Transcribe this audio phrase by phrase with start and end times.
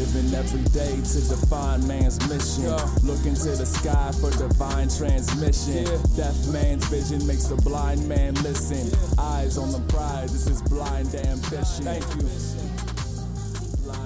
[0.00, 2.72] Living every day to define man's mission.
[3.06, 5.84] Look into the sky for divine transmission.
[6.16, 8.88] Deaf man's vision makes the blind man listen.
[9.18, 11.84] Eyes on the prize, this is blind ambition.
[11.84, 12.26] Thank you.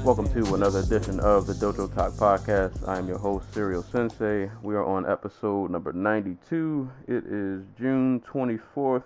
[0.05, 2.89] Welcome to another edition of the Dojo Talk Podcast.
[2.89, 4.51] I am your host, Serial Sensei.
[4.63, 6.91] We are on episode number 92.
[7.07, 9.05] It is June 24th,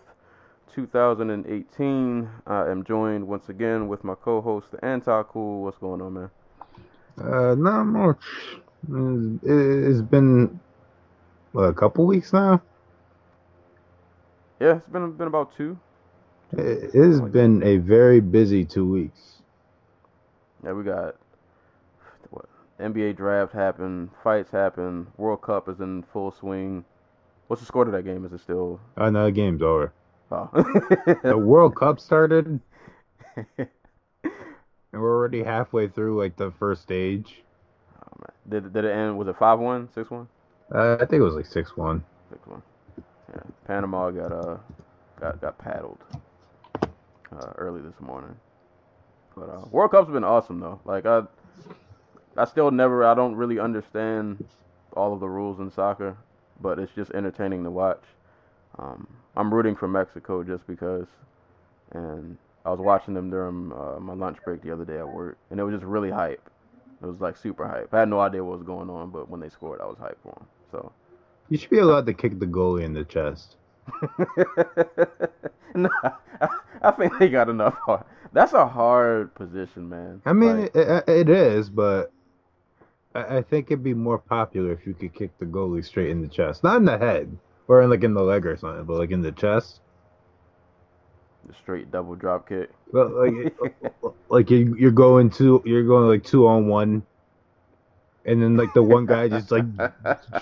[0.75, 2.31] 2018.
[2.47, 5.65] I am joined once again with my co host, the Anti Cool.
[5.65, 6.31] What's going on, man?
[7.21, 8.19] Uh, not much.
[8.89, 10.61] It's- been
[11.53, 12.63] what, a couple weeks now.
[14.61, 15.79] Yeah, it's been been about two.
[16.53, 19.43] It has been a very busy two weeks.
[20.65, 21.17] Yeah, we got
[22.31, 22.47] what
[22.81, 26.85] NBA draft happened, fights happened, World Cup is in full swing.
[27.49, 28.25] What's the score to that game?
[28.25, 28.81] Is it still?
[28.97, 29.93] Oh, no, the game's over.
[30.31, 30.51] Oh,
[31.23, 32.61] The World Cup started,
[34.93, 37.43] and we're already halfway through like the first stage.
[37.97, 38.63] Oh, man.
[38.63, 39.19] Did did it end?
[39.19, 40.29] Was it five one, six one,
[40.75, 42.05] Uh, I think it was like six one.
[42.31, 42.63] six one?
[43.35, 44.57] Yeah, Panama got uh
[45.21, 45.99] got got paddled
[47.33, 48.37] uh, early this morning.
[49.37, 50.81] But uh, World Cup's been awesome though.
[50.85, 51.23] Like I
[52.37, 54.45] I still never I don't really understand
[54.95, 56.17] all of the rules in soccer,
[56.61, 58.03] but it's just entertaining to watch.
[58.79, 61.07] Um, I'm rooting for Mexico just because,
[61.93, 65.39] and I was watching them during uh, my lunch break the other day at work,
[65.51, 66.51] and it was just really hype.
[67.03, 67.93] It was like super hype.
[67.95, 70.21] I had no idea what was going on, but when they scored, I was hyped
[70.23, 70.47] for them.
[70.73, 70.93] So.
[71.49, 73.57] You should be allowed to kick the goalie in the chest.
[75.75, 76.13] no, I,
[76.83, 77.75] I think they got enough.
[77.75, 78.05] Hard.
[78.33, 80.23] That's a hard position, man.
[80.27, 82.13] I mean, Like, it, it, it is, but
[83.15, 86.21] I, I think it'd be more popular if you could kick the goalie straight in
[86.21, 88.99] the chest, not in the head or in, like in the leg or something, but
[88.99, 89.81] like in the chest.
[91.49, 92.71] The straight double drop kick.
[92.93, 93.57] But like,
[94.29, 97.03] like you, you're going to, you're going like two on one,
[98.25, 99.65] and then like the one guy just like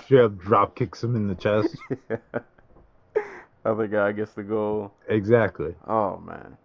[0.03, 1.75] straight up drop kicks him in the chest.
[3.65, 4.93] Other guy gets the goal.
[5.07, 5.73] Exactly.
[5.87, 6.57] Oh man.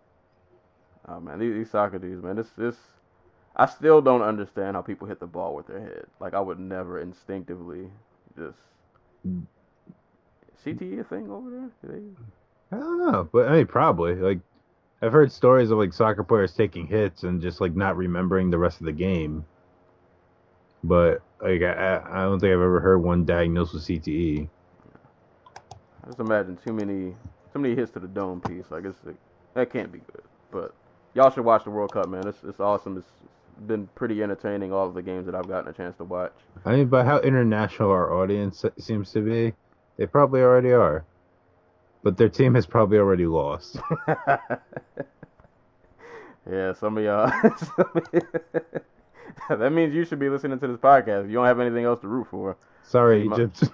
[1.08, 2.36] Oh man, these, these soccer dudes, man.
[2.36, 2.76] This this.
[3.54, 6.06] I still don't understand how people hit the ball with their head.
[6.20, 7.88] Like I would never instinctively
[8.36, 8.58] just.
[9.26, 9.46] Mm.
[10.64, 11.50] CTE a thing over
[11.82, 12.00] there?
[12.72, 14.40] I don't know, but I mean, probably like
[15.02, 18.58] I've heard stories of like soccer players taking hits and just like not remembering the
[18.58, 19.44] rest of the game.
[20.82, 23.82] But like I, I don't think I've ever heard one diagnosed with.
[23.82, 24.48] CTE.
[26.02, 27.14] I just imagine too many
[27.52, 28.64] too many hits to the dome piece.
[28.70, 29.16] Like it's like,
[29.54, 30.22] that can't be good.
[30.50, 30.74] But
[31.14, 32.26] y'all should watch the World Cup, man.
[32.26, 32.96] It's it's awesome.
[32.96, 33.10] It's
[33.66, 34.72] been pretty entertaining.
[34.72, 36.32] All of the games that I've gotten a chance to watch.
[36.64, 39.52] I mean, by how international our audience seems to be,
[39.96, 41.04] they probably already are.
[42.02, 43.78] But their team has probably already lost.
[46.50, 47.30] yeah, some of y'all.
[47.58, 48.22] some of-
[49.60, 51.28] that means you should be listening to this podcast.
[51.28, 52.56] You don't have anything else to root for.
[52.82, 53.64] Sorry, My- Egypt.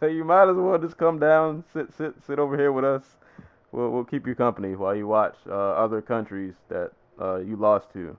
[0.00, 3.02] so you might as well just come down, sit sit sit over here with us.
[3.72, 7.92] We'll we'll keep you company while you watch uh, other countries that uh, you lost
[7.92, 8.16] to.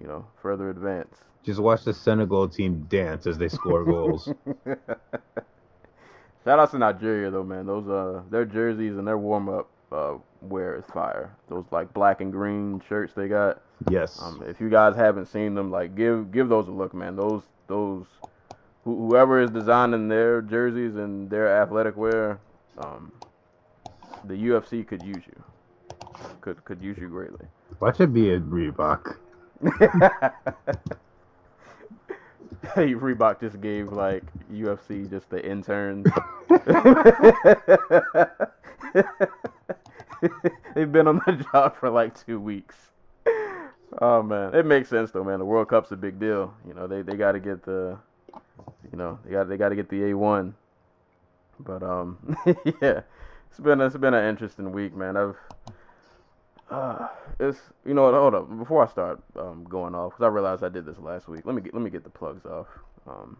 [0.00, 1.16] You know, further advance.
[1.44, 4.32] Just watch the Senegal team dance as they score goals.
[6.44, 7.66] Shout out to Nigeria though, man.
[7.66, 11.34] Those uh their jerseys and their warm up uh wear is fire.
[11.48, 13.62] Those like black and green shirts they got.
[13.90, 14.20] Yes.
[14.22, 17.16] Um, if you guys haven't seen them, like give give those a look, man.
[17.16, 18.06] Those those
[18.84, 22.38] who, whoever is designing their jerseys and their athletic wear,
[22.78, 23.12] um,
[24.24, 25.44] the UFC could use you.
[26.40, 27.46] Could could use you greatly.
[27.80, 29.16] Watch it be a Reebok.
[32.74, 36.06] Hey, Reebok just gave like UFC just the interns.
[40.74, 42.76] They've been on the job for like two weeks.
[44.00, 45.40] Oh man, it makes sense though, man.
[45.40, 46.54] The World Cup's a big deal.
[46.66, 47.98] You know, they they got to get the,
[48.90, 50.54] you know, they got they got to get the A one.
[51.58, 52.36] But um,
[52.80, 53.00] yeah,
[53.50, 55.16] it's been it's been an interesting week, man.
[55.16, 55.36] I've
[56.70, 57.08] uh,
[57.40, 58.14] it's you know what?
[58.14, 61.28] Hold up, before I start um, going off, because I realized I did this last
[61.28, 61.42] week.
[61.44, 62.68] Let me get let me get the plugs off.
[63.06, 63.36] Um,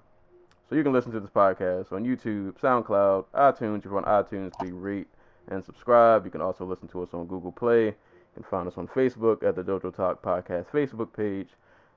[0.69, 3.79] so you can listen to this podcast on YouTube, SoundCloud, iTunes.
[3.79, 5.07] If you're on iTunes, please rate
[5.49, 6.25] and subscribe.
[6.25, 7.87] You can also listen to us on Google Play.
[7.87, 7.95] You
[8.35, 11.49] can find us on Facebook at the Dojo Talk Podcast Facebook page,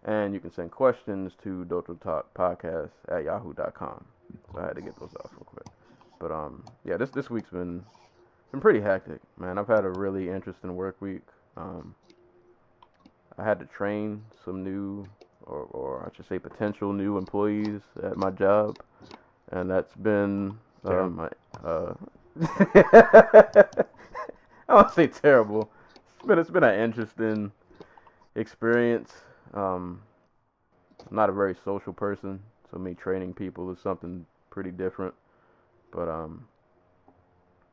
[0.03, 4.05] and you can send questions to Dojo Talk Podcast at yahoo.com.
[4.51, 5.67] So I had to get those off real quick.
[6.19, 7.83] But um, yeah, this this week's been
[8.51, 9.57] been pretty hectic, man.
[9.57, 11.21] I've had a really interesting work week.
[11.57, 11.95] Um,
[13.37, 15.05] I had to train some new,
[15.43, 18.77] or or I should say, potential new employees at my job,
[19.51, 21.29] and that's been um, my,
[21.63, 21.93] uh,
[24.69, 25.71] I won't say terrible.
[26.17, 27.51] It's been it's been an interesting
[28.35, 29.11] experience.
[29.53, 30.01] Um,
[31.09, 32.39] I'm not a very social person,
[32.71, 35.13] so me training people is something pretty different.
[35.91, 36.47] But um,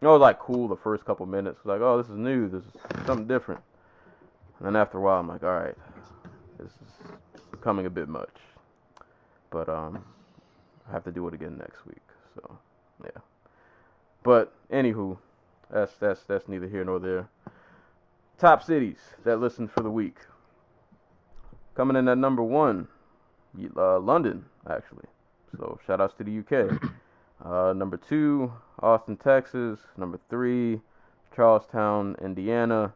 [0.03, 1.61] it was like cool the first couple minutes.
[1.65, 2.49] Like, oh, this is new.
[2.49, 3.61] This is something different.
[4.59, 5.77] And then after a while, I'm like, all right,
[6.59, 8.35] this is becoming a bit much.
[9.51, 10.05] But um,
[10.89, 12.03] I have to do it again next week.
[12.35, 12.59] So
[13.05, 13.21] yeah.
[14.25, 15.19] But anywho,
[15.71, 17.29] that's that's that's neither here nor there.
[18.39, 20.17] Top cities that listen for the week.
[21.77, 22.89] Coming in at number one,
[23.77, 25.07] uh, London actually.
[25.57, 26.93] So shout outs to the UK.
[27.45, 29.81] Uh, number two, Austin, Texas.
[29.97, 30.81] Number three,
[31.35, 32.93] Charlestown, Indiana.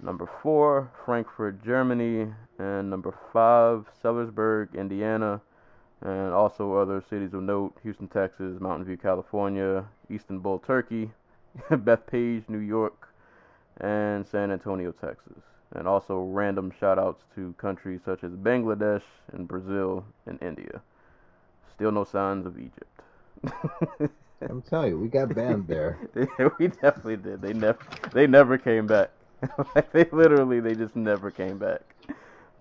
[0.00, 2.32] Number four, Frankfurt, Germany.
[2.58, 5.42] And number five, Sellersburg, Indiana.
[6.00, 11.10] And also other cities of note Houston, Texas, Mountain View, California, Istanbul, Turkey,
[11.70, 13.08] Bethpage, New York,
[13.78, 15.42] and San Antonio, Texas.
[15.74, 19.02] And also random shout outs to countries such as Bangladesh
[19.32, 20.80] and Brazil and India.
[21.74, 23.02] Still no signs of Egypt.
[24.48, 25.98] I'm telling you, we got banned there.
[26.58, 27.42] we definitely did.
[27.42, 27.78] They never
[28.12, 29.10] they never came back.
[29.92, 31.82] they literally they just never came back.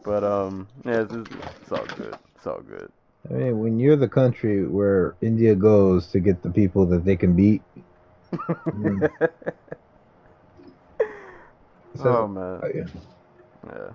[0.03, 1.31] But um yeah, it's, just,
[1.61, 2.15] it's all good.
[2.35, 2.91] It's all good.
[3.29, 7.15] I mean, when you're the country where India goes to get the people that they
[7.15, 7.61] can beat.
[8.33, 9.09] mm.
[11.95, 12.59] so, oh man.
[12.63, 12.83] Uh, yeah.
[13.67, 13.89] yeah.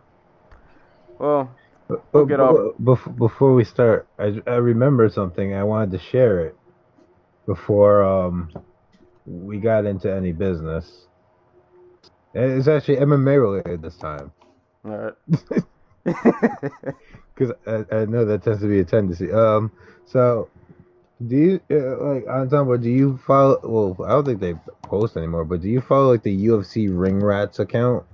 [1.19, 1.51] Well,
[1.89, 2.77] but, but, get off.
[2.83, 5.55] Before, before we start, I, I remember something.
[5.55, 6.57] I wanted to share it
[7.47, 8.51] before um,
[9.25, 11.07] we got into any business.
[12.35, 14.31] It's actually MMA related this time.
[14.85, 15.15] All right.
[17.35, 19.33] Because I, I, know that tends to be a tendency.
[19.33, 19.73] Um,
[20.05, 20.51] so
[21.27, 22.83] do you uh, like on Tumblr?
[22.83, 23.59] Do you follow?
[23.63, 27.21] Well, I don't think they post anymore, but do you follow like the UFC Ring
[27.21, 28.05] Rats account?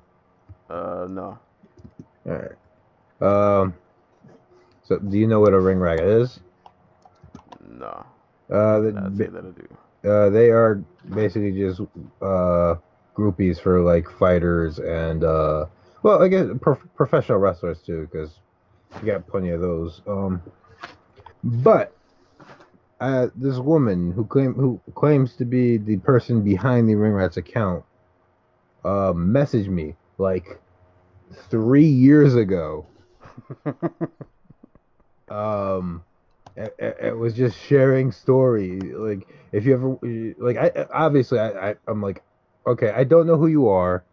[0.70, 1.38] Uh, no.
[2.26, 3.61] All right.
[3.61, 3.75] Um.
[4.84, 6.40] So, do you know what a ring rat is?
[7.69, 8.05] No.
[8.53, 10.09] Uh, the, that do.
[10.09, 10.83] Uh, they are
[11.15, 11.81] basically just
[12.21, 12.75] uh
[13.17, 15.67] groupies for like fighters and uh,
[16.03, 18.39] well, I guess pro- professional wrestlers too, because
[19.01, 20.03] you got plenty of those.
[20.07, 20.43] Um,
[21.45, 21.97] but
[23.01, 27.37] uh, this woman who claim who claims to be the person behind the Ring Rats
[27.37, 27.85] account
[28.85, 30.61] uh, messaged me like
[31.51, 32.87] three years ago.
[35.29, 36.05] um,
[36.57, 38.81] it, it, was just sharing story.
[38.81, 42.23] Like if you ever like, I obviously I, I I'm like,
[42.67, 44.05] okay, I don't know who you are.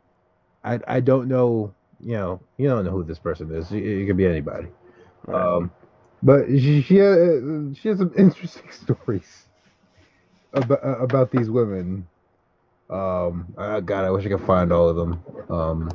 [0.63, 1.73] I I don't know.
[2.01, 3.71] You know, you don't know who this person is.
[3.71, 4.67] It, it could be anybody.
[5.25, 5.41] Right.
[5.41, 5.71] Um,
[6.23, 9.47] but she she, uh, she has some interesting stories
[10.53, 12.07] about about these women.
[12.89, 15.23] Um, uh, God, I wish I could find all of them.
[15.49, 15.91] Um,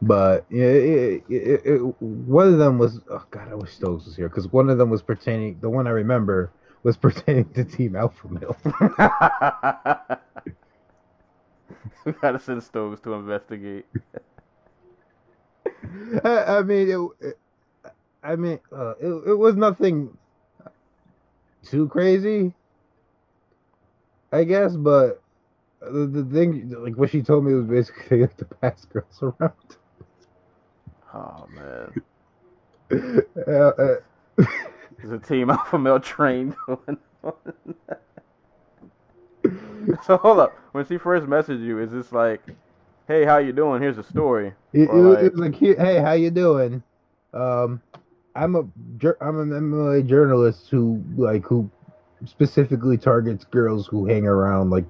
[0.00, 4.16] but yeah, it, it, it, one of them was oh God, I wish Stokes was
[4.16, 5.58] here because one of them was pertaining.
[5.60, 6.52] The one I remember
[6.82, 8.56] was pertaining to Team Alpha Male.
[12.04, 13.86] we gotta send Stokes to investigate.
[16.24, 17.38] I, I mean, it,
[18.22, 20.16] I mean, uh, it it was nothing
[21.64, 22.54] too crazy,
[24.30, 24.76] I guess.
[24.76, 25.22] But
[25.80, 29.77] the, the thing, like what she told me, was basically like to pass girls around.
[31.14, 32.02] Oh man.
[33.46, 33.96] uh, uh,
[34.98, 37.32] There's a team alpha male train going on.
[40.04, 40.58] so hold up.
[40.72, 42.42] When she first messaged you, is this like,
[43.06, 43.80] "Hey, how you doing?
[43.80, 46.82] Here's a story." It, it, like, it was like, "Hey, how you doing?"
[47.32, 47.80] Um,
[48.34, 48.60] I'm a
[49.20, 51.70] I'm an MMA journalist who like who
[52.24, 54.84] specifically targets girls who hang around like,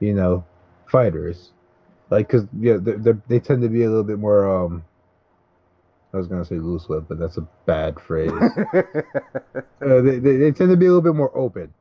[0.00, 0.44] you know,
[0.86, 1.52] fighters,
[2.10, 4.84] like because yeah, they they tend to be a little bit more um
[6.12, 8.30] I was gonna say loose lip, but that's a bad phrase.
[8.74, 8.82] uh,
[9.80, 11.72] they, they, they tend to be a little bit more open,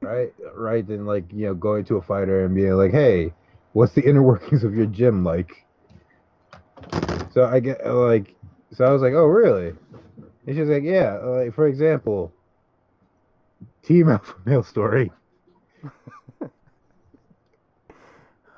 [0.00, 0.32] right?
[0.54, 3.32] Right than like you know going to a fighter and being like, "Hey,
[3.72, 5.64] what's the inner workings of your gym like?"
[7.32, 8.34] So I get like,
[8.72, 9.74] so I was like, "Oh, really?"
[10.46, 12.32] And she's like, "Yeah." Like for example,
[13.84, 15.12] Team Alpha Male story.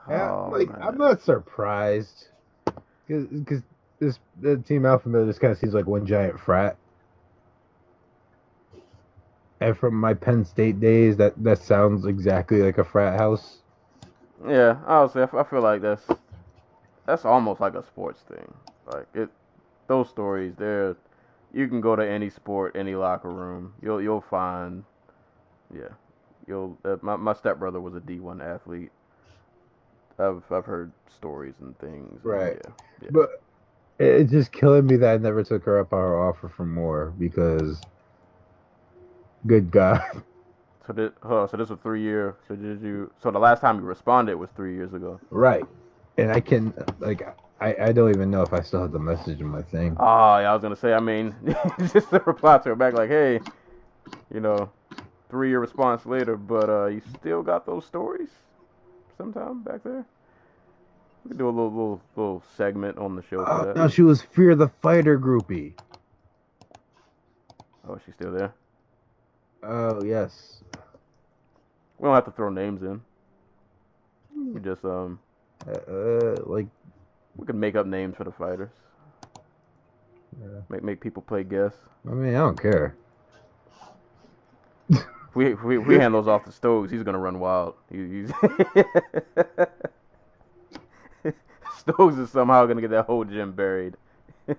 [0.09, 0.83] oh, like man.
[0.83, 2.29] I'm not surprised
[3.07, 3.63] because
[4.01, 6.77] this the Team Alpha Male just kind of seems like one giant frat.
[9.61, 13.63] And from my Penn State days, that that sounds exactly like a frat house.
[14.47, 16.07] Yeah, honestly, I, f- I feel like that's
[17.07, 18.53] that's almost like a sports thing.
[18.87, 19.29] Like it,
[19.89, 20.55] those stories.
[20.57, 20.97] They're
[21.53, 23.75] you can go to any sport, any locker room.
[23.83, 24.85] You'll you'll find,
[25.75, 25.89] yeah,
[26.47, 26.79] you'll.
[26.85, 28.93] Uh, my my stepbrother was a D one athlete.
[30.19, 32.23] I've I've heard stories and things.
[32.29, 32.55] and Right.
[32.55, 33.11] yeah, yeah.
[33.11, 33.43] But
[34.01, 37.13] it's just killing me that I never took her up on her offer for more
[37.19, 37.81] because,
[39.47, 40.03] good God,
[40.87, 42.37] So did huh, so this was three year.
[42.49, 43.13] So did you?
[43.23, 45.21] So the last time you responded was three years ago.
[45.31, 45.63] right?
[46.19, 47.23] And I can like
[47.61, 49.97] I I don't even know if I still have the message in my thing.
[50.01, 50.93] Oh yeah, I was gonna say.
[50.93, 51.35] I mean,
[51.93, 53.41] just to reply to her back like, hey,
[54.35, 54.71] you know,
[55.29, 58.31] three year response later, but uh, you still got those stories
[59.17, 60.05] sometime back there.
[61.29, 63.77] We do a little little little segment on the show for Oh, that.
[63.77, 65.75] no, she was Fear the Fighter groupie.
[67.89, 68.55] Oh, she's still there.
[69.63, 70.63] Oh yes.
[71.99, 73.01] We don't have to throw names in.
[74.55, 75.19] We just um,
[75.69, 76.67] Uh, uh like
[77.37, 78.71] we could make up names for the fighters.
[80.41, 80.61] Yeah.
[80.71, 81.75] Make make people play guess.
[82.09, 82.97] I mean I don't care.
[85.35, 87.75] We we, we hand those off to Stokes, he's gonna run wild.
[87.93, 88.33] He, he's
[91.95, 93.95] Stokes is somehow gonna get that whole gym buried.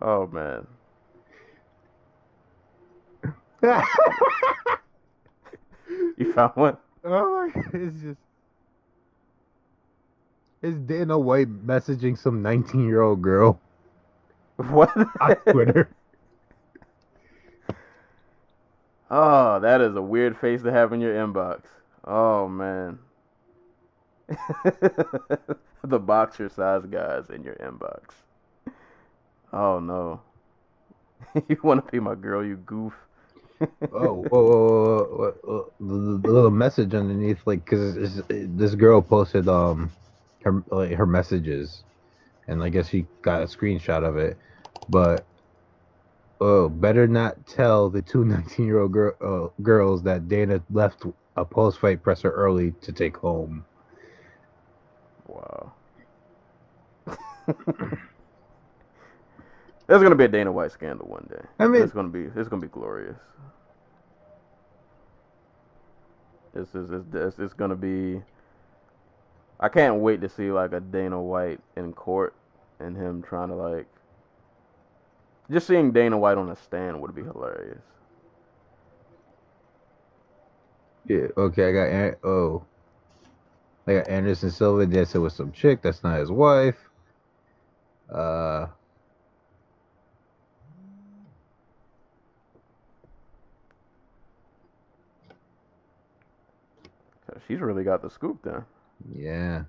[0.00, 0.66] oh man,
[6.16, 6.76] you found one?
[7.04, 8.18] Oh my god, it's just
[10.62, 13.60] it's Dana White messaging some 19 year old girl
[14.56, 14.90] What?
[15.20, 15.88] on Twitter.
[19.10, 21.62] oh, that is a weird face to have in your inbox.
[22.04, 22.98] Oh man,
[25.84, 28.10] the boxer size guys in your inbox.
[29.52, 30.20] Oh no,
[31.48, 32.94] you want to be my girl, you goof.
[33.92, 39.92] oh, whoa, whoa, whoa, whoa, the, little message underneath, like, cause this girl posted um
[40.42, 41.84] her like her messages,
[42.48, 44.36] and I guess she got a screenshot of it,
[44.88, 45.24] but
[46.40, 51.04] oh, better not tell the two 19 year old girl, uh, girls that Dana left
[51.36, 53.64] a post fight presser early to take home.
[55.32, 55.72] Wow.
[59.86, 61.42] There's gonna be a Dana White scandal one day.
[61.58, 63.16] I mean- it's gonna be it's gonna be glorious.
[66.54, 68.22] This is it's, it's, it's gonna be.
[69.58, 72.34] I can't wait to see like a Dana White in court
[72.78, 73.86] and him trying to like.
[75.50, 77.82] Just seeing Dana White on a stand would be hilarious.
[81.06, 82.64] Yeah, okay, I got oh,
[83.86, 86.88] I got Anderson Silva dancing with some chick that's not his wife.
[88.10, 88.66] Uh,
[97.48, 98.64] She's really got the scoop then.
[99.14, 99.64] yeah.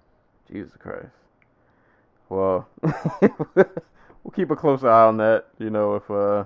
[0.51, 1.07] Jesus Christ.
[2.29, 2.67] Well,
[3.21, 5.47] we'll keep a close eye on that.
[5.59, 6.45] You know, if uh,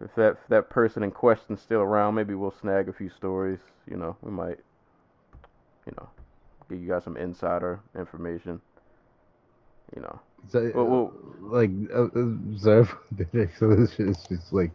[0.00, 3.60] if that if that person in question's still around, maybe we'll snag a few stories.
[3.90, 4.58] You know, we might,
[5.86, 6.08] you know,
[6.72, 8.60] give you guys some insider information.
[9.94, 12.84] You know, So, Well, well- like, uh, uh, so,
[13.58, 14.72] so this is just like,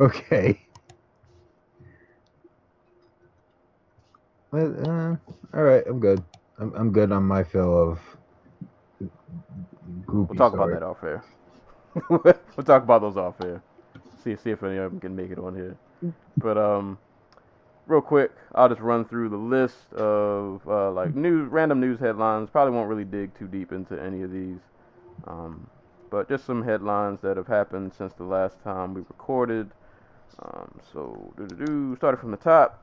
[0.00, 0.60] okay.
[4.50, 6.22] Well, uh, all right, I'm good.
[6.58, 8.00] I'm I'm good on my fill of.
[10.08, 11.24] we'll talk about that off air.
[12.10, 13.62] we'll talk about those off air.
[14.22, 15.76] See see if any of them can make it on here.
[16.36, 16.98] But um,
[17.86, 22.50] real quick, I'll just run through the list of uh, like news, random news headlines.
[22.50, 24.60] Probably won't really dig too deep into any of these,
[25.26, 25.68] um,
[26.10, 29.70] but just some headlines that have happened since the last time we recorded.
[30.40, 31.96] Um, so do do do.
[31.96, 32.82] Started from the top.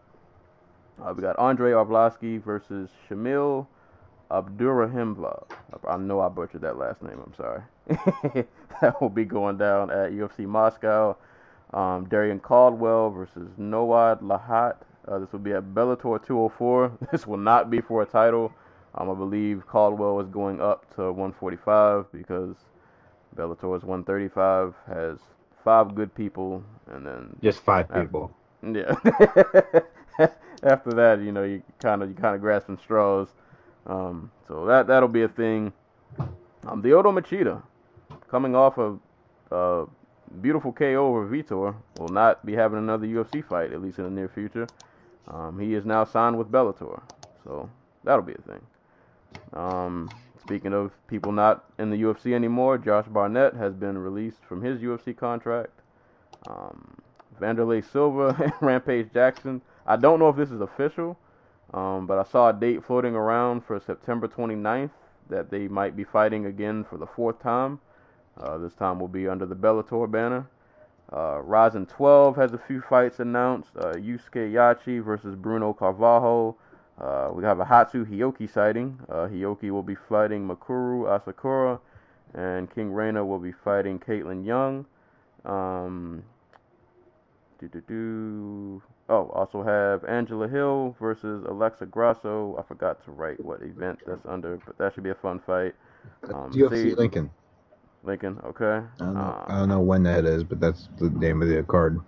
[1.01, 3.67] Uh, we got Andre Arlovsky versus Shamil
[4.29, 5.43] Abdurahimbla.
[5.87, 7.19] I know I butchered that last name.
[7.25, 7.61] I'm sorry.
[8.81, 11.15] that will be going down at UFC Moscow.
[11.73, 14.75] Um, Darion Caldwell versus Noad Lahat.
[15.09, 16.91] Uh, this will be at Bellator 204.
[17.11, 18.53] This will not be for a title.
[18.95, 22.55] Um, I believe Caldwell is going up to 145 because
[23.35, 24.73] Bellator is 135.
[24.87, 25.17] Has
[25.63, 28.31] five good people, and then Just five Uh, people.
[28.63, 28.93] yeah.
[30.63, 33.29] After that, you know, you kind of you kind of grasping straws.
[33.87, 35.71] Um, so that that'll be a thing.
[36.67, 37.61] Um, the Odo Machida,
[38.29, 38.99] coming off of
[39.51, 39.85] uh,
[40.41, 44.09] beautiful KO over Vitor, will not be having another UFC fight at least in the
[44.11, 44.67] near future.
[45.27, 47.01] Um, he is now signed with Bellator,
[47.43, 47.69] so
[48.03, 48.61] that'll be a thing.
[49.53, 50.09] Um,
[50.41, 54.79] speaking of people not in the UFC anymore, Josh Barnett has been released from his
[54.79, 55.81] UFC contract.
[56.47, 57.01] Um,
[57.39, 59.61] Wanderlei Silva and Rampage Jackson.
[59.85, 61.17] I don't know if this is official,
[61.73, 64.91] um, but I saw a date floating around for September 29th
[65.29, 67.79] that they might be fighting again for the fourth time.
[68.39, 70.47] Uh, this time will be under the Bellator banner.
[71.11, 73.71] Uh, Rizin 12 has a few fights announced.
[73.75, 76.55] Uh, Yusuke Yachi versus Bruno Carvalho.
[76.99, 78.99] Uh, we have a Hatsu Hioki sighting.
[79.09, 81.79] Uh, Hioki will be fighting Mikuru Asakura,
[82.33, 84.85] and King Reina will be fighting Kaitlin Young.
[85.45, 86.23] Um,
[87.59, 92.55] do Oh, also have Angela Hill versus Alexa Grasso.
[92.59, 95.73] I forgot to write what event that's under, but that should be a fun fight.
[96.31, 97.31] Um, UFC Lincoln.
[98.09, 98.65] Lincoln, okay.
[98.65, 101.47] I don't, know, Uh, I don't know when that is, but that's the name of
[101.47, 102.01] the card.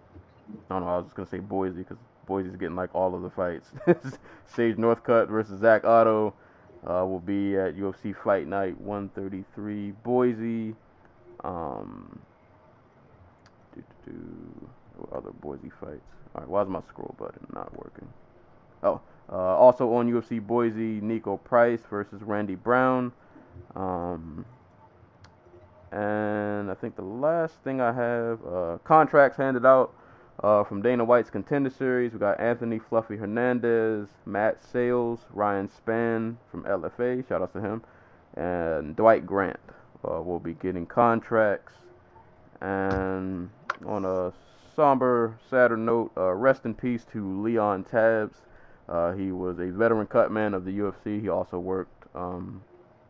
[0.50, 0.90] I don't know.
[0.90, 3.70] I was just gonna say Boise because Boise's getting like all of the fights.
[4.48, 6.34] Sage Northcutt versus Zak Ottow
[6.88, 10.76] uh, will be at UFC Fight Night 133 Boise.
[11.44, 12.20] Um,
[13.76, 16.02] do, do, do, other Boise fights?
[16.34, 18.08] All right, why is my scroll button not working?
[18.82, 23.12] Oh, uh, also on UFC Boise, Niko Price versus Randy Brown.
[23.76, 24.46] Um,
[25.92, 29.94] and I think the last thing I have uh, contracts handed out
[30.42, 32.14] uh, from Dana White's Contender Series.
[32.14, 37.28] We got Anthony Fluffy Hernandez, Matt Sayles, Ryan Spann from LFA.
[37.28, 37.84] Shout out to him.
[38.36, 39.60] And Dwight Grant
[40.10, 41.74] uh, will be getting contracts.
[42.62, 43.50] And
[43.86, 44.32] on a
[44.76, 48.38] somber, sadder note, uh, rest in peace to Leon Tabbs.
[48.88, 51.22] Uh, he was a veteran cutman of the UFC.
[51.22, 52.64] He also worked um,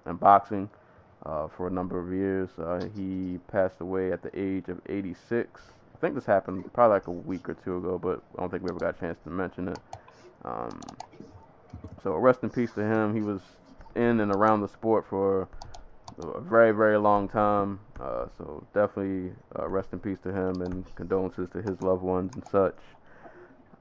[0.08, 0.70] in boxing
[1.26, 2.50] uh, for a number of years.
[2.58, 5.62] Uh, he passed away at the age of 86.
[5.94, 8.64] I think this happened probably like a week or two ago, but I don't think
[8.64, 9.80] we ever got a chance to mention it.
[10.44, 10.82] Um,
[12.04, 13.14] so rest in peace to him.
[13.14, 13.42] He was
[13.96, 15.48] in and around the sport for
[16.18, 17.80] a very, very long time.
[18.00, 22.32] Uh, so definitely uh, rest in peace to him and condolences to his loved ones
[22.34, 22.78] and such.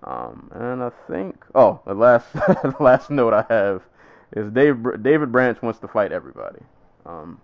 [0.05, 3.83] Um, and I think, oh, the last the last note I have
[4.33, 6.61] is Dave, David Branch wants to fight everybody.
[7.07, 7.41] Um,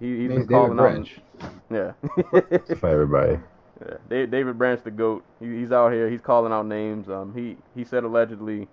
[0.00, 1.20] he, he's been Name's David calling Branch.
[1.42, 1.50] out.
[1.70, 1.92] Yeah.
[2.76, 3.38] For everybody.
[3.84, 5.24] Yeah, Da- David Branch, the goat.
[5.40, 6.08] He, he's out here.
[6.08, 7.08] He's calling out names.
[7.08, 8.68] Um, he he said allegedly,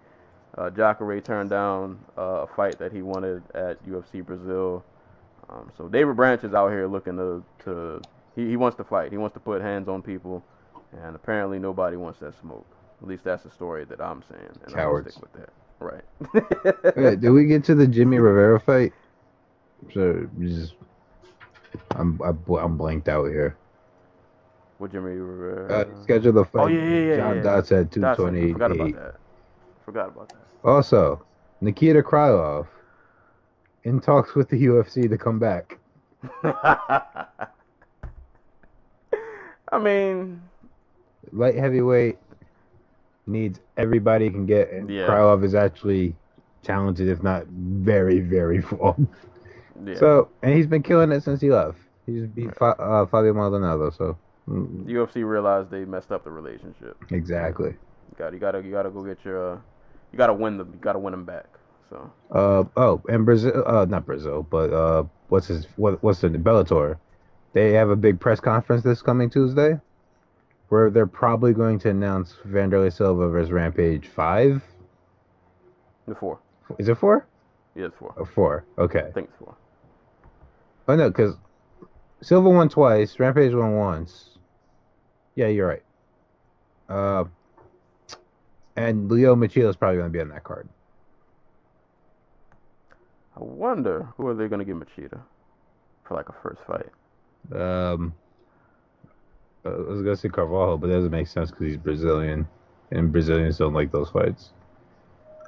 [0.58, 4.84] uh, Jacare turned down uh, a fight that he wanted at UFC Brazil.
[5.50, 8.02] Um, so David Branch is out here looking to to
[8.36, 9.12] he, he wants to fight.
[9.12, 10.44] He wants to put hands on people,
[11.04, 12.68] and apparently nobody wants that smoke.
[13.02, 15.16] At least that's the story that I'm saying, and I'm gonna Cowards.
[15.16, 15.50] stick with that.
[15.80, 16.04] Right.
[16.98, 18.94] Okay, did we get to the Jimmy Rivera fight?
[19.94, 20.76] So just,
[21.92, 23.56] I'm I, bl- I'm blanked out here.
[24.80, 25.88] With Jimmy Uh, Rivera.
[26.04, 26.62] schedule the fight.
[26.64, 27.16] oh yeah, yeah, yeah.
[27.18, 27.42] John yeah.
[27.44, 29.16] Dot said two Dodson, twenty Forgot about that.
[29.86, 30.38] Forgot about that.
[30.64, 31.26] Also,
[31.62, 32.68] Nikita Krylov
[33.84, 35.78] in talks with the UFC to come back.
[39.72, 40.42] I mean,
[41.32, 42.18] Light heavyweight
[43.28, 45.08] needs everybody can get, and Yeah.
[45.08, 46.16] Krylov is actually
[46.64, 49.08] talented, if not very, very flawed.
[49.86, 49.96] Yeah.
[49.96, 51.78] So, and he's been killing it since he left.
[52.06, 54.18] He's beat Fa- uh, Fabio Maldonado, so
[54.50, 56.98] mm, the UFC realized they messed up the relationship.
[57.12, 57.70] exactly.
[57.70, 59.58] You got you gotta you gotta go get your uh,
[60.12, 61.46] you gotta win them you gotta win them back.
[61.90, 66.30] So Uh oh, and Brazil, uh, not Brazil, but uh, what's his what what's the
[66.30, 66.98] Bellator?
[67.54, 69.80] They have a big press conference this coming Tuesday,
[70.70, 74.62] where they're probably going to announce Wanderlei Silva versus Rampage five.
[76.08, 76.40] the four,
[76.80, 77.26] Is it four?
[77.76, 78.14] yeah, it's four.
[78.36, 78.66] Four?
[78.78, 79.00] Okay.
[79.08, 79.56] I think it's four.
[80.90, 81.38] Oh no, because
[82.20, 84.40] Silva won twice, Rampage won once.
[85.36, 85.84] Yeah, you're right.
[86.90, 87.26] Uh,
[88.76, 90.68] and Lyoto Machida is probably going to be on that card.
[93.38, 95.22] I wonder who are they gonna give Machida
[96.04, 96.90] for like a first fight.
[97.56, 98.14] Um,
[99.64, 102.48] I was gonna say Carvalho, but that doesn't make sense because he's Brazilian,
[102.92, 104.54] and Brazilians don't like those fights.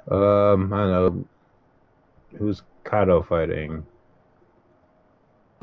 [0.08, 1.24] Um, I don't know.
[2.38, 3.84] Who's Kato fighting?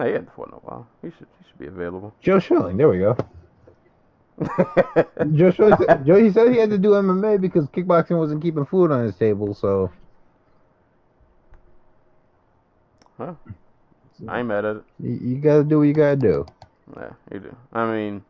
[0.08, 0.88] He had fought in a while.
[1.02, 2.14] He should he should be available.
[2.22, 2.78] Joe Schilling.
[2.78, 3.18] There we go.
[5.34, 5.78] Joe Schilling.
[5.86, 9.04] said- Joe, he said he had to do MMA because kickboxing wasn't keeping food on
[9.04, 9.54] his table.
[9.54, 9.92] So
[13.18, 13.34] Huh?
[14.28, 14.84] I'm mad at it.
[15.00, 16.46] you, you gotta do what you gotta do.
[16.96, 17.56] Yeah, you do.
[17.74, 18.24] I mean,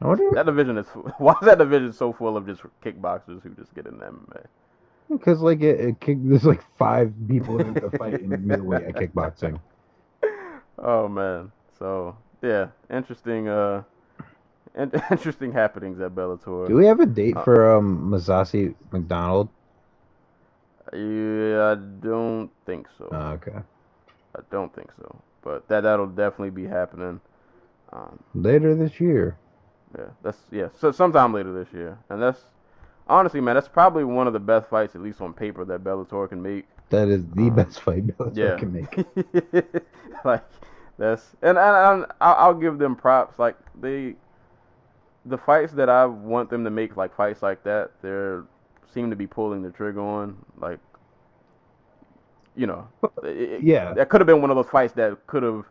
[0.00, 0.86] I that division is
[1.18, 4.44] why is that division so full of just kickboxers who just get in MMA?
[5.10, 8.94] because like it, it kick, there's like five people in the fight in middleweight at
[8.94, 9.60] kickboxing.
[10.78, 11.52] Oh man.
[11.78, 13.48] So yeah, interesting.
[13.48, 13.82] Uh,
[14.76, 16.68] in- interesting happenings at Bellator.
[16.68, 19.48] Do we have a date Uh, for um Mousasi MacDonald?
[20.92, 23.08] Yeah, I don't think so.
[23.10, 23.58] Oh, okay.
[24.36, 25.16] I don't think so.
[25.42, 27.20] But that that'll definitely be happening.
[27.92, 29.36] Um, Later this year.
[29.96, 30.68] Yeah, that's yeah.
[30.78, 32.40] So sometime later this year, and that's
[33.08, 36.28] honestly, man, that's probably one of the best fights, at least on paper, that Bellator
[36.28, 36.66] can make.
[36.90, 38.56] That is the Um, best fight Bellator yeah.
[38.56, 38.96] can make.
[40.24, 40.44] like
[40.98, 43.38] that's and, and, and I'll, I'll give them props.
[43.38, 44.16] Like they,
[45.26, 48.44] the fights that I want them to make, like fights like that, they're
[48.92, 50.36] seem to be pulling the trigger on.
[50.58, 50.78] Like,
[52.56, 52.88] you know,
[53.22, 53.94] it- Yeah.
[53.94, 55.66] that could have been one of those fights that could have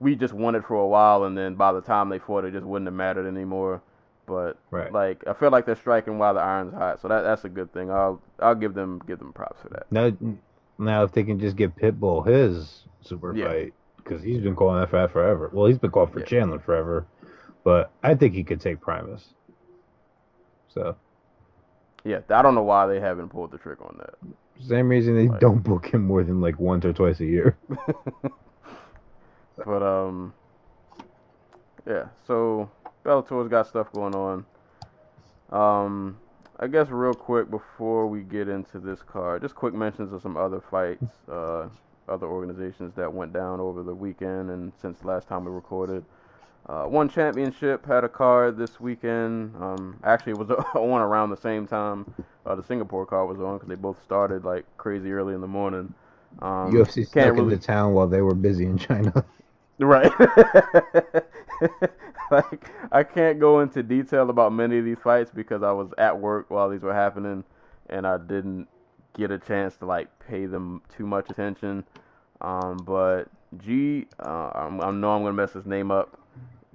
[0.00, 2.66] we just wanted for a while, and then by the time they fought, it just
[2.66, 3.82] wouldn't have mattered anymore.
[4.26, 4.92] But Right.
[4.92, 7.72] like, I feel like they're striking while the iron's hot, so that that's a good
[7.72, 7.90] thing.
[7.90, 9.86] I'll I'll give them give them props for that.
[9.90, 10.10] Now,
[10.80, 13.46] now if they can just get Pitbull his super Yeah.
[13.46, 15.50] fight, because he's been calling that fight forever.
[15.52, 16.26] Well, he's been calling for Yeah.
[16.26, 17.06] Chandler forever,
[17.64, 19.34] but I think he could take Primus.
[20.68, 20.96] So
[22.04, 24.14] Yeah, I don't know why they haven't pulled the trick on that.
[24.58, 25.40] same reason they Right.
[25.40, 27.56] don't book him more than like once or twice a year.
[29.64, 30.32] But um,
[31.86, 32.06] yeah.
[32.26, 32.70] So
[33.04, 34.46] Bellator's got stuff going on.
[35.50, 36.16] Um,
[36.62, 40.36] I guess real quick before we get into this card, just quick mentions of some
[40.36, 41.68] other fights, uh,
[42.06, 46.04] other organizations that went down over the weekend and since the last time we recorded.
[46.68, 49.54] Uh, one championship had a card this weekend.
[49.56, 52.12] Um, actually, it was on around the same time
[52.44, 55.48] uh, the Singapore card was on because they both started like crazy early in the
[55.48, 55.94] morning.
[56.42, 59.24] Um, UFC stuck really into town while they were busy in China.
[59.80, 60.12] Right.
[62.30, 66.18] like I can't go into detail about many of these fights because I was at
[66.18, 67.44] work while these were happening
[67.88, 68.68] and I didn't
[69.14, 71.84] get a chance to like pay them too much attention.
[72.42, 73.24] Um, but
[73.56, 76.18] G, uh, I know I'm gonna mess his name up.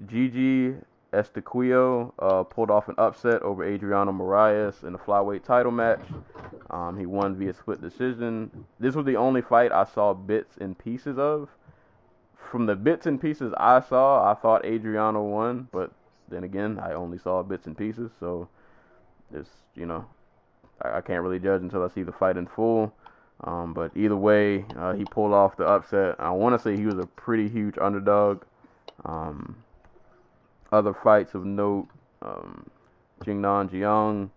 [0.07, 0.81] Geje
[1.13, 6.01] Eustaquio uh, pulled off an upset over Adriano Moraes in the flyweight title match.
[6.71, 8.65] Um, he won via split decision.
[8.79, 11.49] This was the only fight I saw bits and pieces of
[12.51, 15.91] from the bits and pieces I saw, I thought Adriano won, but
[16.29, 18.47] then again, I only saw bits and pieces, so
[19.33, 20.05] it's you know,
[20.81, 22.93] I, I can't really judge until I see the fight in full.
[23.43, 26.15] Um, but either way, uh, he pulled off the upset.
[26.19, 28.43] I want to say he was a pretty huge underdog.
[29.03, 29.57] Um,
[30.71, 31.87] other fights of note,
[32.21, 32.69] um,
[33.23, 34.29] Jingnan Jiang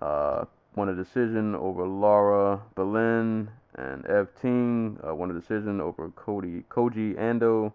[0.00, 0.44] uh,
[0.74, 6.64] won a decision over Laura Balin and Ev Ting uh, won a decision over Cody
[6.70, 7.72] Koji Ando.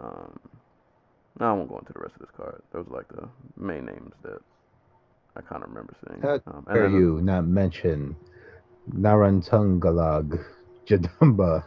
[0.00, 0.38] Um,
[1.40, 2.62] no, I won't go into the rest of this card.
[2.72, 4.40] Those are like the main names that
[5.36, 6.20] I kind of remember seeing.
[6.22, 8.16] How Um, dare you not mention
[8.92, 10.44] Narantungalag
[10.86, 11.64] Jadamba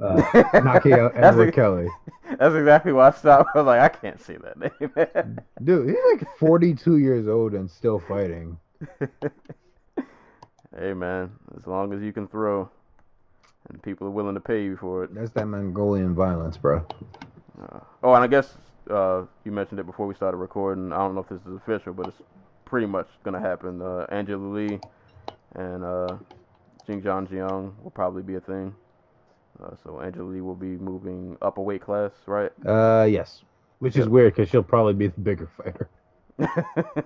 [0.00, 0.16] uh,
[0.54, 1.88] Nakia That's Edward Kelly?
[2.38, 3.50] That's exactly why I stopped.
[3.54, 5.38] I was like, I can't say that name.
[5.62, 8.58] Dude, he's like 42 years old and still fighting.
[10.76, 12.68] hey man, as long as you can throw,
[13.68, 15.14] and people are willing to pay you for it.
[15.14, 16.86] That's that Mongolian violence, bro.
[17.60, 18.54] Uh, oh, and I guess
[18.90, 20.92] uh, you mentioned it before we started recording.
[20.92, 22.22] I don't know if this is official, but it's
[22.64, 23.80] pretty much gonna happen.
[23.80, 24.80] Uh, Angela Lee
[25.54, 26.16] and uh,
[26.88, 28.74] Jingjiang Jiang will probably be a thing.
[29.62, 32.50] Uh, so Angela Lee will be moving up a weight class, right?
[32.66, 33.42] Uh, yes.
[33.78, 35.88] Which is weird because she'll probably be the bigger fighter.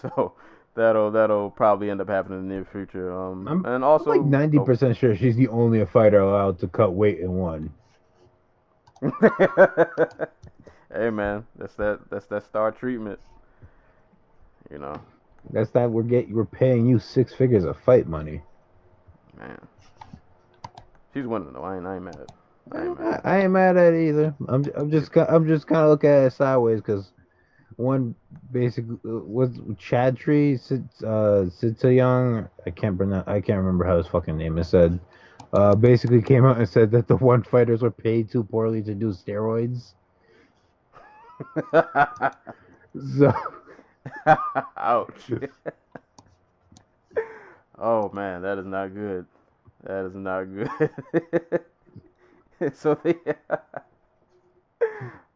[0.00, 0.32] so
[0.74, 3.12] that'll that'll probably end up happening in the near future.
[3.12, 6.92] Um, I'm- and also I'm like 90% sure she's the only fighter allowed to cut
[6.94, 7.72] weight in one.
[10.94, 13.18] hey man, that's that that's that star treatment.
[14.70, 15.00] You know,
[15.52, 16.34] That's that we're getting.
[16.34, 18.42] We're paying you six figures of fight money.
[19.36, 19.58] man.
[21.12, 21.62] She's winning though.
[21.64, 22.26] I ain't I ain't mad.
[22.72, 23.20] I ain't I, mad.
[23.24, 24.34] I ain't mad at it either.
[24.48, 27.10] I'm I'm just I'm just kind of looking at it sideways because
[27.76, 28.14] one
[28.50, 31.44] basically was Chad Tree Sit uh
[31.84, 32.48] Young.
[32.66, 33.26] I can't pronounce.
[33.28, 34.98] I can't remember how his fucking name is said.
[35.52, 38.94] Uh, basically came out and said that the one fighters were paid too poorly to
[38.94, 39.92] do steroids.
[43.18, 43.32] So
[44.76, 45.30] Ouch.
[47.78, 49.26] oh man, that is not good.
[49.84, 51.60] That is not good.
[52.74, 53.14] so they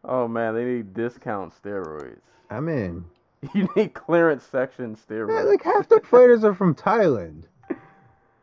[0.06, 2.20] Oh man, they need discount steroids.
[2.48, 3.04] I mean,
[3.54, 5.48] You need clearance section yeah, steroids.
[5.50, 7.44] like half the fighters are from Thailand.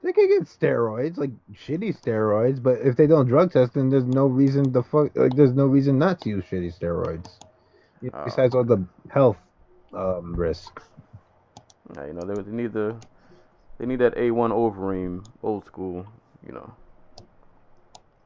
[0.04, 4.04] They can get steroids, like shitty steroids, but if they don't drug test, then there's
[4.04, 5.16] no reason to fuck.
[5.16, 7.40] Like, there's no reason not to use shitty steroids.
[8.02, 8.26] You know, Oh.
[8.26, 9.38] Besides all the health
[9.94, 10.82] um, risk.
[11.96, 12.98] Yeah, you know, they, they need the
[13.78, 16.06] they need that A1 Overeem, old school,
[16.46, 16.74] you know,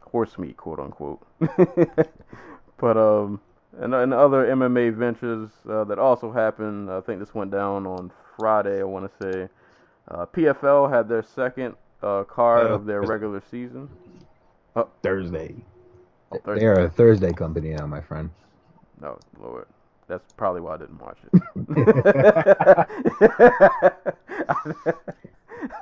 [0.01, 1.21] horse meat, quote unquote.
[2.77, 3.39] but um,
[3.79, 6.89] and, and other MMA ventures uh, that also happened.
[6.91, 8.79] I think this went down on Friday.
[8.79, 9.49] I want to say
[10.09, 13.89] uh, PFL had their second uh, card Uh, of their regular season.
[15.01, 15.55] Thursday.
[16.31, 16.59] Oh, Thursday.
[16.61, 18.29] They are a Thursday company now, my friend.
[19.01, 19.65] No, Lord.
[20.07, 22.87] that's probably why I didn't watch it.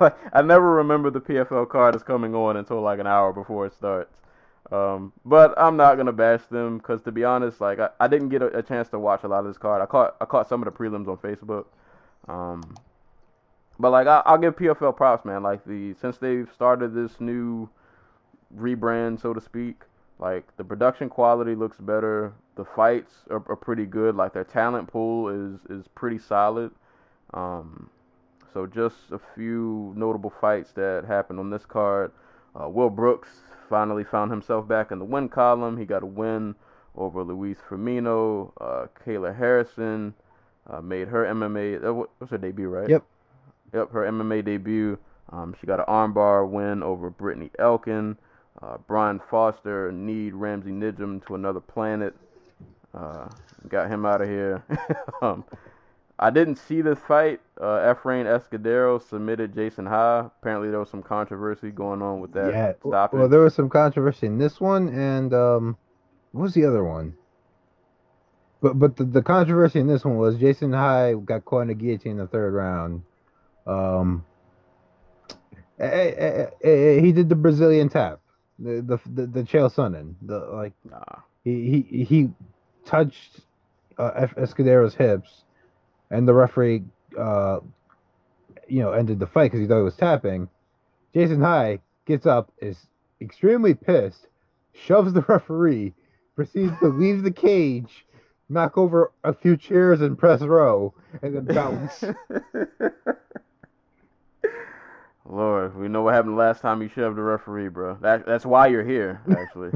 [0.32, 3.74] I never remember the PFL card is coming on until like an hour before it
[3.74, 4.12] starts.
[4.72, 8.30] Um, but I'm not gonna bash them because to be honest, like I, I didn't
[8.30, 9.80] get a, a, chance to watch a lot of this card.
[9.80, 11.66] I caught I caught some of the prelims on Facebook.
[12.26, 12.74] Um,
[13.78, 15.42] but like I, will give PFL props, man.
[15.42, 17.68] Like the since they've started this new
[18.56, 19.82] rebrand, so to speak,
[20.18, 22.32] like the production quality looks better.
[22.56, 24.16] The fights are, are pretty good.
[24.16, 26.72] Like their talent pool is is pretty solid.
[27.34, 27.88] Um,
[28.52, 32.10] so just a few notable fights that happened on this card.
[32.58, 33.28] Uh, Will Brooks
[33.68, 35.76] finally found himself back in the win column.
[35.76, 36.54] He got a win
[36.96, 38.52] over Luiz Firmino.
[38.60, 40.14] Uh, Kayla Harrison
[40.68, 41.80] uh, made her MMA.
[41.80, 42.88] That was her debut, right?
[42.88, 43.04] Yep.
[43.74, 44.98] Yep, her MMA debut.
[45.30, 48.16] Um, she got an armbar win over Brittney Elkin.
[48.62, 52.14] Uh, Brian Foster need Ramsey Nijem to another planet.
[52.94, 53.28] Uh,
[53.68, 54.64] got him out of here.
[55.22, 55.44] um,
[56.18, 57.40] I didn't see this fight.
[57.60, 60.20] Uh, Efrain Escudero submitted Jason High.
[60.40, 62.52] Apparently, there was some controversy going on with that.
[62.52, 62.72] Yeah.
[62.86, 63.18] Stoppage.
[63.18, 65.76] Well, there was some controversy in this one, and um,
[66.32, 67.14] what was the other one?
[68.62, 71.74] But but the, the controversy in this one was Jason High got caught in a
[71.74, 73.02] guillotine in the third round.
[73.66, 74.24] Um,
[75.78, 78.20] eh, eh, eh, he did the Brazilian tap,
[78.58, 80.72] the the the, the Chael Sonnen, the like.
[80.88, 81.20] Nah.
[81.44, 82.30] He he he
[82.86, 83.40] touched
[83.98, 85.44] uh, Escudero's hips
[86.10, 86.84] and the referee,
[87.18, 87.60] uh,
[88.68, 90.48] you know, ended the fight because he thought he was tapping.
[91.14, 92.86] Jason High gets up, is
[93.20, 94.26] extremely pissed,
[94.72, 95.94] shoves the referee,
[96.34, 98.06] proceeds to leave the cage,
[98.48, 102.04] knock over a few chairs and press row, and then bounce.
[105.28, 107.98] Lord, we know what happened last time you shoved the referee, bro.
[108.00, 109.72] That, that's why you're here, actually.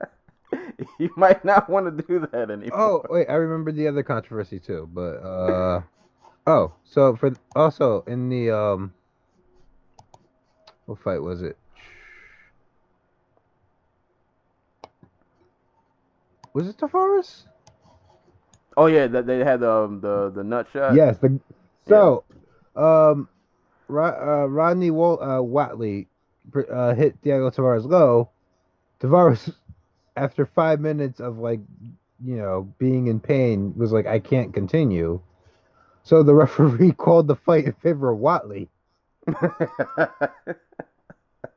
[0.98, 2.78] you might not want to do that anymore.
[2.78, 5.82] Oh wait, I remember the other controversy too, but uh,
[6.46, 8.94] oh, so for also in the um,
[10.86, 11.56] what fight was it?
[16.52, 17.44] Was it Tavares?
[18.76, 20.94] Oh yeah, that they had um, the the nut shot.
[20.94, 21.40] Yes, the
[21.86, 22.24] so
[22.76, 23.10] yeah.
[23.10, 23.28] um,
[23.88, 26.08] uh, Rodney Wal- uh, Watley
[26.70, 28.30] uh, hit Diego Tavares low.
[29.00, 29.54] Tavares
[30.16, 31.60] after five minutes of like,
[32.24, 35.20] you know, being in pain, was like, I can't continue.
[36.02, 38.68] So the referee called the fight in favor of Watley.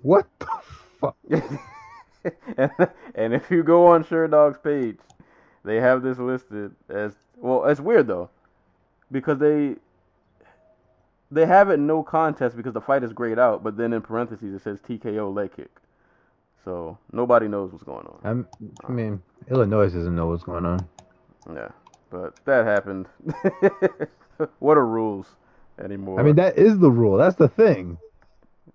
[0.00, 0.48] What the
[1.00, 1.16] fuck?
[3.14, 4.98] and, if you go on Sherdog's page,
[5.64, 7.64] they have this listed as well.
[7.64, 8.30] It's weird though,
[9.10, 9.76] because they
[11.30, 14.54] they have it no contest because the fight is grayed out, but then in parentheses
[14.54, 15.70] it says TKO leg kick.
[16.64, 18.20] So nobody knows what's going on.
[18.22, 18.46] I'm,
[18.84, 20.86] i um, mean, Illinois doesn't know what's going on.
[21.52, 21.70] Yeah,
[22.10, 23.06] but that happened.
[24.60, 25.26] what are rules
[25.82, 26.20] anymore?
[26.20, 27.16] I mean, that is the rule.
[27.16, 27.98] That's the thing.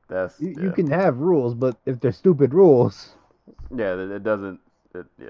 [0.09, 0.63] That's you, yeah.
[0.63, 3.15] you can have rules, but if they're stupid rules,
[3.75, 4.59] yeah, it, doesn't.
[4.93, 5.29] It, yeah,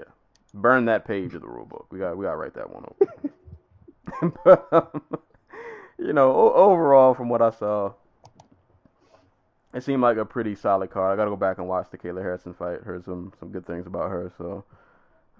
[0.54, 1.86] burn that page of the rule book.
[1.90, 4.32] We got we got to write that one over.
[4.44, 5.02] but um,
[5.98, 7.92] you know, o- overall, from what I saw,
[9.74, 11.12] it seemed like a pretty solid card.
[11.12, 12.80] I got to go back and watch the Kayla Harrison fight.
[12.80, 14.32] Heard some some good things about her.
[14.38, 14.64] So,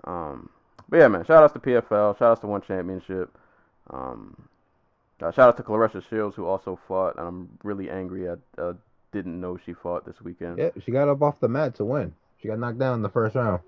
[0.05, 0.51] um,
[0.89, 2.19] but yeah, man, shout outs to PFL.
[2.19, 3.37] Shout outs to One Championship.
[3.91, 4.49] Um,
[5.21, 7.17] uh, shout out to Claressa Shields who also fought.
[7.17, 8.29] And I'm really angry.
[8.29, 8.75] I uh,
[9.13, 10.59] didn't know she fought this weekend.
[10.59, 12.15] Yeah, she got up off the mat to win.
[12.41, 13.61] She got knocked down in the first round.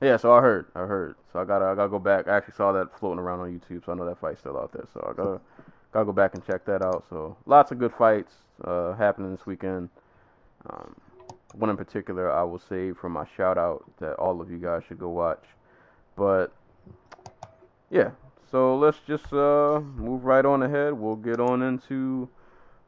[0.00, 0.66] Yeah, so I heard.
[0.74, 1.16] I heard.
[1.32, 2.26] So I gotta I gotta go back.
[2.28, 4.72] I actually saw that floating around on YouTube, so I know that fight's still out
[4.72, 4.86] there.
[4.92, 5.40] So I gotta
[5.92, 7.04] gotta go back and check that out.
[7.08, 8.32] So lots of good fights
[8.64, 9.90] uh, happening this weekend.
[10.68, 10.96] Um,
[11.54, 14.82] one in particular I will save for my shout out that all of you guys
[14.88, 15.44] should go watch.
[16.16, 16.52] But
[17.90, 18.10] yeah,
[18.50, 20.94] so let's just uh, move right on ahead.
[20.94, 22.28] We'll get on into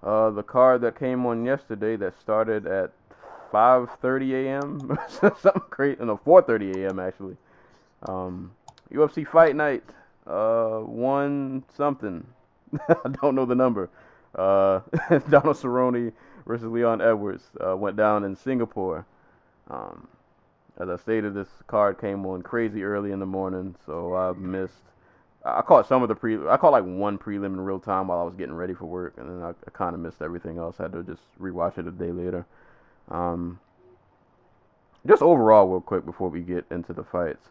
[0.03, 2.93] uh, the card that came on yesterday that started at
[3.55, 4.99] 5:30 a.m.
[5.09, 6.05] something crazy.
[6.05, 6.99] No, 4:30 a.m.
[6.99, 7.37] actually.
[8.09, 8.51] Um,
[8.93, 9.85] UFC Fight Night,
[10.27, 12.27] uh, one something.
[12.89, 13.91] I don't know the number.
[14.35, 14.81] Uh,
[15.31, 16.13] Donald Cerrone
[16.47, 19.07] versus Leon Edwards uh, went down in Singapore.
[19.71, 20.09] Um,
[20.81, 24.83] as I stated, this card came on crazy early in the morning, so I missed.
[25.45, 26.37] I caught some of the pre.
[26.49, 29.15] I caught like one prelim in real time while I was getting ready for work,
[29.17, 30.81] and then I, I kind of missed everything else.
[30.81, 32.45] I had to just rewatch it a day later.
[33.11, 33.61] Um,
[35.07, 37.49] just overall, real quick before we get into the fights,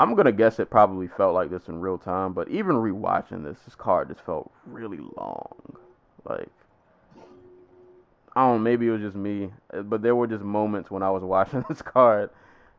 [0.00, 3.58] I'm gonna guess it probably felt like this in real time, but even rewatching this,
[3.64, 5.76] this card just felt really long.
[6.24, 6.48] Like
[8.36, 9.52] I don't know, maybe it was just me,
[9.84, 12.30] but there were just moments when I was watching this card,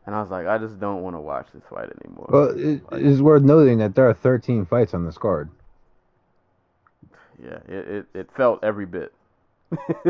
[0.05, 2.29] and I was like, I just don't want to watch this fight anymore.
[2.29, 5.49] Well, it Like, is worth noting that there are 13 fights on this card.
[7.41, 9.13] yeah, it, it, it felt every bit.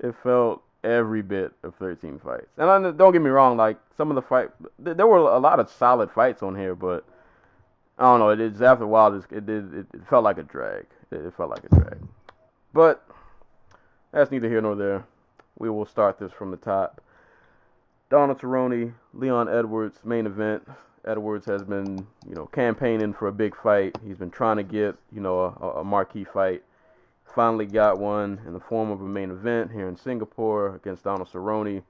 [0.00, 2.48] it felt every bit of 13 fights.
[2.56, 4.50] And I, don't get me wrong, like some of the fight,
[4.84, 7.04] th- there were a lot of solid fights on here, but
[7.98, 8.30] I don't know.
[8.30, 10.86] It is after a while, it it, it felt like a drag.
[11.10, 11.98] It, it felt like a drag.
[12.72, 13.04] But
[14.12, 15.04] that's neither here nor there.
[15.58, 17.02] We will start this from the top.
[18.08, 20.66] Donald Cerrone, Leon Edwards, main event.
[21.04, 23.96] Edwards has been, you know, campaigning for a big fight.
[24.04, 26.62] He's been trying to get, you know, a, a marquee fight.
[27.34, 31.28] Finally got one in the form of a main event here in Singapore against Donald
[31.28, 31.82] Cerrone.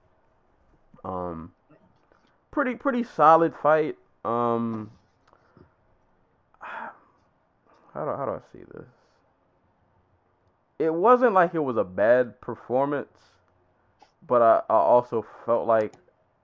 [1.05, 1.53] Um,
[2.51, 3.97] pretty pretty solid fight.
[4.25, 4.91] Um,
[6.61, 8.87] how do how do I see this?
[10.79, 13.19] It wasn't like it was a bad performance,
[14.27, 15.95] but I, I also felt like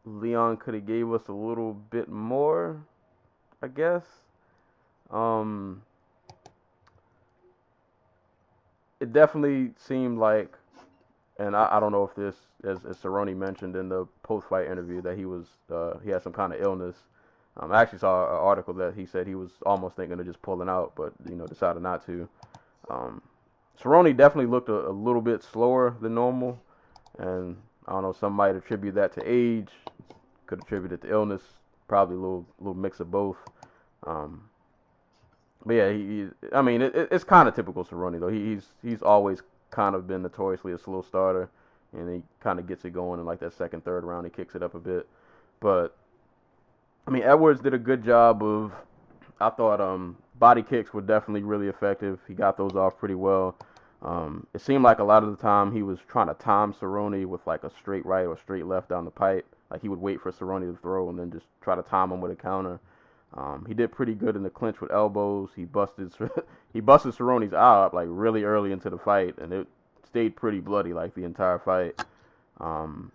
[0.04, 2.82] Leon could have gave us a little bit more,
[3.62, 4.04] I guess.
[5.10, 5.82] Um,
[9.00, 10.56] it definitely seemed like,
[11.38, 15.02] and I, I don't know if this, as, as Cerrone mentioned in the post-fight interview,
[15.02, 16.96] that he was uh, he had some kind of illness.
[17.58, 20.42] Um, I actually saw an article that he said he was almost thinking of just
[20.42, 22.28] pulling out, but you know decided not to.
[22.90, 23.22] Um,
[23.80, 26.60] Cerrone definitely looked a, a little bit slower than normal,
[27.18, 27.56] and
[27.86, 28.12] I don't know.
[28.12, 29.70] Some might attribute that to age,
[30.46, 31.42] could attribute it to illness,
[31.88, 33.36] probably a little little mix of both.
[34.06, 34.48] Um,
[35.66, 38.28] but yeah, he, I mean, it- it's kind of typical Cerrone though.
[38.28, 41.50] He, he's he's always kind of been notoriously a slow starter,
[41.92, 44.26] and he kind of gets it going in like that second, third round.
[44.26, 45.06] He kicks it up a bit,
[45.60, 45.96] but
[47.06, 48.72] I mean, Edwards did a good job of.
[49.38, 52.20] I thought um body kicks were definitely really effective.
[52.26, 53.56] He got those off pretty well.
[54.02, 57.26] Um, it seemed like a lot of the time he was trying to time Cerrone
[57.26, 59.46] with like a straight right or straight left down the pipe.
[59.70, 62.20] Like he would wait for Cerrone to throw and then just try to time him
[62.20, 62.78] with a counter.
[63.36, 65.50] Um, he did pretty good in the clinch with elbows.
[65.54, 66.12] He busted
[66.72, 69.66] he busted Cerrone's eye up like really early into the fight, and it
[70.06, 72.02] stayed pretty bloody like the entire fight.
[72.60, 73.12] Um,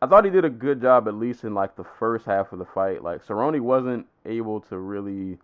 [0.00, 2.58] I thought he did a good job at least in like the first half of
[2.58, 3.04] the fight.
[3.04, 5.38] Like Cerrone wasn't able to really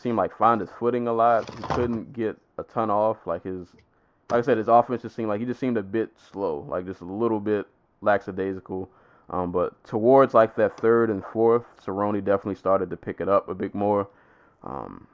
[0.00, 1.52] seem like find his footing a lot.
[1.52, 3.26] He couldn't get a ton off.
[3.26, 3.66] Like his
[4.30, 6.86] like I said, his offense just seemed like he just seemed a bit slow, like
[6.86, 7.66] just a little bit
[8.00, 8.88] lackadaisical.
[9.30, 13.48] Um, but towards like that third and fourth, Cerrone definitely started to pick it up
[13.48, 14.08] a bit more.
[14.62, 15.06] Um,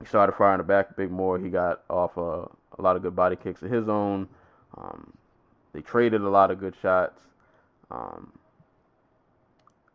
[0.00, 1.38] he started firing the back a bit more.
[1.38, 2.46] He got off uh,
[2.78, 4.28] a lot of good body kicks of his own.
[4.76, 5.12] Um,
[5.72, 7.22] they traded a lot of good shots.
[7.90, 8.32] Um,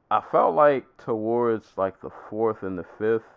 [0.10, 3.28] I felt like towards like the fourth and the fifth,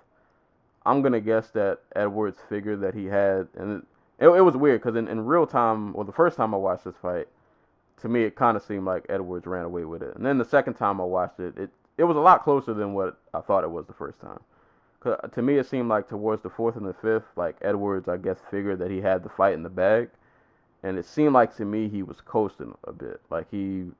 [0.86, 3.86] I'm gonna guess that Edwards figured that he had, and
[4.18, 6.84] it, it, was weird because in, in real time, or the first time I watched
[6.84, 7.28] this fight,
[8.00, 10.44] to me it kind of seemed like Edwards ran away with it, and then the
[10.44, 13.64] second time I watched it, it it was a lot closer than what I thought
[13.64, 14.40] it was the first time.
[15.00, 18.16] 'Cause to me, it seemed like towards the fourth and the fifth, like Edwards, I
[18.16, 20.10] guess, figured that he had the fight in the bag,
[20.82, 23.20] and it seemed like to me he was coasting a bit.
[23.30, 23.92] Like he,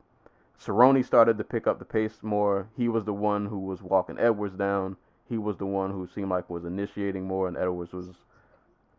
[0.58, 2.68] Cerrone started to pick up the pace more.
[2.76, 4.96] He was the one who was walking Edwards down.
[5.28, 8.08] He was the one who seemed like was initiating more, and Edwards was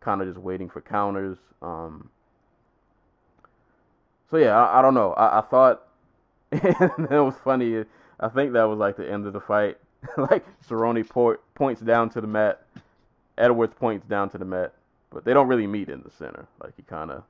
[0.00, 1.38] kind of just waiting for counters.
[1.62, 2.10] Um,
[4.30, 5.12] so yeah, I, I don't know.
[5.12, 5.82] I, I thought
[6.52, 7.84] it was funny.
[8.20, 9.78] I think that was like the end of the fight.
[10.16, 12.62] like Cerrone po- points down to the mat,
[13.38, 14.72] Edwards points down to the mat,
[15.10, 16.46] but they don't really meet in the center.
[16.62, 17.24] Like he kind of,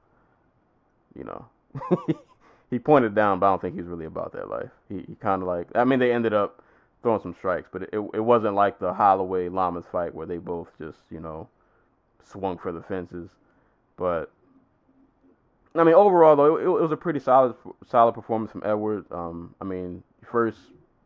[1.17, 1.47] you know,
[2.71, 4.71] he pointed down, but I don't think he's really about that life.
[4.89, 6.63] He, he kind of like, I mean, they ended up
[7.03, 10.69] throwing some strikes, but it, it wasn't like the Holloway Lamas fight where they both
[10.79, 11.49] just, you know,
[12.25, 13.31] swung for the fences.
[13.97, 14.31] But
[15.81, 17.55] I mean, overall though, it, it was a pretty solid
[17.89, 19.07] solid performance from Edwards.
[19.11, 20.59] Um, I mean, first,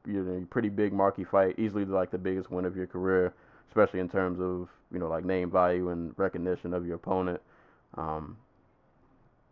[0.07, 3.35] you know, pretty big marquee fight, easily like the biggest win of your career,
[3.69, 7.41] especially in terms of you know like name value and recognition of your opponent.
[7.95, 8.37] Um,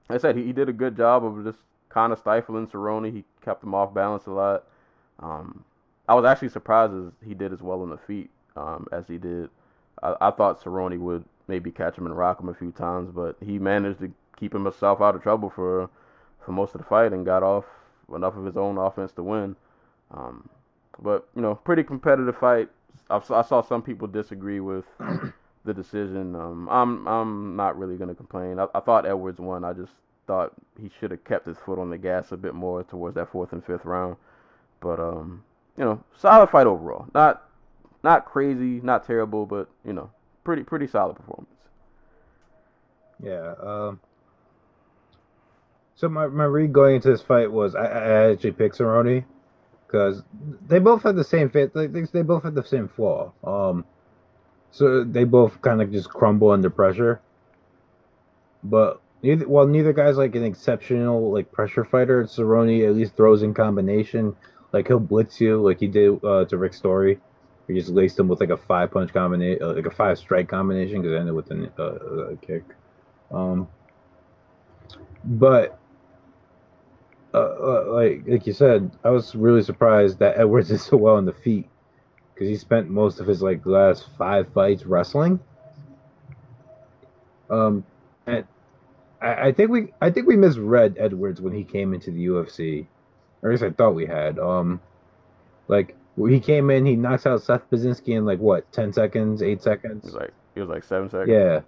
[0.09, 1.59] like I said he, he did a good job of just
[1.89, 3.12] kind of stifling Cerrone.
[3.12, 4.64] He kept him off balance a lot.
[5.21, 5.64] Um,
[6.09, 9.19] I was actually surprised as he did as well on the feet um, as he
[9.19, 9.51] did.
[10.03, 13.37] I, I thought Cerrone would maybe catch him and rock him a few times, but
[13.41, 15.91] he managed to keep himself out of trouble for
[16.45, 17.64] for most of the fight and got off
[18.14, 19.57] enough of his own offense to win.
[20.11, 20.49] Um,
[21.01, 22.68] but you know, pretty competitive fight.
[23.11, 24.84] I, I saw some people disagree with
[25.64, 26.34] the decision.
[26.34, 28.59] Um, I'm I'm not really gonna complain.
[28.59, 29.64] I, I thought Edwards won.
[29.64, 29.93] I just
[30.26, 33.30] thought he should have kept his foot on the gas a bit more towards that
[33.30, 34.16] fourth and fifth round.
[34.80, 35.45] But um,
[35.76, 37.07] you know, solid fight overall.
[37.14, 37.49] Not
[38.03, 40.11] not crazy, not terrible, but you know,
[40.45, 41.51] pretty pretty solid performance.
[43.22, 43.55] Yeah.
[43.61, 44.01] Um,
[45.99, 49.24] so my, my read going into this fight was I, I actually picked Cerrone
[49.84, 50.22] because
[50.68, 51.74] they both had the same fit.
[51.74, 53.32] They, they both had the same flaw.
[53.42, 53.84] Um,
[54.70, 57.20] so they both kind of just crumble under pressure.
[58.62, 63.42] But neither, while neither guy's like an exceptional like pressure fighter, Cerrone at least throws
[63.42, 64.36] in combination.
[64.72, 67.18] Like he'll blitz you like he did uh, to Rick Story.
[67.66, 70.49] He just laced him with like a five punch combination, uh, like a five strike
[70.49, 72.62] combination because it ended with a, uh, a kick.
[73.32, 73.66] Um,
[75.24, 75.78] but
[77.35, 81.16] uh, uh, like like you said, I was really surprised that Edwards is so well
[81.16, 81.68] on the feet
[82.35, 85.41] because he spent most of his like last five fights wrestling.
[87.51, 87.85] Um,
[88.26, 88.45] and
[89.20, 92.87] I, I think we I think we misread Edwards when he came into the UFC,
[93.43, 94.39] or at least I thought we had.
[94.39, 94.81] Um,
[95.66, 99.62] like he came in, he knocks out Seth Baczynski in like what ten seconds, eight
[99.62, 100.05] seconds.
[100.05, 101.31] He was like he was like seven seconds.
[101.31, 101.61] Yeah,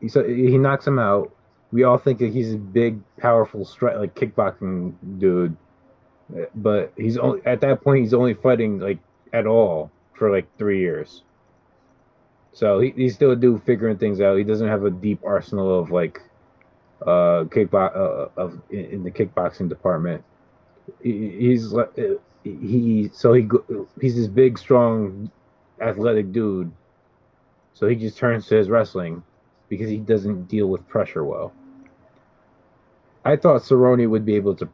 [0.00, 1.32] he so he knocks him out
[1.76, 5.54] we all think that he's a big, powerful, strike like kickboxing dude,
[6.54, 8.98] but he's only at that point he's only fighting like
[9.34, 11.22] at all for like three years.
[12.54, 14.38] So he, he's still dude figuring things out.
[14.38, 16.22] He doesn't have a deep arsenal of like
[17.02, 20.24] uh kickbox uh, of in, in, the kickboxing department.
[21.02, 21.90] He, he's like
[22.42, 23.46] he so he
[24.00, 25.30] he's this big, strong,
[25.78, 26.72] athletic dude.
[27.74, 29.22] So he just turns to his wrestling
[29.68, 31.52] because he doesn't deal with pressure well.
[33.26, 34.68] I thought Cerrone would be able to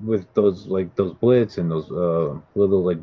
[0.00, 2.98] with those like those blitz and those uh little like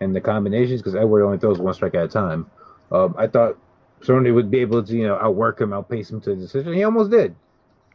[0.00, 2.50] and the combinations because Edward only throws one strike at a time.
[2.90, 3.58] Um, I thought
[4.00, 6.72] Cerrone would be able to you know outwork him, outpace him to the decision.
[6.72, 7.34] He almost did.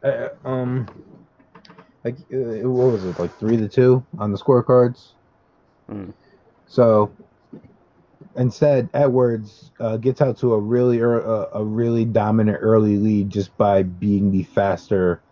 [0.03, 0.87] Uh, um,
[2.03, 5.13] like uh, what was it like three to two on the scorecards?
[5.89, 6.13] Mm.
[6.67, 7.11] So
[8.35, 13.57] instead, Edwards uh, gets out to a really uh, a really dominant early lead just
[13.57, 15.22] by being the faster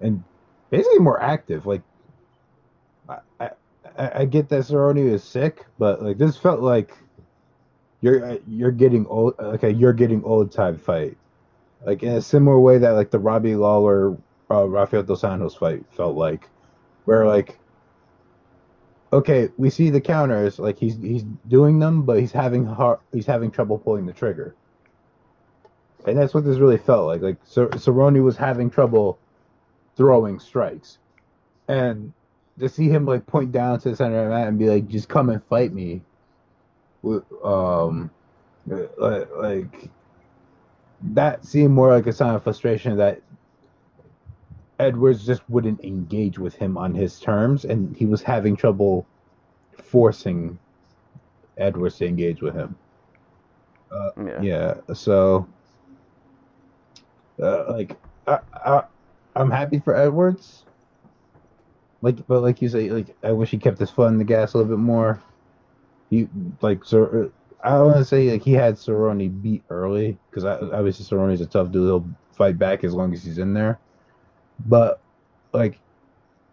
[0.00, 0.22] and
[0.70, 1.66] basically more active.
[1.66, 1.82] Like,
[3.08, 3.50] I, I,
[3.96, 6.92] I get that Cerrone is sick, but like this felt like
[8.00, 9.34] you're you're getting old.
[9.38, 11.16] Okay, you're getting old time fight,
[11.84, 14.16] like in a similar way that like the Robbie Lawler,
[14.50, 16.48] uh, Rafael dos Anjos fight felt like,
[17.04, 17.58] where like.
[19.12, 20.60] Okay, we see the counters.
[20.60, 24.54] Like he's he's doing them, but he's having hard, he's having trouble pulling the trigger,
[26.06, 27.20] and that's what this really felt like.
[27.20, 29.18] Like Cerrone was having trouble
[30.00, 30.96] throwing strikes.
[31.68, 32.14] And
[32.58, 34.88] to see him like point down to the center of the mat and be like,
[34.88, 36.00] just come and fight me.
[37.44, 38.10] Um,
[38.66, 39.90] like
[41.02, 43.20] that seemed more like a sign of frustration that
[44.78, 49.06] Edwards just wouldn't engage with him on his terms, and he was having trouble
[49.82, 50.58] forcing
[51.58, 52.74] Edwards to engage with him.
[53.92, 54.40] Uh, yeah.
[54.40, 54.94] yeah.
[54.94, 55.46] So,
[57.42, 57.96] uh, like,
[58.26, 58.82] I, I,
[59.36, 60.64] I'm happy for Edwards.
[62.02, 64.54] Like, but like you say, like I wish he kept his foot on the gas
[64.54, 65.22] a little bit more.
[66.08, 66.28] He
[66.60, 67.30] like so.
[67.62, 71.70] I want to say like he had Cerrone beat early because obviously Cerrone's a tough
[71.70, 71.84] dude.
[71.84, 73.78] He'll fight back as long as he's in there.
[74.66, 75.00] But
[75.52, 75.78] like,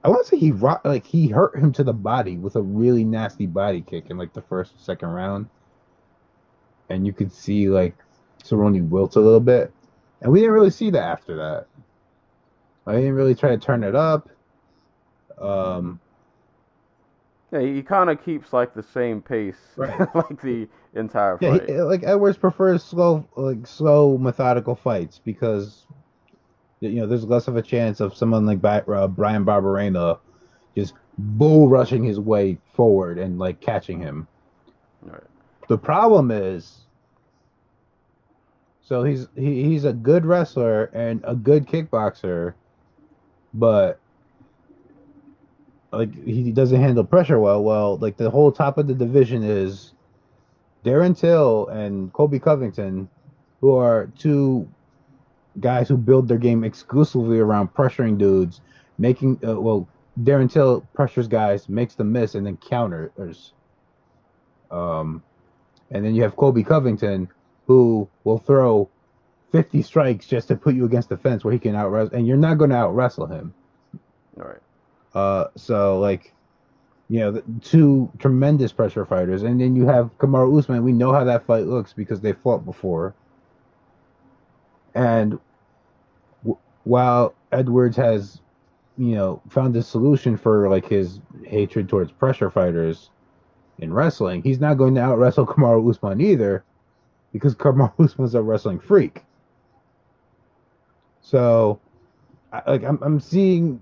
[0.03, 3.05] I want to say he like he hurt him to the body with a really
[3.05, 5.47] nasty body kick in like the first second round,
[6.89, 7.95] and you could see like
[8.43, 9.71] Cerrone wilt a little bit,
[10.21, 11.67] and we didn't really see that after that.
[12.87, 14.29] I didn't really try to turn it up.
[15.37, 15.99] Um,
[17.51, 20.15] yeah, he kind of keeps like the same pace, right.
[20.15, 21.63] like the entire fight.
[21.67, 25.85] Yeah, he, like Edwards prefers slow, like slow, methodical fights because
[26.79, 30.19] you know there's less of a chance of someone like uh, Bryan Barberena
[30.75, 34.27] just bull rushing his way forward and like catching him.
[35.01, 35.23] Right.
[35.67, 36.87] The problem is
[38.87, 42.53] so he's he, he's a good wrestler and a good kickboxer,
[43.53, 43.99] but
[45.91, 47.63] like he doesn't handle pressure well.
[47.63, 49.93] Well, like the whole top of the division is
[50.83, 53.09] Darren Till and Colby Covington,
[53.61, 54.67] who are two
[55.59, 58.61] guys who build their game exclusively around pressuring dudes,
[58.97, 59.87] making uh, well
[60.21, 63.53] Darren Till pressures guys, makes them miss, and then counters.
[64.69, 65.23] Um,
[65.91, 67.29] and then you have Colby Covington,
[67.65, 68.89] who will throw
[69.51, 72.27] 50 strikes just to put you against the fence where he can out wrestle, and
[72.27, 73.53] you're not going to out wrestle him.
[74.39, 74.61] All right.
[75.13, 76.33] Uh, so like,
[77.09, 80.83] you know, the two tremendous pressure fighters, and then you have Kamaru Usman.
[80.83, 83.15] We know how that fight looks because they fought before.
[84.93, 85.39] And
[86.43, 88.41] w- while Edwards has,
[88.97, 93.09] you know, found a solution for like his hatred towards pressure fighters
[93.77, 96.65] in wrestling, he's not going to out wrestle Kamaru Usman either,
[97.31, 99.23] because Kamaru Usman's a wrestling freak.
[101.29, 101.81] So,
[102.53, 103.81] I, like, I'm I'm seeing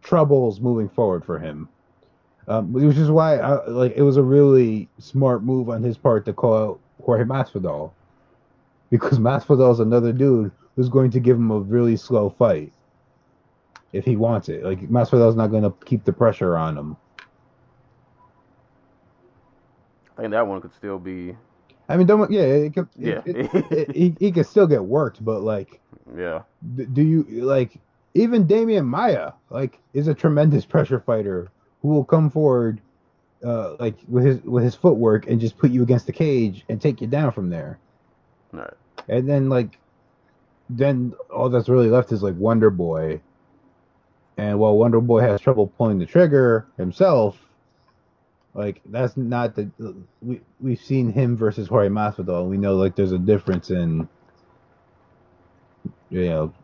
[0.00, 1.68] troubles moving forward for him.
[2.48, 6.24] Um, which is why, I, like, it was a really smart move on his part
[6.24, 7.92] to call out Jorge Masvidal,
[8.90, 12.72] because Masvidal is another dude who's going to give him a really slow fight
[13.92, 14.64] if he wants it.
[14.64, 16.96] Like Masvidal's not going to keep the pressure on him.
[20.16, 21.36] I think that one could still be.
[21.88, 23.22] I mean, don't yeah, it could, Yeah.
[23.26, 25.80] it, it, he, he could still get worked, but like,
[26.16, 26.42] Yeah.
[26.92, 27.78] do you like
[28.14, 31.48] even Demian Maia like is a tremendous pressure fighter
[31.82, 32.80] who will come forward
[33.44, 36.80] uh like with his with his footwork and just put you against the cage and
[36.80, 37.78] take you down from there.
[38.54, 38.74] All right.
[39.08, 39.78] And then like
[40.70, 43.20] then all that's really left is like Wonder Boy.
[44.36, 47.38] And while Wonder Boy has trouble pulling the trigger himself,
[48.54, 49.68] like that's not the
[50.22, 52.42] we we've seen him versus Jorge Masvidal.
[52.42, 54.08] And we know like there's a difference in
[56.10, 56.54] you know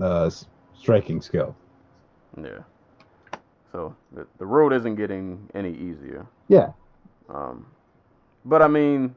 [0.00, 0.30] uh
[0.78, 1.56] striking skill.
[2.40, 2.60] Yeah.
[3.72, 6.26] So the the road isn't getting any easier.
[6.48, 6.72] Yeah.
[7.28, 7.66] Um,
[8.44, 9.16] but I mean,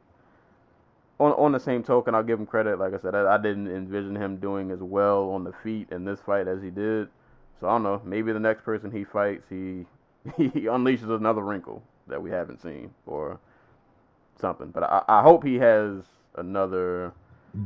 [1.19, 2.79] on on the same token, I'll give him credit.
[2.79, 6.03] Like I said, I, I didn't envision him doing as well on the feet in
[6.03, 7.09] this fight as he did.
[7.59, 8.01] So I don't know.
[8.03, 9.85] Maybe the next person he fights, he
[10.37, 13.39] he unleashes another wrinkle that we haven't seen or
[14.39, 14.69] something.
[14.69, 16.03] But I, I hope he has
[16.35, 17.13] another.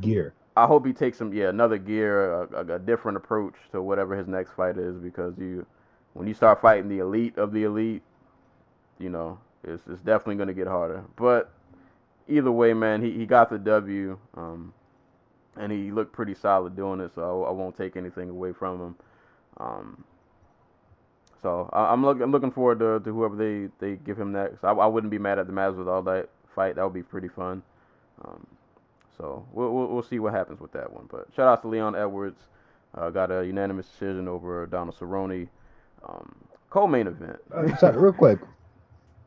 [0.01, 0.33] Gear.
[0.55, 4.27] I hope he takes some yeah another gear, a, a, different approach to whatever his
[4.27, 5.65] next fight is because you
[6.13, 8.03] when you start fighting the elite of the elite,
[8.99, 11.03] you know it's it's definitely gonna get harder.
[11.15, 11.51] But
[12.27, 14.73] either way, man, he, he got the W, um,
[15.57, 17.11] and he looked pretty solid doing it.
[17.15, 18.95] So I, I won't take anything away from him.
[19.57, 20.03] Um,
[21.43, 24.63] so I'm looking I'm looking forward to, to whoever they, they give him next.
[24.63, 26.77] I, I wouldn't be mad at the Masvidal that fight.
[26.77, 27.61] That would be pretty fun.
[28.23, 28.47] Um,
[29.17, 31.07] so we'll, we'll we'll see what happens with that one.
[31.11, 32.39] But shout out to Leon Edwards.
[32.95, 35.49] Uh, got a unanimous decision over Donald Cerrone.
[36.07, 36.33] Um,
[36.69, 37.37] co-main event.
[37.53, 38.39] Uh, sorry, real quick.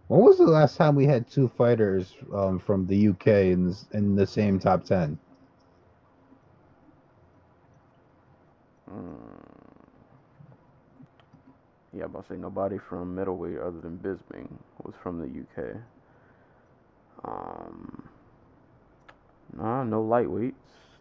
[0.09, 3.87] When was the last time we had two fighters um, from the UK in this,
[3.93, 5.19] in the same top ten?
[8.91, 9.56] Mm.
[11.97, 14.49] Yeah, I'm about to say nobody from middleweight other than Bisping
[14.83, 15.77] was from the UK.
[17.25, 18.09] Um,
[19.57, 20.53] nah, no lightweights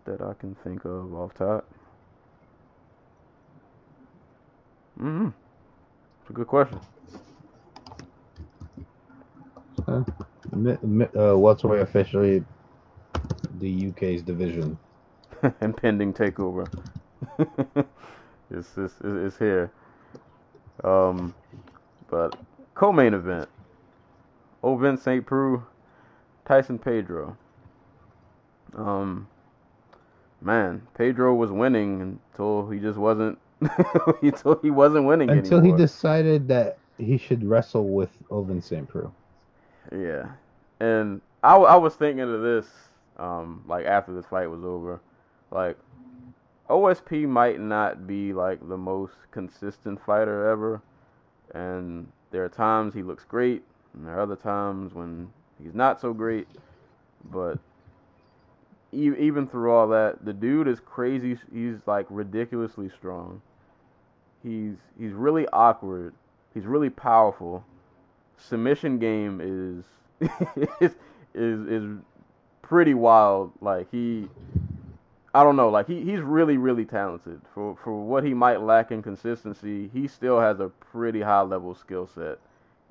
[0.06, 1.70] that I can think of off top.
[4.98, 5.28] Mm-hmm.
[6.22, 6.80] It's a good question.
[9.86, 10.04] Uh,
[10.54, 12.46] uh, welterweight officially
[13.60, 14.78] the UK's division.
[15.62, 16.66] Impending takeover.
[18.50, 19.72] it's, it's, it's here.
[20.84, 21.34] Um,
[22.10, 22.36] but
[22.74, 23.50] co-main event.
[24.64, 25.26] Ovince St.
[25.26, 25.64] Preux,
[26.46, 27.38] Tyson Pedro.
[28.76, 29.28] Um,
[30.42, 33.38] man, Pedro was winning until he just wasn't.
[34.22, 35.78] until he wasn't winning Until anymore.
[35.78, 38.88] he decided that he should wrestle with Ovince St.
[38.88, 39.12] Preux.
[39.92, 40.32] Yeah,
[40.80, 42.68] and I, I was thinking of this,
[43.18, 45.00] um, like after this fight was over,
[45.52, 45.78] like
[46.70, 50.82] OSP might not be like the most consistent fighter ever,
[51.54, 53.64] and there are times he looks great,
[53.94, 55.30] and there are other times when
[55.62, 56.48] he's not so great,
[57.32, 57.60] but
[58.92, 61.38] even through all that, the dude is crazy.
[61.54, 63.42] He's like ridiculously strong.
[64.42, 66.14] He's he's really awkward.
[66.54, 67.66] He's really powerful
[68.38, 70.30] submission game is
[70.82, 70.96] is
[71.34, 71.98] is is
[72.62, 73.52] pretty wild.
[73.62, 74.28] Like he,
[75.36, 75.70] I don't know.
[75.70, 79.90] Like he, he's really really talented for for what he might lack in consistency.
[79.94, 82.40] He still has a pretty high level skill set,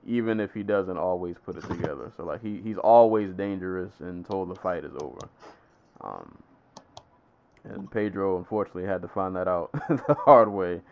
[0.07, 2.13] even if he doesn't always put it together.
[2.17, 5.29] So like he he's always dangerous until the fight is over.
[6.03, 6.39] Um,
[7.65, 10.83] and Pedro unfortunately had to find that out the hard way.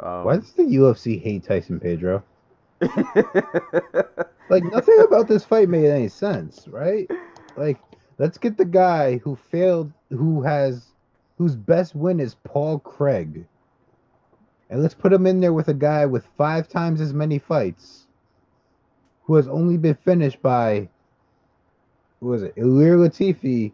[0.00, 2.22] Um, Why does the UFC hate Tyson Pedro?
[4.48, 7.10] Like nothing about this fight made any sense, right?
[7.56, 7.78] Like
[8.18, 10.92] let's get the guy who failed, who has,
[11.38, 13.46] whose best win is Paul Craig,
[14.68, 18.08] And let's put him in there with a guy with five times as many fights,
[19.22, 20.88] who has only been finished by,
[22.20, 23.72] who was it, Ilir Latifi,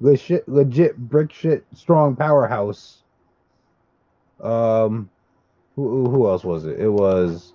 [0.00, 3.02] legit, legit brick shit strong powerhouse.
[4.40, 5.10] Um,
[5.76, 6.80] who, who else was it?
[6.80, 7.52] It was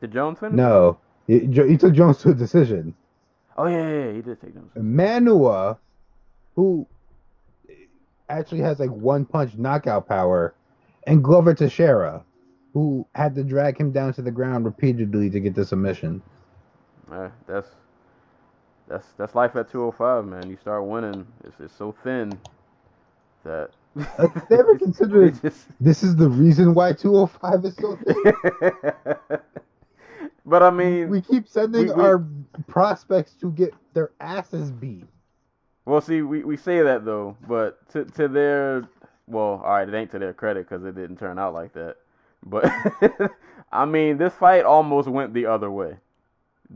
[0.00, 0.56] Did Jones finish?
[0.56, 2.94] no, he, he took Jones to a decision.
[3.58, 4.70] Oh yeah, yeah, yeah, he did take Jones.
[4.76, 5.76] Manuwa,
[6.54, 6.86] who
[8.28, 10.54] actually has like one punch knockout power,
[11.06, 12.24] and Glover Teixeira,
[12.72, 16.22] who had to drag him down to the ground repeatedly to get the submission.
[17.10, 17.68] Uh, that's
[18.88, 20.50] that's that's life at 205, man.
[20.50, 22.38] You start winning, it's it's so thin
[23.44, 23.70] that.
[24.18, 29.38] Uh, they ever considered just- this is the reason why 205 is so thin?
[30.46, 32.22] but I mean, We keep sending We- we- our
[32.66, 35.06] prospects to get their asses beat.
[35.86, 38.88] Well, see, we, we say that though, but to to their
[39.26, 41.96] well, all right, it ain't to their credit because it didn't turn out like that.
[42.44, 42.70] But
[43.72, 45.96] I mean, this fight almost went the other way.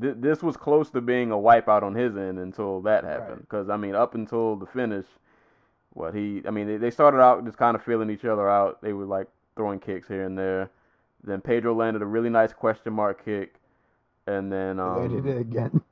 [0.00, 3.30] Th- this was close to being a wipeout on his end until that happened.
[3.30, 3.40] Right.
[3.40, 5.06] Because I mean, up until the finish,
[5.92, 8.80] what he, I mean, they, they started out just kind of feeling each other out.
[8.80, 10.70] They were like throwing kicks here and there.
[11.22, 13.54] Then Pedro landed a really nice question mark kick,
[14.26, 15.82] and then um, did it again.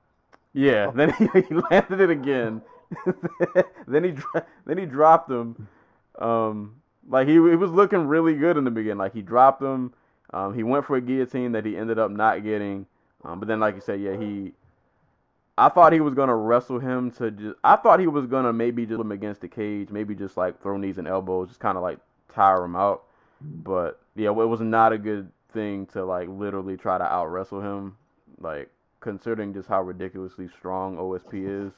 [0.52, 2.62] yeah, then he, he landed it again.
[3.86, 4.14] then he
[4.66, 5.68] then he dropped him.
[6.18, 6.76] Um,
[7.09, 8.99] like he he was looking really good in the beginning.
[8.99, 9.93] Like he dropped him.
[10.32, 12.86] Um, he went for a guillotine that he ended up not getting.
[13.24, 14.53] Um, but then like you said, yeah, he.
[15.57, 17.57] I thought he was gonna wrestle him to just.
[17.64, 20.76] I thought he was gonna maybe just him against the cage, maybe just like throw
[20.76, 21.99] knees and elbows, just kind of like
[22.32, 23.05] tire him out.
[23.41, 27.61] But yeah, it was not a good thing to like literally try to out wrestle
[27.61, 27.97] him.
[28.41, 28.70] Like
[29.01, 31.72] considering just how ridiculously strong OSP is.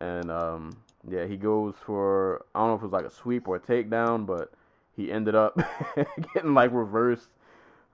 [0.00, 0.76] And um,
[1.08, 3.60] yeah, he goes for I don't know if it was like a sweep or a
[3.60, 4.52] takedown, but
[4.96, 5.58] he ended up
[6.34, 7.28] getting like reversed.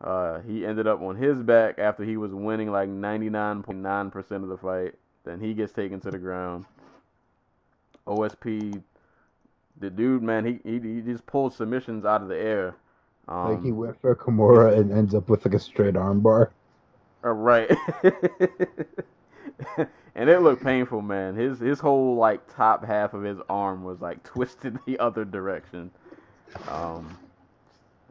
[0.00, 4.56] Uh, he ended up on his back after he was winning like 99.9% of the
[4.56, 4.94] fight.
[5.24, 6.64] Then he gets taken to the ground.
[8.06, 8.82] OSP,
[9.78, 12.76] the dude, man, he he, he just pulled submissions out of the air.
[13.28, 16.50] Um, like he went for Kimura and ends up with like a straight armbar.
[17.22, 17.70] Uh, right.
[20.14, 21.34] and it looked painful, man.
[21.34, 25.90] His his whole like top half of his arm was like twisted the other direction.
[26.68, 27.16] Um,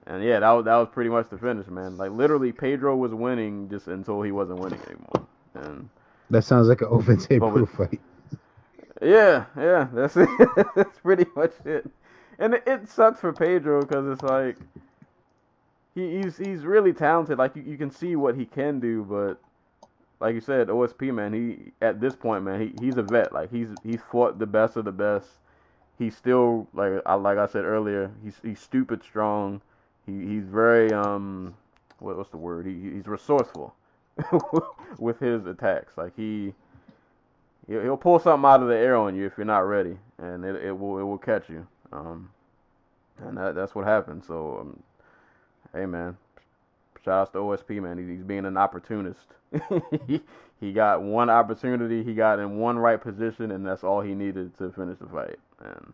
[0.07, 1.97] and yeah, that was that was pretty much the finish, man.
[1.97, 5.27] Like literally, Pedro was winning just until he wasn't winning anymore.
[5.55, 5.89] And
[6.29, 7.99] That sounds like an open proof fight.
[9.01, 10.29] yeah, yeah, that's it.
[10.75, 11.89] that's pretty much it.
[12.37, 14.57] And it, it sucks for Pedro because it's like
[15.93, 17.37] he, he's he's really talented.
[17.37, 19.39] Like you, you can see what he can do, but
[20.19, 23.33] like you said, OSP man, he at this point, man, he, he's a vet.
[23.33, 25.27] Like he's he's fought the best of the best.
[25.97, 29.61] He's still like I like I said earlier, he's he's stupid strong.
[30.05, 31.55] He he's very um
[31.99, 32.65] what, what's the word?
[32.65, 33.73] He he's resourceful
[34.99, 35.97] with his attacks.
[35.97, 36.53] Like he
[37.67, 40.55] he'll, pull something out of the air on you if you're not ready, and it,
[40.63, 41.67] it will it will catch you.
[41.91, 42.29] Um,
[43.19, 44.23] and that, that's what happened.
[44.25, 44.83] So, um,
[45.73, 46.17] hey man,
[47.09, 47.97] shout out to OSP man.
[47.97, 49.19] He's being an opportunist.
[50.61, 52.03] he, got one opportunity.
[52.03, 55.39] He got in one right position, and that's all he needed to finish the fight.
[55.59, 55.93] And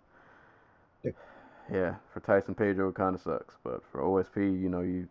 [1.72, 5.07] yeah, for Tyson Pedro, it kind of sucks, but for OSP, you know, you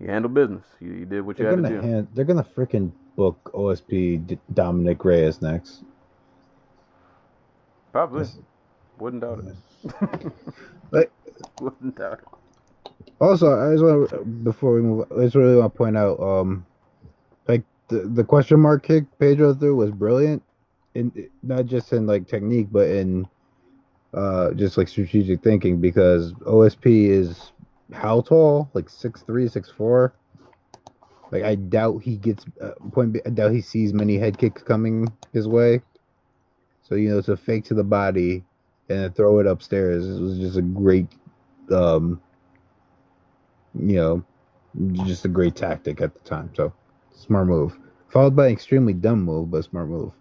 [0.00, 0.64] you handle business.
[0.80, 1.80] You, you did what you They're had to do.
[1.80, 5.82] hand, they're gonna freaking book OSP D- Dominick Reyes next.
[7.92, 8.26] Probably.
[8.98, 10.32] Wouldn't doubt it.
[10.90, 11.10] But-
[11.60, 12.43] Wouldn't doubt it.
[13.20, 16.20] Also, I just want to, before we move, I just really want to point out,
[16.20, 16.66] um,
[17.46, 20.42] like the the question mark kick Pedro threw was brilliant,
[20.94, 23.26] in not just in like technique, but in
[24.12, 27.52] uh just like strategic thinking because OSP is
[27.92, 28.70] how tall?
[28.74, 30.14] Like six three, six four.
[31.30, 33.16] Like I doubt he gets uh, point.
[33.26, 35.82] I doubt he sees many head kicks coming his way.
[36.82, 38.44] So you know, to fake to the body
[38.88, 41.06] and throw it upstairs it was just a great,
[41.70, 42.20] um,
[43.74, 44.24] you know,
[45.04, 46.50] just a great tactic at the time.
[46.54, 46.72] So
[47.12, 50.12] smart move, followed by an extremely dumb move, but smart move.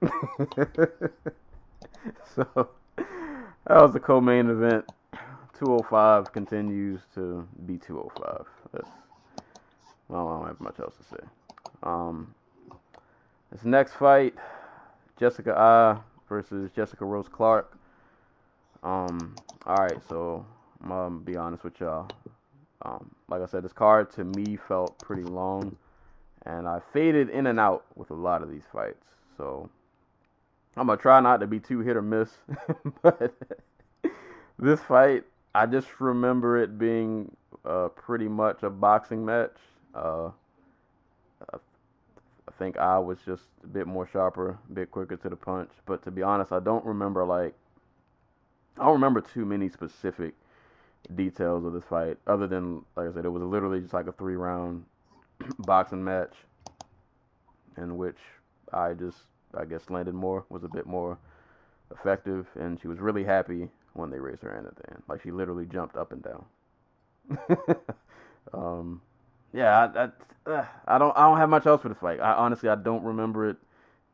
[2.34, 4.84] so that was the co-main event.
[5.58, 8.46] 205 continues to be 205.
[8.72, 8.88] That's
[10.08, 11.24] well, I don't have much else to say.
[11.82, 12.34] Um,
[13.50, 14.34] this next fight,
[15.18, 15.98] Jessica Eye
[16.28, 17.78] versus Jessica Rose Clark.
[18.82, 19.34] Um,
[19.66, 20.44] all right, so
[20.82, 22.08] I'm gonna be honest with y'all.
[22.84, 25.76] Um, like I said, this card to me felt pretty long,
[26.44, 29.06] and I faded in and out with a lot of these fights.
[29.36, 29.70] So
[30.76, 32.30] I'm gonna try not to be too hit or miss,
[33.02, 33.34] but
[34.58, 35.24] this fight,
[35.54, 39.56] I just remember it being uh, pretty much a boxing match.
[39.94, 40.30] Uh,
[41.52, 45.70] I think I was just a bit more sharper, a bit quicker to the punch.
[45.86, 47.54] But to be honest, I don't remember like
[48.78, 50.34] I don't remember too many specific
[51.14, 54.12] details of this fight, other than like I said, it was literally just like a
[54.12, 54.84] three round
[55.58, 56.32] boxing match
[57.76, 58.18] in which
[58.72, 59.18] I just
[59.56, 61.18] I guess landed more, was a bit more
[61.92, 65.02] effective, and she was really happy when they raised her hand at the end.
[65.08, 66.44] Like she literally jumped up and down.
[68.54, 69.00] um,
[69.52, 72.20] yeah, I, I, I don't I don't have much else for this fight.
[72.20, 73.56] I honestly I don't remember it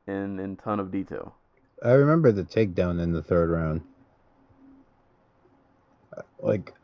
[0.07, 1.35] in in ton of detail.
[1.83, 3.81] I remember the takedown in the third round.
[6.43, 6.75] Like,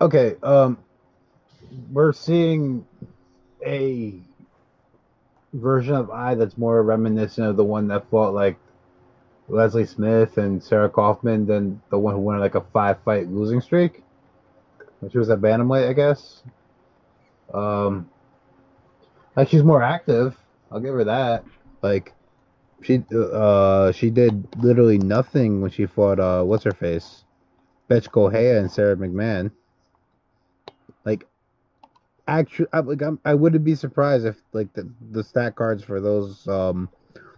[0.00, 0.78] okay, um,
[1.90, 2.86] we're seeing
[3.64, 4.14] a
[5.52, 8.56] version of Eye that's more reminiscent of the one that fought like
[9.48, 13.60] Leslie Smith and Sarah Kaufman than the one who went like a five fight losing
[13.60, 14.02] streak,
[15.00, 16.42] which was at bantamweight, I guess.
[17.52, 18.08] Um,
[19.36, 20.36] like she's more active.
[20.70, 21.44] I'll give her that.
[21.82, 22.14] Like,
[22.82, 27.24] she uh she did literally nothing when she fought uh what's her face,
[27.92, 29.50] Bethe Correia and Sara McMann.
[31.04, 31.26] Like,
[32.26, 36.00] actually, I, like I'm, I wouldn't be surprised if like the the stat cards for
[36.00, 36.88] those um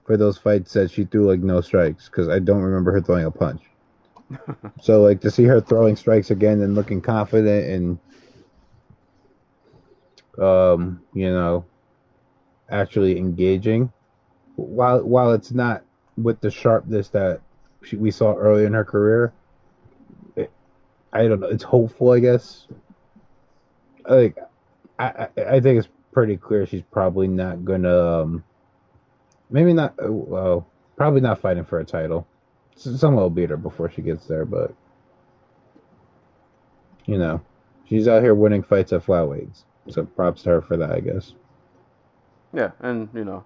[0.07, 3.24] for those fights said she threw like no strikes because I don't remember her throwing
[3.24, 3.62] a punch.
[4.80, 7.98] so like to see her throwing strikes again and looking confident
[10.38, 11.64] and um you know
[12.70, 13.92] actually engaging
[14.55, 15.82] while while it's not
[16.16, 17.40] with the sharpness that
[17.82, 19.32] she, we saw early in her career
[21.15, 22.67] I don't know it's hopeful I guess.
[24.07, 24.37] Like
[24.99, 28.45] I, I I think it's pretty clear she's probably not gonna um,
[29.51, 32.27] maybe not uh, well probably not fighting for a title.
[32.77, 34.75] Someone will beat her before she gets there but
[37.07, 37.41] you know
[37.89, 39.65] she's out here winning fights at flyweights.
[39.89, 41.35] So props to her for that I guess.
[42.53, 43.45] Yeah, and you know,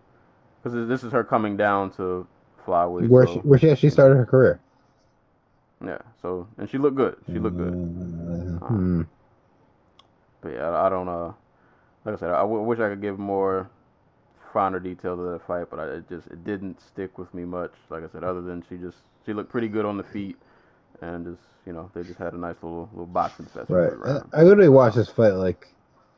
[0.62, 2.26] because this is her coming down to
[2.66, 3.08] flyweight.
[3.08, 4.60] where so, she where she actually started her career
[5.84, 7.16] yeah, so and she looked good.
[7.26, 7.74] She looked good.
[8.62, 9.02] Uh, hmm.
[10.40, 11.32] But yeah, I, I don't uh,
[12.04, 13.70] like I said, I w- wish I could give more
[14.52, 17.72] finer details of that fight, but I, it just it didn't stick with me much.
[17.90, 20.36] Like I said, other than she just she looked pretty good on the feet,
[21.00, 23.66] and just you know they just had a nice little little boxing session.
[23.68, 24.30] right the round.
[24.32, 25.68] I literally watched this fight like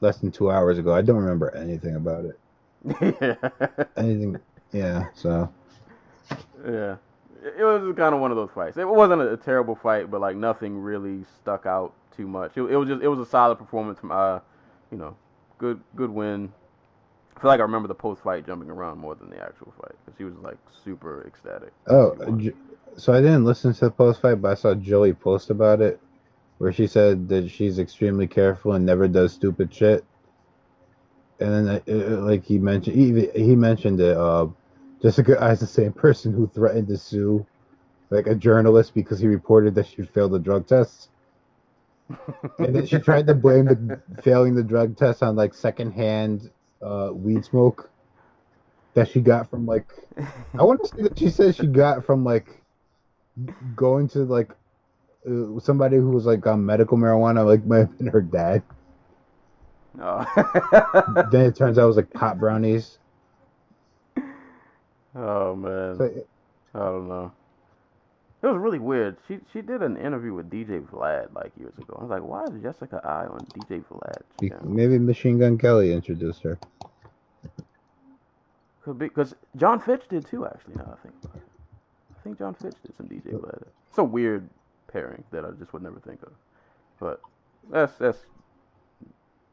[0.01, 2.39] less than two hours ago I don't remember anything about it
[3.21, 4.41] yeah, anything
[4.73, 5.53] yeah so
[6.65, 6.97] yeah.
[7.43, 8.77] It it was kind of one of those fights.
[8.77, 12.53] It wasn't a, a terrible fight, but like nothing really stuck out too much.
[12.57, 14.41] It, it was just it was a solid performance from uh,
[14.91, 15.17] you know,
[15.59, 16.53] good good win.
[17.37, 19.95] I feel like I remember the post fight jumping around more than the actual fight
[20.05, 21.73] because he was like super ecstatic.
[21.87, 22.41] Oh, She won.
[22.41, 22.53] J-
[22.97, 26.01] so I didn't listen to the post fight, but I saw Joey post about it,
[26.59, 30.05] where she said that she's extremely careful and never does stupid shit.
[31.39, 34.17] And then, uh, uh, like he mentioned, he he mentioned it.
[34.17, 34.49] Uh,
[35.03, 37.47] Jessica Eye's the same person who threatened to sue,
[38.11, 41.09] like a journalist because he reported that she failed the drug test.
[42.59, 46.51] and then she tried to blame the failing the drug test on like secondhand
[46.83, 47.91] uh, weed smoke
[48.95, 49.87] that she got from like
[50.59, 52.61] I want to say that she says she got from like
[53.77, 54.51] going to like
[55.29, 58.63] uh, somebody who was like on medical marijuana, like my have her dad.
[60.01, 60.25] Oh.
[61.31, 62.99] then it turns out it was like pot brownies.
[65.15, 66.27] Oh man, So,
[66.75, 67.33] I don't know.
[68.43, 69.17] It was really weird.
[69.29, 71.97] She she did an interview with DJ Vlad like years ago.
[71.99, 74.23] I was like, why is Jessica Eye on DJ Vlad?
[74.41, 76.59] be- maybe Machine Gun Kelly introduced her.
[78.83, 80.47] Could be because John Fitch did too.
[80.47, 81.15] Actually, now I think.
[81.35, 83.63] I think John Fitch did some DJ Vlad.
[83.89, 84.49] It's a weird
[84.91, 86.33] pairing that I just would never think of.
[86.99, 87.21] But
[87.71, 88.19] that's that's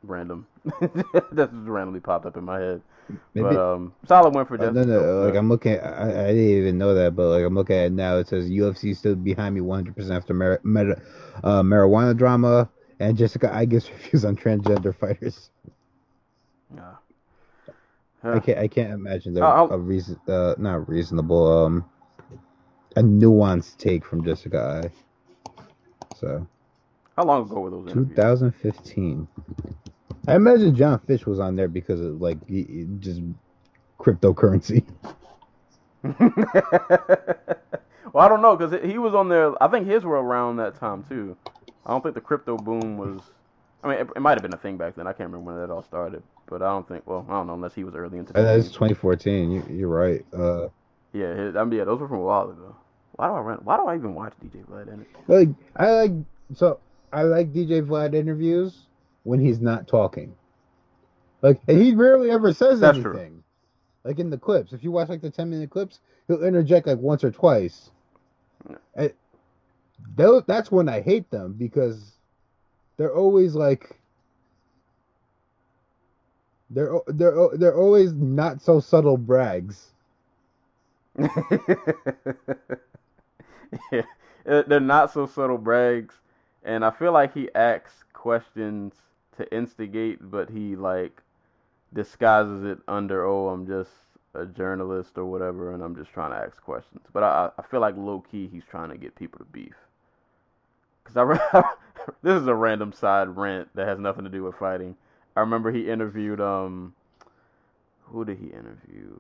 [0.04, 0.48] random.
[0.82, 2.82] that just randomly popped up in my head.
[3.34, 3.48] Maybe.
[3.48, 4.86] but um, solid win for Uh, Jessica.
[4.86, 5.80] no, no, like I'm looking.
[5.80, 8.18] I, I didn't even know that, but like I'm looking at it now.
[8.18, 11.02] It says UFC stood behind me 100 percent after mar- meta,
[11.44, 12.70] uh, marijuana drama,
[13.00, 15.52] and Jessica I guess reviews on transgender fighters.
[16.76, 16.96] Yeah.
[18.24, 18.60] I can't.
[18.60, 20.20] I can't imagine there I'll- a reason.
[20.28, 21.66] Uh, not reasonable.
[21.66, 21.86] Um,
[22.98, 25.54] a nuanced take from Jessica Eye.
[26.18, 26.46] So
[27.18, 28.16] How long ago were those interviews?
[28.16, 29.28] 2015.
[30.28, 32.38] I imagine John Fitch was on there because of like
[33.00, 33.22] just
[34.00, 34.86] cryptocurrency.
[36.04, 36.16] well,
[38.16, 39.52] I don't know because he was on there.
[39.62, 41.36] I think his were around that time too.
[41.86, 43.22] I don't think the crypto boom was.
[43.84, 45.08] I mean, it, it might have been a thing back then.
[45.08, 47.08] I can't remember when that all started, but I don't think.
[47.08, 48.38] Well, I don't know unless he was early into.
[48.38, 49.52] And that's 2014.
[49.52, 50.24] You, you're right.
[50.34, 50.68] Uh,
[51.14, 52.76] Yeah, his, I mean, yeah, those were from a while ago.
[53.14, 53.60] Why do I run?
[53.64, 56.12] Why do I even watch DJ Vlad like I like
[56.54, 56.80] so
[57.12, 58.88] I like DJ Vlad interviews
[59.24, 60.36] when he's not talking.
[61.42, 63.14] Like and he rarely ever says That's anything.
[63.14, 63.44] true.
[64.04, 67.00] Like in the clips, if you watch like the ten minute clips, he'll interject like
[67.00, 67.92] once or twice.
[68.96, 69.14] And
[70.16, 72.14] those, that's when I hate them because
[72.98, 74.00] they're always like
[76.70, 79.92] they're they're they're always not so subtle brags.
[83.92, 84.02] yeah,
[84.46, 86.16] they're not so subtle brags,
[86.68, 88.94] and I feel like he asks questions
[89.38, 91.24] to instigate, but he like
[91.94, 93.92] disguises it under, "Oh, I'm just
[94.34, 97.80] a journalist or whatever, and I'm just trying to ask questions." But I, I feel
[97.80, 99.76] like low key he's trying to get people to beef.
[101.06, 101.40] Cause I re-
[102.22, 104.98] this is a random side rant that has nothing to do with fighting.
[105.38, 106.94] I remember he interviewed um,
[108.04, 109.18] who did he interview?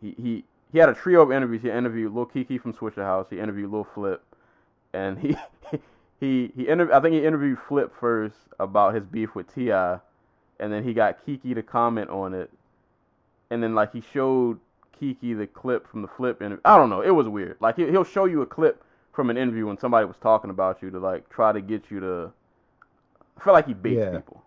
[0.00, 1.60] He he he had a trio of interviews.
[1.60, 3.26] He interviewed Lil Keke from Swisher House.
[3.28, 4.22] He interviewed Lil Flip,
[4.94, 5.36] and he
[6.20, 6.94] he he interviewed.
[6.94, 9.98] I think he interviewed Flip first about his beef with T.I.,
[10.60, 12.50] and then he got Keke to comment on it,
[13.50, 14.60] and then like he showed
[15.00, 16.60] Keke the clip from the Flip interview.
[16.64, 17.00] I don't know.
[17.00, 17.56] It was weird.
[17.60, 20.82] Like he, he'll show you a clip from an interview when somebody was talking about
[20.82, 22.32] you to like try to get you to.
[23.38, 24.10] I feel like he baits Yeah.
[24.16, 24.42] people.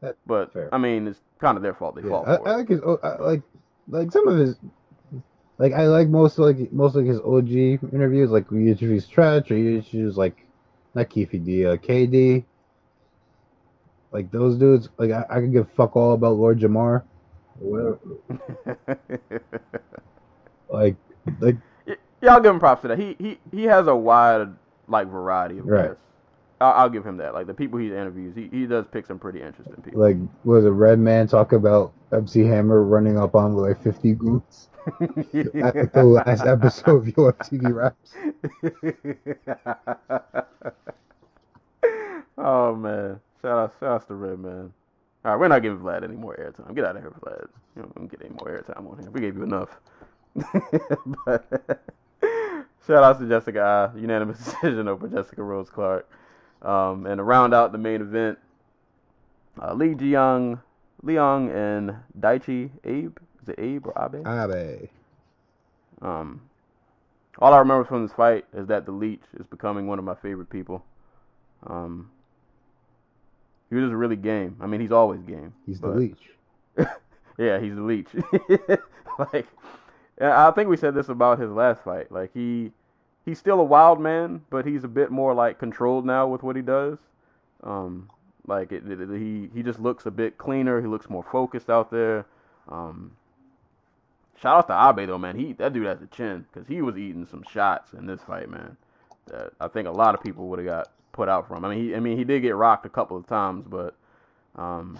[0.00, 0.68] That- But fair.
[0.74, 1.94] I mean, it's kind of their fault.
[1.94, 3.42] They Yeah, fall I, for I like his oh, I like
[3.88, 4.56] like some of his
[5.58, 7.50] like I like most of, like most of his OG
[7.92, 10.43] interviews like he interviews Stretch or he interviews like
[10.94, 12.44] not Keffe D uh, KD
[14.12, 17.02] like those dudes like I, I could give fuck all about Lord Jamar
[17.58, 17.98] whatever.
[20.68, 20.96] like
[21.40, 22.98] like Y- Yeah, I'll give him props to that.
[22.98, 24.48] He he he has a wide
[24.88, 25.88] like variety of Right.
[25.88, 26.00] guests.
[26.60, 27.34] I'll, I'll give him that.
[27.34, 30.00] Like the people he interviews, he, he does pick some pretty interesting people.
[30.00, 34.68] like was a Redman talk about MC Hammer running up on with like 50 goons
[34.84, 38.14] the last episode of your UFTV Raps.
[42.38, 44.72] oh man, shout out shout out to Redman.
[45.24, 46.74] All right, we're not giving Vlad any more airtime.
[46.74, 47.48] Get out of here, Vlad.
[47.76, 49.10] You don't don't get any more airtime on here.
[49.10, 49.70] We gave you enough.
[51.24, 51.82] but,
[52.86, 53.98] shout out to Jessica Eye.
[53.98, 56.10] Unanimous decision over Jessica Rose Clark.
[56.60, 58.38] Um, and to round out the main event,
[59.62, 60.60] uh, Lee Jiyoung,
[61.04, 63.16] Leong and Daichi Abe.
[63.44, 64.26] Is it Abe or Abe?
[64.26, 64.26] Abe.
[66.00, 66.40] Um,
[67.38, 70.14] all I remember from this fight is that the Leech is becoming one of my
[70.14, 70.82] favorite people.
[71.66, 72.10] Um,
[73.68, 74.56] he was just really game.
[74.60, 75.52] I mean, he's always game.
[75.66, 76.30] He's the leech.
[77.36, 78.06] Yeah, he's the Leech.
[79.32, 79.46] like,
[80.20, 82.12] I think we said this about his last fight.
[82.12, 82.70] Like he,
[83.24, 86.54] he's still a wild man, but he's a bit more like controlled now with what
[86.54, 86.98] he does.
[87.64, 88.08] Um,
[88.46, 90.80] like it, it- it- he he just looks a bit cleaner.
[90.80, 92.24] He looks more focused out there.
[92.68, 93.10] Um,
[94.40, 95.38] shout out to Abe though, man.
[95.38, 98.50] He that dude has a chin because he was eating some shots in this fight,
[98.50, 98.76] man.
[99.26, 101.64] That I think a lot of people would have got put out from.
[101.64, 103.94] I mean, he I mean he did get rocked a couple of times, but
[104.56, 104.98] um,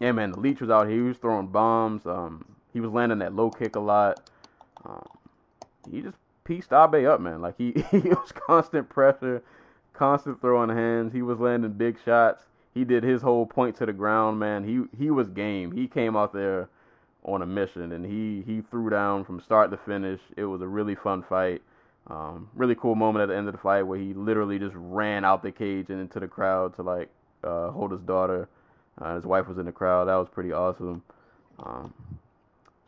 [0.00, 0.96] yeah, man, the Leech was out here.
[0.96, 2.06] He was throwing bombs.
[2.06, 4.28] Um, he was landing that low kick a lot.
[4.84, 5.06] Um,
[5.90, 7.40] he just pieced Abe up, man.
[7.40, 9.42] Like he, he was constant pressure,
[9.92, 11.12] constant throwing hands.
[11.12, 12.44] He was landing big shots.
[12.74, 14.64] He did his whole point to the ground, man.
[14.64, 15.72] He he was game.
[15.72, 16.68] He came out there
[17.24, 20.20] on a mission, and he he threw down from start to finish.
[20.36, 21.62] It was a really fun fight.
[22.06, 25.24] Um, really cool moment at the end of the fight where he literally just ran
[25.24, 27.08] out the cage and into the crowd to like
[27.42, 28.48] uh, hold his daughter.
[29.00, 30.08] Uh, his wife was in the crowd.
[30.08, 31.02] That was pretty awesome.
[31.58, 31.94] Um,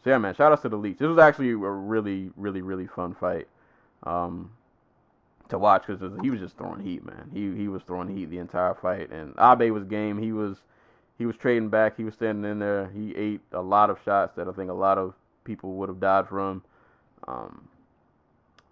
[0.04, 0.98] so yeah, man, shout outs to the Leech.
[0.98, 3.48] This was actually a really, really, really fun fight
[4.02, 4.52] um,
[5.48, 7.30] to watch because he was just throwing heat, man.
[7.32, 10.18] He he was throwing heat the entire fight, and Abe was game.
[10.22, 10.58] He was
[11.18, 11.96] he was trading back.
[11.96, 12.90] He was standing in there.
[12.94, 15.14] He ate a lot of shots that I think a lot of
[15.44, 16.62] people would have died from.
[17.26, 17.68] Um,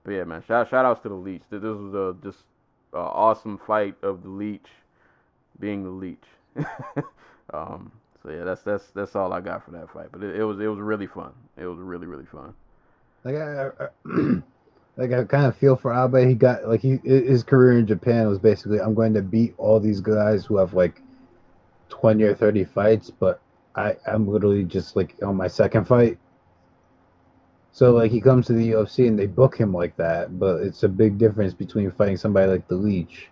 [0.05, 1.43] but yeah, man, shout shout outs to the Leech.
[1.51, 2.45] This was a just
[2.93, 4.69] a awesome fight of the Leech
[5.59, 6.25] being the Leech.
[7.55, 7.91] um,
[8.23, 10.09] so yeah, that's that's that's all I got for that fight.
[10.13, 11.33] But it, it was it was really fun.
[11.57, 12.55] It was really really fun.
[13.25, 13.89] Like I, I
[14.97, 16.29] like I kind of feel for Abe.
[16.29, 19.81] He got like he his career in Japan was basically I'm going to beat all
[19.81, 21.01] these guys who have like
[22.01, 23.41] twenty or thirty fights, but
[23.77, 26.19] I I'm literally just like on my second fight.
[27.73, 30.85] So like he comes to the UFC and they book him like that, but it's
[30.85, 33.29] a big difference between fighting somebody like the Leech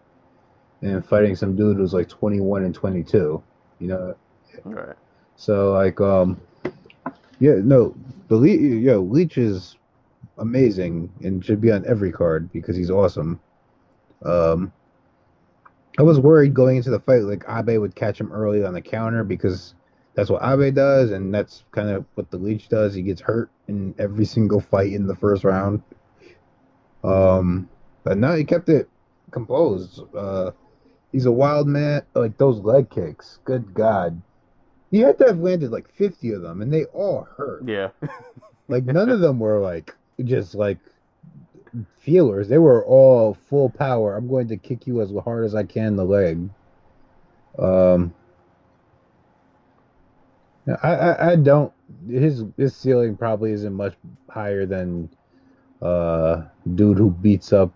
[0.83, 3.43] and fighting some dude who's like 21 and 22.
[3.79, 4.17] You know,
[4.65, 4.97] right.
[5.37, 6.41] so like um
[7.39, 7.95] yeah, no,
[8.29, 9.77] the Le- yo, Leech is
[10.39, 13.41] amazing and should be on every card because he's awesome.
[14.25, 14.73] Um
[15.99, 18.81] I was worried going into the fight like Abe would catch him early on the
[18.81, 19.75] counter because
[20.15, 22.95] that's what Abe does and that's kind of what the Leech does.
[22.95, 25.83] He gets hurt in every single fight in the first round.
[27.05, 27.69] Um
[28.05, 28.89] but no, he kept it
[29.31, 30.03] composed.
[30.15, 30.53] Uh,
[31.11, 32.03] he's a wild man.
[32.15, 33.39] Like those leg kicks.
[33.45, 34.23] Good God.
[34.91, 37.67] He had to have landed like 50 of them, and they all hurt.
[37.67, 37.89] Yeah.
[38.69, 40.79] Like none of them were like just like
[41.99, 42.49] feelers.
[42.49, 44.17] They were all full power.
[44.17, 46.49] I'm going to kick you as hard as I can in the leg.
[47.59, 48.15] Um,
[50.83, 51.73] I, I, I don't.
[52.09, 53.95] His his ceiling probably isn't much
[54.29, 55.11] higher than
[55.83, 56.43] uh
[56.75, 57.73] dude who beats up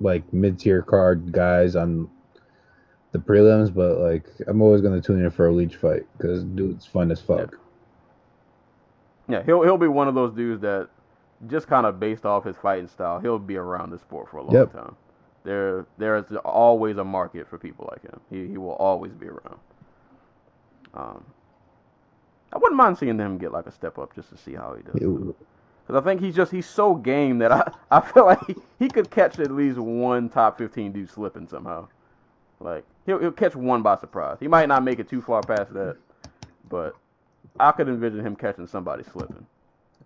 [0.00, 2.08] like mid tier card guys on
[3.12, 6.86] the prelims, but like I'm always gonna tune in for a leech fight because dude's
[6.86, 7.58] fun as fuck.
[9.28, 10.88] Yeah, he'll he'll be one of those dudes that
[11.48, 14.42] just kind of based off his fighting style, he'll be around the sport for a
[14.42, 14.72] long Yep.
[14.72, 14.96] time.
[15.44, 18.20] There there is always a market for people like him.
[18.30, 19.58] He he will always be around.
[20.94, 21.24] Um,
[22.52, 24.82] I wouldn't mind seeing him get like a step up just to see how he
[24.82, 24.94] does.
[25.86, 28.88] Because I think he's just he's so game that I I feel like he, he
[28.88, 31.88] could catch at least one top fifteen dude slipping somehow.
[32.60, 34.38] Like he'll he'll catch one by surprise.
[34.40, 35.96] He might not make it too far past that,
[36.68, 36.96] but
[37.60, 39.46] I could envision him catching somebody slipping,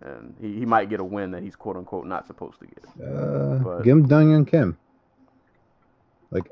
[0.01, 2.85] and he, he might get a win that he's quote unquote not supposed to get.
[3.07, 4.77] Uh, But- give him Dong Kim.
[6.31, 6.49] Like,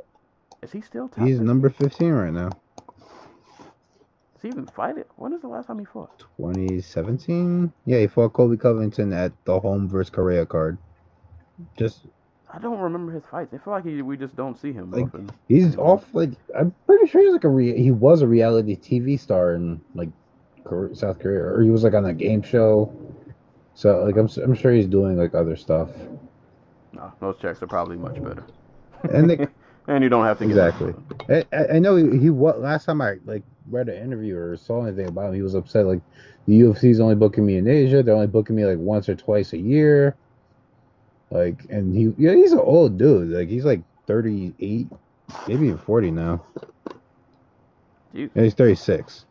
[0.61, 1.19] is he still top?
[1.25, 1.45] He's 15?
[1.47, 2.49] number 15 right now.
[4.35, 5.03] Is he even fighting?
[5.17, 6.17] When is the last time he fought?
[6.37, 7.71] 2017?
[7.85, 10.77] Yeah, he fought Colby Covington at the home versus Korea card.
[11.77, 12.05] Just
[12.51, 13.53] I don't remember his fights.
[13.53, 15.29] I feel like he, we just don't see him Like, often.
[15.47, 19.19] he's off like I'm pretty sure he's like a re- he was a reality TV
[19.19, 20.09] star in like
[20.93, 22.91] South Korea or he was like on a game show.
[23.79, 25.87] So like I'm I'm sure he's doing like other stuff.
[26.91, 28.43] No, those checks are probably much better.
[29.13, 29.47] And they,
[29.87, 30.93] and you don't have to Exactly.
[31.29, 34.83] I, I know he, he what last time I like read an interview or saw
[34.83, 36.01] anything about him, he was upset like
[36.45, 38.03] the UFC's only booking me in Asia.
[38.03, 40.17] They're only booking me like once or twice a year.
[41.31, 43.29] Like, and he yeah he's an old dude.
[43.29, 44.89] Like he's like thirty eight,
[45.47, 46.43] maybe even forty now.
[48.13, 48.29] Jeez.
[48.35, 49.25] Yeah, he's thirty six.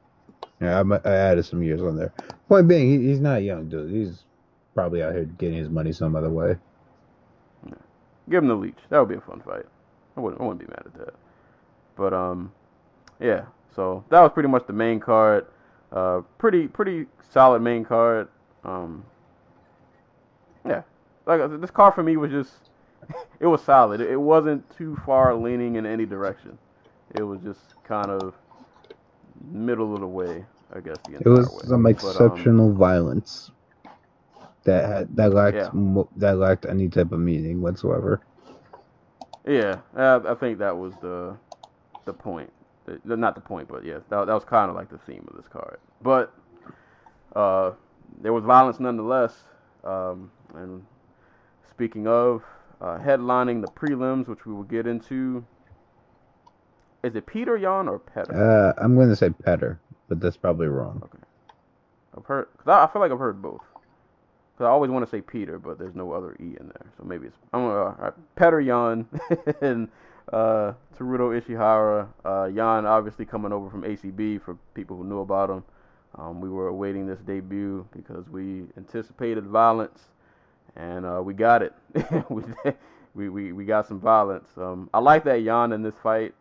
[0.59, 2.14] Yeah, I, I added some years on there.
[2.49, 3.92] Point being, he, he's not young dude.
[3.92, 4.24] He's
[4.79, 6.57] probably out here getting his money some other way.
[8.31, 8.79] Give him the leech.
[8.91, 9.64] That would be a fun fight.
[10.16, 11.14] I wouldn't, I wouldn't be mad at that.
[11.97, 12.53] But um,
[13.18, 13.47] yeah.
[13.74, 15.47] So that was pretty much the main card.
[15.91, 18.29] Uh, pretty pretty solid main card.
[18.62, 19.05] Um,
[20.64, 20.83] yeah.
[21.26, 22.53] Like uh, this card for me was just,
[23.41, 24.01] it was solid.
[24.01, 26.57] It wasn't too far leaning in any direction.
[27.16, 28.33] It was just kind of
[29.51, 30.99] middle of the way, I guess.
[31.09, 31.62] The It was way.
[31.64, 31.89] some But,
[32.20, 33.51] um, exceptional violence
[34.69, 35.71] that had, that lacked Yeah.
[35.73, 38.21] mo- that lacked any type of meaning whatsoever.
[39.47, 41.37] Yeah, uh, I think that was the
[42.05, 42.53] the point.
[42.85, 45.37] The- Not the point, but yeah, that, that was kind of like the theme of
[45.37, 45.79] this card.
[46.03, 46.33] But
[47.35, 47.73] uh,
[48.21, 49.43] there was violence nonetheless.
[49.85, 50.85] Um, and
[51.71, 52.43] speaking of
[52.81, 55.45] uh, headlining the prelims, which we will get into,
[57.03, 58.33] is it Peter Yan or Petter?
[58.35, 61.09] Uh, I'm going to say Petter, but that's probably wrong.
[62.16, 62.49] I've heard.
[62.59, 63.62] Cause I, I feel like I've heard both.
[64.59, 67.04] Cause I always want to say Peter, but there's no other e in there, so
[67.04, 69.06] maybe it's I'm gonna right, Petter Yan
[69.61, 69.88] and
[70.32, 72.09] uh, Teruto Ishihara.
[72.24, 75.62] Uh, Yan obviously coming over from ACB for people who knew about him.
[76.16, 80.06] Um, we were awaiting this debut because we anticipated violence,
[80.74, 81.72] and uh, we got it.
[82.28, 82.42] we,
[83.14, 84.48] we we we got some violence.
[84.56, 86.34] Um, I like that Yan in this fight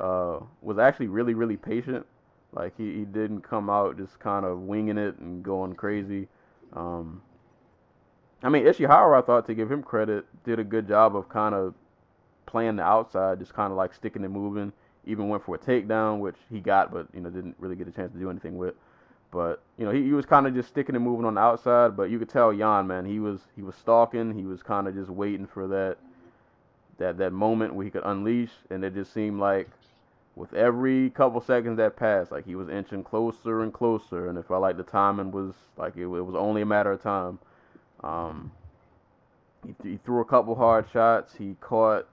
[0.00, 2.04] uh, was actually really really patient.
[2.52, 6.28] Like he, he didn't come out just kind of winging it and going crazy.
[6.74, 7.22] Um,
[8.44, 11.54] I mean Ishihara, I thought to give him credit, did a good job of kind
[11.54, 11.74] of
[12.44, 14.72] playing the outside, just kind of like sticking and moving.
[15.06, 17.90] Even went for a takedown, which he got, but you know didn't really get a
[17.90, 18.74] chance to do anything with.
[19.30, 21.96] But you know he, he was kind of just sticking and moving on the outside.
[21.96, 24.34] But you could tell Yan, man, he was he was stalking.
[24.34, 25.96] He was kind of just waiting for that
[26.98, 29.68] that that moment where he could unleash, and it just seemed like
[30.36, 34.46] with every couple seconds that passed, like he was inching closer and closer, and it
[34.46, 37.38] felt like the timing was like it, it was only a matter of time.
[38.04, 38.52] Um,
[39.66, 41.34] he, he threw a couple hard shots.
[41.36, 42.06] He caught.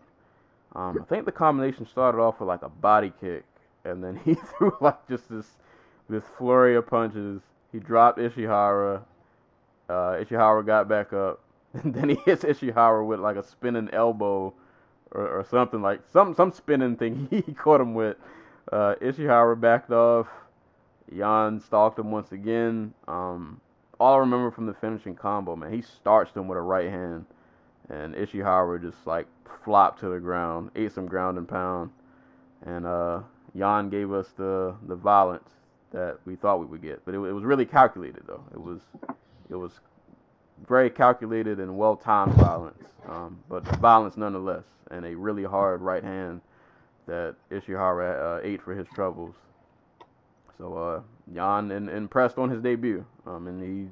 [0.73, 3.43] Um, I think the combination started off with like a body kick,
[3.83, 5.45] and then he threw like just this
[6.09, 7.41] this flurry of punches.
[7.71, 9.01] He dropped Ishihara.
[9.89, 11.41] Uh, Ishihara got back up,
[11.73, 14.53] and then he hits Ishihara with like a spinning elbow
[15.11, 18.17] or, or something like some some spinning thing he caught him with.
[18.71, 20.27] Uh, Ishihara backed off.
[21.11, 22.93] Yan stalked him once again.
[23.07, 23.59] Um,
[24.01, 27.23] all I remember from the finishing combo, man, he starched him with a right hand,
[27.87, 29.27] and Ishihara just like
[29.63, 31.91] flopped to the ground, ate some ground and pound,
[32.65, 33.19] and uh,
[33.53, 35.49] Yan gave us the the violence
[35.91, 37.05] that we thought we would get.
[37.05, 38.43] But it, it was really calculated though.
[38.51, 38.79] It was
[39.51, 39.79] it was
[40.67, 46.03] very calculated and well timed violence, um, but violence nonetheless, and a really hard right
[46.03, 46.41] hand
[47.05, 49.35] that Ishihara uh, ate for his troubles.
[50.57, 51.01] So uh,
[51.33, 53.89] Yan impressed on his debut, um, and he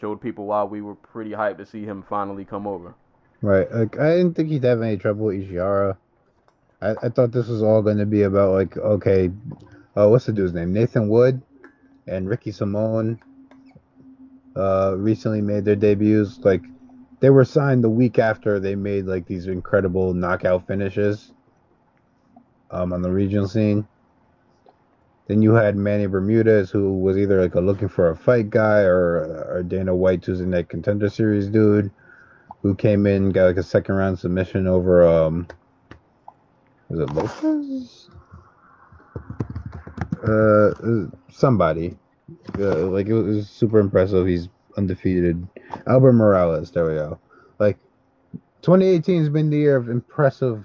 [0.00, 2.94] showed people why we were pretty hyped to see him finally come over.
[3.42, 3.70] Right.
[3.72, 5.96] Like I didn't think he'd have any trouble with Ishihara.
[6.82, 9.30] I, I thought this was all going to be about like okay,
[9.96, 10.72] uh, what's the dude's name?
[10.72, 11.42] Nathan Wood
[12.06, 13.20] and Ricky Simone.
[14.56, 16.38] Uh, recently made their debuts.
[16.38, 16.62] Like
[17.20, 21.32] they were signed the week after they made like these incredible knockout finishes.
[22.72, 23.88] Um, on the regional scene.
[25.30, 28.80] Then you had Manny Bermudez, who was either like a looking for a fight guy
[28.80, 31.88] or or Dana White, who's in that contender series dude,
[32.62, 35.46] who came in got like a second round submission over um,
[36.88, 38.10] was it Lopez?
[40.26, 41.96] Uh, somebody.
[42.58, 44.26] Uh, like it was super impressive.
[44.26, 45.46] He's undefeated.
[45.86, 46.72] Albert Morales.
[46.72, 47.20] There we go.
[47.60, 47.78] Like
[48.62, 50.64] 2018 has been the year of impressive,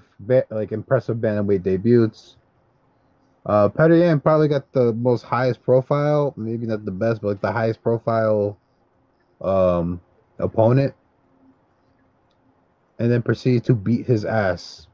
[0.50, 2.36] like impressive bantamweight debuts.
[3.46, 7.80] Uh, probably got the most highest profile, maybe not the best, but like the highest
[7.80, 8.58] profile
[9.40, 10.00] um,
[10.40, 10.94] opponent,
[12.98, 14.88] and then proceeded to beat his ass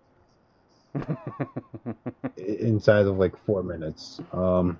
[2.36, 4.20] inside of like four minutes.
[4.34, 4.78] Um,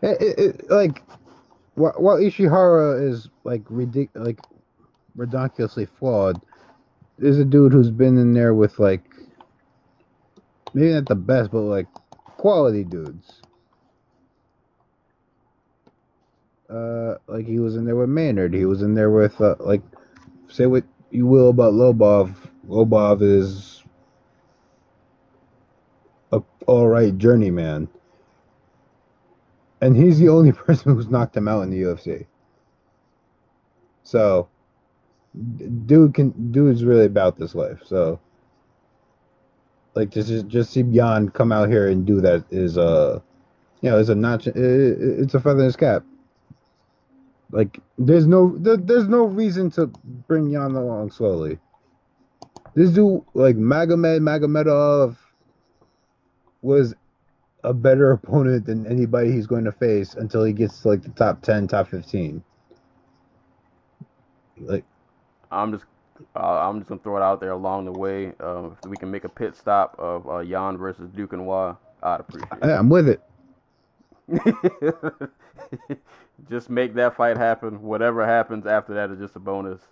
[0.00, 1.02] it, it, it, like
[1.74, 4.38] while, while Ishihara is like ridic- like
[5.16, 6.40] ridiculously flawed,
[7.18, 9.09] there's a dude who's been in there with like
[10.74, 11.86] maybe not the best, but like
[12.36, 13.42] quality dudes.
[16.68, 18.54] Uh, like he was in there with Maynard.
[18.54, 19.82] He was in there with uh, like,
[20.48, 22.34] say what you will about Lobov.
[22.68, 23.82] Lobov is
[26.32, 27.88] a all right journeyman,
[29.80, 32.26] and he's the only person who's knocked him out in the UFC.
[34.04, 34.48] So,
[35.86, 37.80] dude can dude's really about this life.
[37.84, 38.20] So,
[39.94, 43.20] like just just see Yan come out here and do that is uh,
[43.80, 44.46] you know, is a notch.
[44.48, 46.04] i- i- It's a feather in his cap.
[47.50, 49.86] Like there's no there, there's no reason to
[50.28, 51.58] bring Yan along slowly.
[52.74, 55.16] This dude like Magomed Magomedov
[56.62, 56.94] was
[57.64, 61.10] a better opponent than anybody he's going to face until he gets to like the
[61.10, 62.42] top 10, top 15.
[64.60, 64.84] Like
[65.50, 65.84] I'm just
[66.36, 68.34] uh, I'm just gonna throw it out there along the way.
[68.40, 71.76] Uh, if we can make a pit stop of uh, Yan versus Duke and Noir,
[72.02, 73.20] I'd appreciate I, I'm with it.
[74.28, 75.30] it.
[76.50, 77.82] just make that fight happen.
[77.82, 79.82] Whatever happens after that is just a bonus.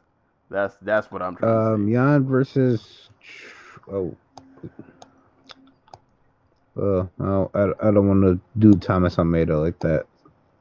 [0.50, 3.10] That's that's what I'm trying Um, to Yan versus
[3.92, 4.16] oh,
[6.80, 7.06] uh,
[7.54, 10.06] I, I don't want to do Thomas Almeida like that.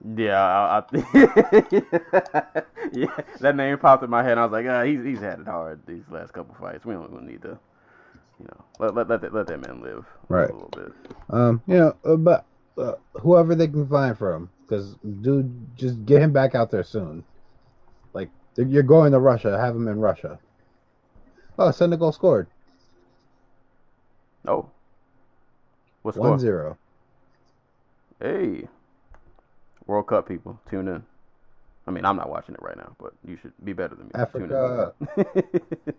[0.03, 0.83] Yeah, I, I
[2.93, 3.07] yeah,
[3.39, 4.33] that name popped in my head.
[4.33, 6.85] and I was like, ah, he's he's had it hard these last couple fights.
[6.85, 7.57] We don't, need to,
[8.39, 10.49] you know, let let let that, let that man live Right.
[10.49, 10.93] a little bit.
[11.29, 12.45] Um, you know, uh, but
[12.77, 16.83] uh, whoever they can find for him, because dude, just get him back out there
[16.83, 17.23] soon.
[18.13, 20.39] Like you're going to Russia, have him in Russia.
[21.57, 22.47] Oh, Senegal scored
[24.47, 24.69] Oh,
[26.03, 26.31] what's score?
[26.31, 26.77] one zero.
[28.19, 28.67] Hey,
[29.87, 31.03] World Cup people, tune in.
[31.87, 34.11] I mean, I'm not watching it right now, but you should be better than me.
[34.15, 34.93] Africa.
[35.15, 35.25] Tune
[35.85, 35.93] in.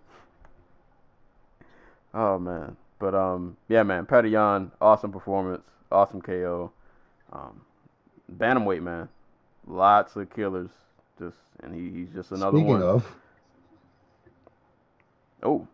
[2.14, 6.72] oh man, but um, yeah, man, Petr Yan, awesome performance, awesome KO.
[7.32, 7.62] Um,
[8.36, 9.08] bantamweight man,
[9.66, 10.70] lots of killers.
[11.18, 12.82] Just and he, he's just another Speaking one.
[12.82, 13.16] of,
[15.42, 15.66] Oh,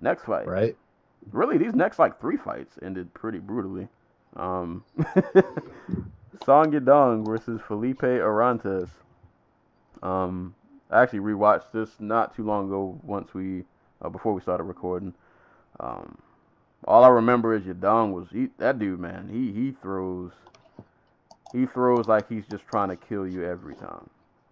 [0.00, 0.46] next fight.
[0.46, 0.76] right?
[1.32, 3.88] really these next like three fights ended pretty brutally.
[4.36, 4.84] Um,
[6.44, 8.88] Song Yadong versus Felipe Arantes.
[10.02, 10.54] Um,
[10.90, 12.98] I actually rewatched this not too long ago.
[13.02, 13.64] Once we
[14.02, 15.14] uh, before we started recording.
[15.80, 16.18] Um,
[16.86, 19.28] all I remember is Yadong was he, that dude, man.
[19.32, 20.32] He he throws.
[21.52, 24.08] He throws like he's just trying to kill you every time.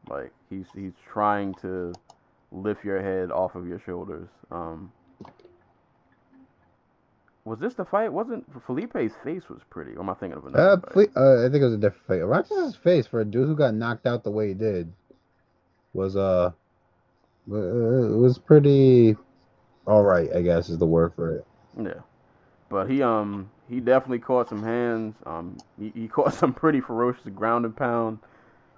[0.09, 1.93] Like he's he's trying to
[2.51, 4.29] lift your head off of your shoulders.
[4.51, 4.93] Um,
[7.45, 8.13] was this the fight?
[8.13, 9.93] Wasn't Felipe's face was pretty?
[9.97, 12.07] Or am I thinking of another Uh, ple- uh, I think it was a different
[12.07, 12.21] fight.
[12.27, 14.93] Roxas's face for a dude who got knocked out the way he did
[15.93, 16.53] was uh,
[17.51, 19.17] uh, it was pretty
[19.87, 20.31] all right.
[20.35, 21.47] I guess is the word for it.
[21.81, 22.01] Yeah,
[22.69, 25.17] but he um he definitely caught some hands.
[25.27, 28.19] Um, he, he caught some pretty ferocious ground and pound.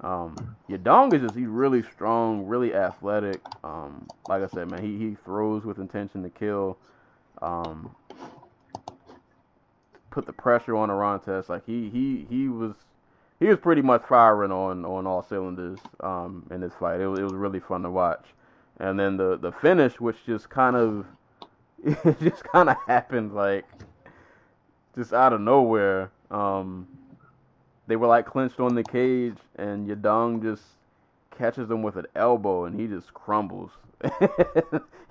[0.00, 3.40] Um, Yadong is just he's really strong, really athletic.
[3.62, 6.78] Um, like I said, man, he he throws with intention to kill.
[7.42, 7.94] Um,
[10.14, 11.48] put the pressure on Arantes.
[11.48, 12.74] Like he he he was
[13.40, 17.00] he was pretty much firing on on all cylinders um, in this fight.
[17.00, 18.24] It was, it was really fun to watch.
[18.78, 21.06] And then the the finish, which just kind of
[21.84, 23.66] it just kind of happened like
[24.94, 26.12] just out of nowhere.
[26.30, 26.86] Um,
[27.88, 30.62] they were like clinched on the cage, and Yadong just
[31.36, 33.72] catches him with an elbow, and he just crumbles.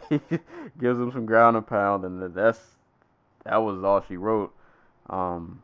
[0.10, 0.20] he
[0.80, 2.60] gives him some ground and pound, and that's
[3.44, 4.54] that was all she wrote.
[5.10, 5.62] Um,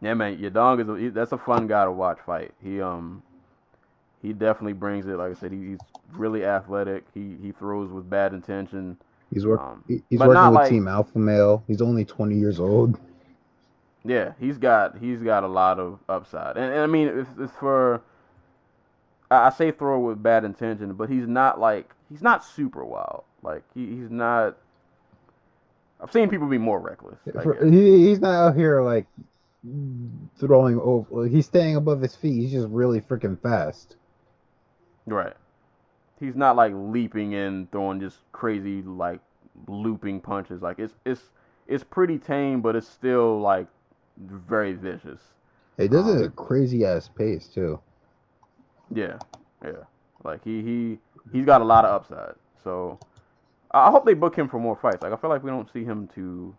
[0.00, 2.52] yeah, man, Yadong is a, he, that's a fun guy to watch fight.
[2.62, 3.22] He um
[4.22, 5.10] he definitely brings it.
[5.16, 5.78] Like I said, he, he's
[6.12, 7.04] really athletic.
[7.14, 8.96] He he throws with bad intention.
[9.32, 11.62] He's work, Um, he- he's working with like- Team Alpha Male.
[11.66, 12.98] He's only 20 years old.
[14.04, 17.52] Yeah, he's got he's got a lot of upside, and, and I mean it's, it's
[17.54, 18.00] for
[19.30, 23.24] I I say throw with bad intention, but he's not like he's not super wild.
[23.42, 24.56] Like he, he's not.
[26.00, 27.18] I've seen people be more reckless.
[27.42, 29.06] For- he, he's not out here like
[30.38, 31.26] throwing over.
[31.26, 32.40] He's staying above his feet.
[32.40, 33.96] He's just really freaking fast.
[35.06, 35.34] Right.
[36.20, 39.20] He's not like leaping in, throwing just crazy like
[39.66, 40.62] looping punches.
[40.62, 41.22] Like it's it's
[41.66, 43.66] it's pretty tame, but it's still like
[44.18, 45.20] very vicious.
[45.76, 47.80] It does it Um, at a crazy ass pace too.
[48.94, 49.18] Yeah,
[49.64, 49.84] yeah.
[50.24, 50.98] Like he he
[51.32, 52.34] he's got a lot of upside.
[52.62, 52.98] So
[53.70, 55.02] I hope they book him for more fights.
[55.02, 56.54] Like I feel like we don't see him to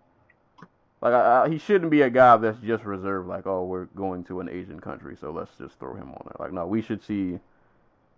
[1.02, 3.28] like I, I, he shouldn't be a guy that's just reserved.
[3.28, 6.36] Like oh we're going to an Asian country, so let's just throw him on there.
[6.40, 7.40] Like no, we should see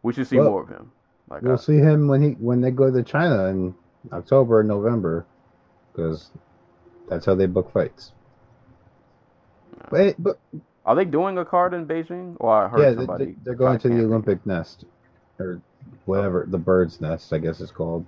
[0.03, 0.91] we should see Well, more of him.
[1.29, 3.75] Like We'll I, see him when he when they go to China in
[4.11, 5.25] October or November,
[5.91, 6.31] because
[7.09, 8.11] that's how they book fights.
[9.89, 10.39] But eh, but
[10.85, 12.35] are they doing a card in Beijing?
[12.39, 13.25] Or I heard yeah, somebody.
[13.25, 14.03] they- they're going to the.
[14.03, 14.85] Olympic nest
[15.39, 15.61] or
[16.05, 18.05] whatever the bird's nest, I guess it's called.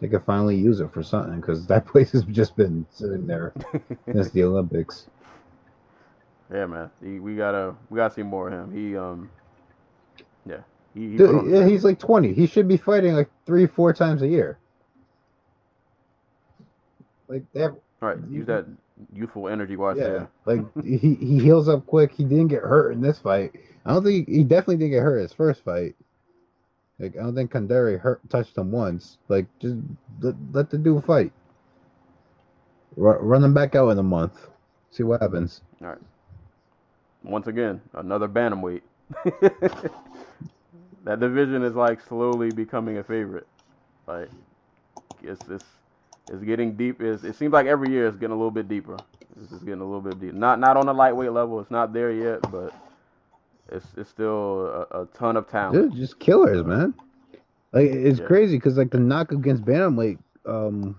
[0.00, 3.52] They could finally use it for something because that place has just been sitting there
[4.12, 5.08] since the Olympics.
[6.52, 6.90] Yeah, man.
[7.02, 8.74] He, we gotta we gotta see more of him.
[8.74, 9.30] He um,
[10.46, 10.60] yeah.
[10.94, 12.32] He, he Dude, yeah, he's like 20.
[12.32, 14.58] He should be fighting like three, four times a year.
[17.28, 18.66] Like they have, All right, use that
[19.12, 20.28] youthful energy it's yeah, there.
[20.44, 22.12] like he he heals up quick.
[22.12, 23.52] He didn't get hurt in this fight.
[23.84, 25.94] I don't think he definitely didn't get hurt his first fight.
[26.98, 29.18] Like I don't think Kandare hurt touched him once.
[29.28, 29.76] Like just
[30.20, 31.32] let, let the dude fight.
[32.96, 34.48] Ru- run him back out in a month.
[34.90, 35.62] See what happens.
[35.80, 35.98] All right.
[37.22, 38.82] Once again, another bantamweight.
[41.04, 43.46] that division is like slowly becoming a favorite.
[44.06, 44.28] Like
[45.22, 45.64] it's it's
[46.30, 47.00] it's getting deep.
[47.00, 48.96] It's, it seems like every year it's getting a little bit deeper.
[49.40, 50.34] It's just getting a little bit deep.
[50.34, 51.60] Not not on the lightweight level.
[51.60, 52.74] It's not there yet, but
[53.70, 55.90] it's it's still a, a ton of talent.
[55.90, 56.94] Dude, just killers, man.
[57.72, 58.26] Like it's Yeah.
[58.26, 60.96] crazy because like the knock against bantamweight, um,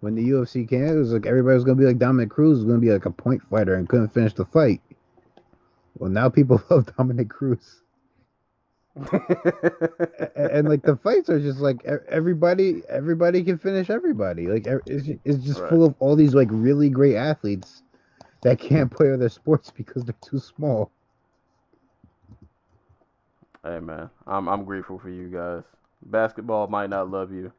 [0.00, 2.64] when the UFC came, it was like everybody was gonna be like Dominick Cruz was
[2.66, 4.80] gonna be like a point fighter and couldn't finish the fight.
[5.98, 7.82] Well, now people love Dominick Cruz,
[8.96, 14.46] A- and, like the fights are just like everybody, everybody can finish everybody.
[14.46, 15.68] Like it's it's just Right.
[15.68, 17.82] full of all these like really great athletes
[18.42, 20.90] that can't play other sports because they're too small.
[23.64, 25.62] Hey man, I'm I'm grateful for you guys.
[26.04, 27.50] Basketball might not love you.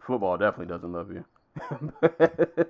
[0.00, 1.24] Football definitely doesn't love you.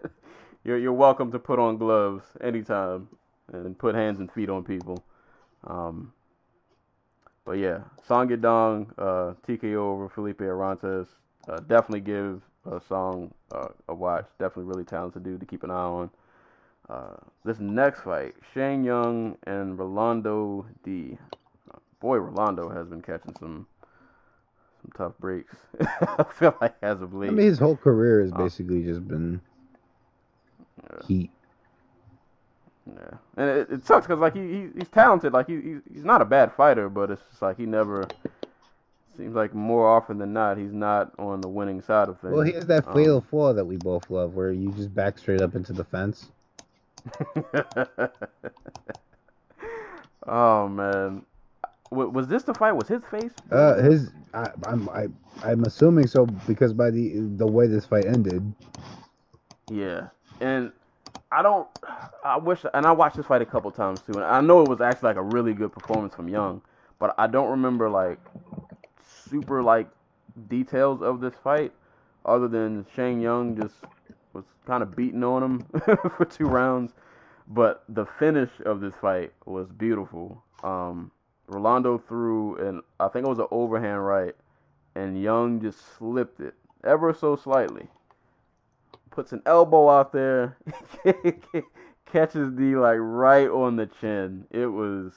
[0.65, 3.07] you're you're welcome to put on gloves anytime
[3.53, 5.05] and put hands and feet on people.
[5.69, 6.13] Um,
[7.45, 11.07] but yeah, Song Yadong, uh, TKO over Felipe Arantes.
[11.49, 14.27] Uh, definitely give a song uh, a watch.
[14.41, 16.11] Definitely really talented dude to keep an eye on.
[16.89, 21.17] Uh, this next fight, Shane Young and Rolando Dy
[22.05, 23.67] boy, Rolando has been catching some
[24.83, 25.57] some tough breaks.
[25.81, 27.29] I feel like as of late.
[27.29, 28.37] I mean, his whole career has Oh.
[28.37, 29.41] basically just been
[31.07, 31.31] heat.
[32.87, 35.33] yeah, and it, it sucks because like he, he he's talented.
[35.33, 38.07] Like he, he he's not a bad fighter, but it's just like he never
[39.17, 42.35] seems like more often than not he's not on the winning side of things.
[42.35, 45.17] Well, he has that Um, fatal flaw that we both love, where you just back
[45.17, 46.29] straight up into the fence.
[50.27, 51.25] oh man,
[51.95, 52.73] was this the fight?
[52.73, 53.33] Was his face?
[53.51, 55.07] Uh, his, I, I'm, I,
[55.43, 58.55] I'm assuming so because by the the way this fight ended,
[59.71, 60.09] Yeah,
[60.41, 60.73] and
[61.33, 61.69] I don't.
[62.25, 64.69] I wish, and I watched this fight a couple times too, and I know it
[64.69, 66.63] was actually like a really good performance from Young,
[66.99, 68.19] but I don't remember like
[69.27, 69.89] super like
[70.49, 71.73] details of this fight,
[72.25, 73.75] other than Shane Young just
[74.33, 75.67] was kind of beating on him
[76.17, 76.93] for two rounds.
[77.49, 80.43] But the finish of this fight was beautiful.
[80.63, 81.11] Um,
[81.47, 84.35] Rolando threw, and I think it was an overhand right,
[84.95, 86.55] and Young just slipped it
[86.85, 87.89] ever so slightly
[89.11, 90.57] puts an elbow out there,
[92.07, 94.47] catches Dy like right on the chin.
[94.51, 95.13] It was,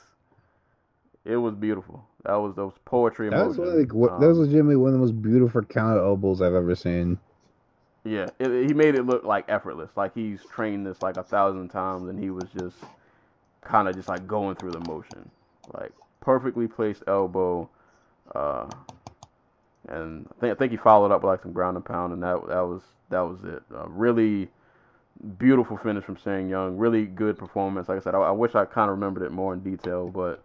[1.26, 2.06] it was beautiful.
[2.24, 5.00] That was those poetry That was like what, that was Um, legitimately one of the
[5.00, 7.20] most beautiful counter elbows I've ever seen.
[8.04, 11.70] Yeah, it, he made it look like effortless, like he's trained this like a thousand
[11.70, 12.78] times, and he was just
[13.62, 15.30] kind of just like going through the motion,
[15.74, 15.92] like
[16.28, 17.70] perfectly placed elbow,
[18.36, 18.68] uh,
[19.88, 22.22] and I think I think he followed up with like some ground and pound, and
[22.22, 23.64] that that was that was it.
[23.74, 24.50] Uh, really
[25.38, 27.88] beautiful finish from Shane Young, really good performance.
[27.88, 30.44] Like I said, I, I wish I kind of remembered it more in detail, but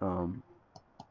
[0.00, 0.44] um,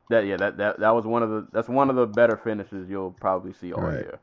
[0.07, 2.89] that yeah, that, that that was one of the that's one of the better finishes
[2.89, 3.99] you'll probably see all Right.
[3.99, 4.19] year.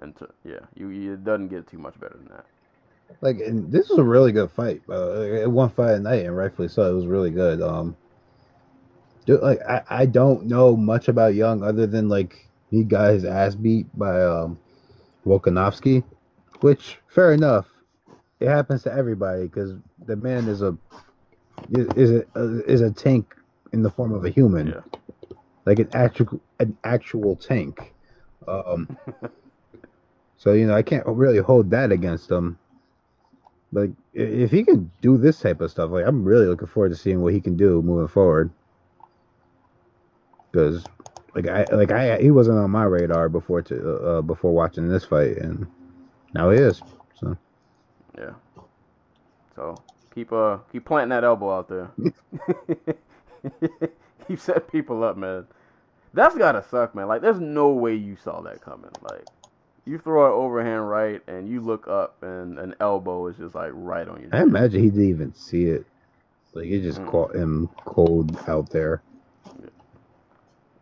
[0.00, 2.46] And to, yeah, you, you it doesn't get too much better than that.
[3.20, 4.80] Like, and this was a really good fight.
[4.88, 6.90] Uh, it won fight at night, and rightfully so.
[6.90, 7.60] It was really good.
[7.60, 7.96] Um,
[9.28, 13.24] dude, like I, I don't know much about Young other than like he got his
[13.24, 14.58] ass beat by um
[15.26, 16.02] Volkanovski,
[16.60, 17.66] which fair enough.
[18.40, 19.74] It happens to everybody because
[20.06, 20.76] the man is a
[21.70, 23.34] is, is a is a tank
[23.72, 25.36] in the form of a human, Yeah.
[25.66, 27.92] like an actual an actual tank.
[28.46, 28.96] Um,
[30.38, 32.58] so you know I can't really hold that against him.
[33.70, 36.96] But if he can do this type of stuff, like I'm really looking forward to
[36.96, 38.50] seeing what he can do moving forward.
[40.50, 40.84] Because,
[41.34, 45.04] like I like I he wasn't on my radar before to uh, before watching this
[45.04, 45.66] fight, and
[46.34, 46.82] now he is.
[47.20, 47.36] So
[48.16, 48.32] Yeah.
[49.54, 49.82] So
[50.14, 51.90] keep uh keep planting that elbow out there.
[54.28, 55.46] keep setting people up, man.
[56.14, 57.08] That's gotta suck, man.
[57.08, 58.90] Like there's no way you saw that coming.
[59.02, 59.26] Like
[59.84, 63.70] you throw an overhand right and you look up and an elbow is just like
[63.74, 65.86] right on your I imagine he didn't even see it.
[66.54, 67.10] Like it just Mm.
[67.10, 69.02] caught him cold out there.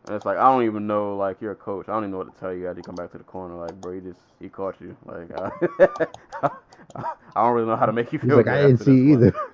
[0.06, 1.16] And it's like I don't even know.
[1.16, 2.94] Like you're a coach, I don't even know what to tell you after you come
[2.94, 3.56] back to the corner.
[3.56, 4.96] Like bro, he just he caught you.
[5.04, 5.50] Like I,
[7.34, 8.36] I don't really know how to make you feel.
[8.36, 9.34] He's like I didn't see this one." either.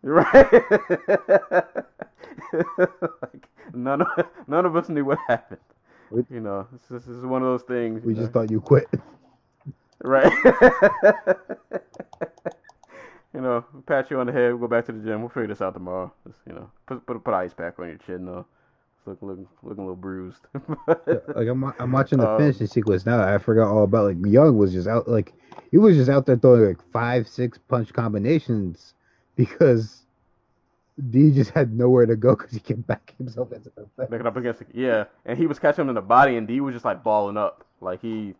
[0.00, 0.32] Right.
[2.52, 4.08] like, none of
[4.46, 5.60] none of us knew what happened.
[6.30, 8.04] You know, this, is one of those things.
[8.04, 8.40] We you just know?
[8.40, 8.88] thought you quit.
[10.04, 10.32] right.
[13.34, 14.50] you know, pat you on the head.
[14.50, 15.18] We'll go back to the gym.
[15.20, 16.12] We'll figure this out tomorrow.
[16.24, 18.46] Just, you know, put put put an ice pack on your chin though.
[19.10, 20.40] It's looking looking a little bruised.
[21.34, 23.22] Like I'm, I'm watching the Um, finishing sequence now.
[23.22, 25.32] I forgot all about like Young was just out like
[25.70, 28.94] he was just out there throwing like five, six punch combinations
[29.36, 30.02] because
[31.10, 34.06] Dy just had nowhere to go because he kept backing himself into the thing.
[34.10, 36.60] Making up against the, yeah, and he was catching him in the body, and Dy
[36.60, 38.34] was just like balling up, like he,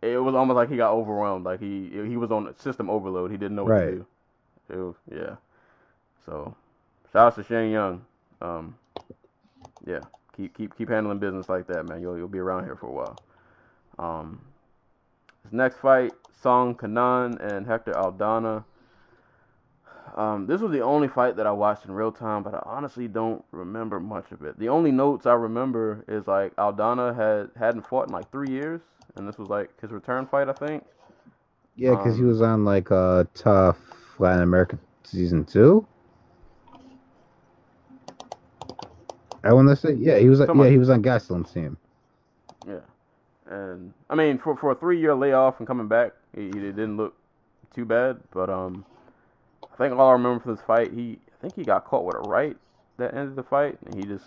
[0.00, 3.30] it was almost like he got overwhelmed, like he he was on system overload.
[3.30, 3.86] He didn't know what Right.
[3.86, 4.06] to do.
[4.70, 5.36] It was, yeah.
[6.24, 6.54] So,
[7.12, 8.04] shout out to Shane Young.
[8.40, 8.76] Um,
[9.90, 10.00] yeah,
[10.36, 12.00] keep keep keep handling business like that, man.
[12.02, 13.18] You'll you'll be around here for a while.
[13.98, 14.40] Um,
[15.44, 16.12] his next fight,
[16.42, 18.64] Song Kenan and Hector Aldana.
[20.16, 23.08] Um, this was the only fight that I watched in real time, but I honestly
[23.08, 24.58] don't remember much of it.
[24.58, 28.82] The only notes I remember is like Aldana had hadn't fought in like three years,
[29.16, 30.84] and this was like his return fight, I think.
[31.76, 33.76] Yeah, because he Um, was on like uh TUF
[34.18, 35.86] Latin America season two.
[39.42, 40.70] I want to say yeah, he was yeah on.
[40.70, 41.76] he was on Gastelum's team.
[42.66, 42.80] Yeah,
[43.46, 46.96] and I mean for for a three year layoff and coming back, he, he didn't
[46.96, 47.14] look
[47.74, 48.18] too bad.
[48.32, 48.84] But um,
[49.62, 52.16] I think all I remember from this fight, he I think he got caught with
[52.16, 52.56] a right
[52.98, 54.26] that ended the fight, and he just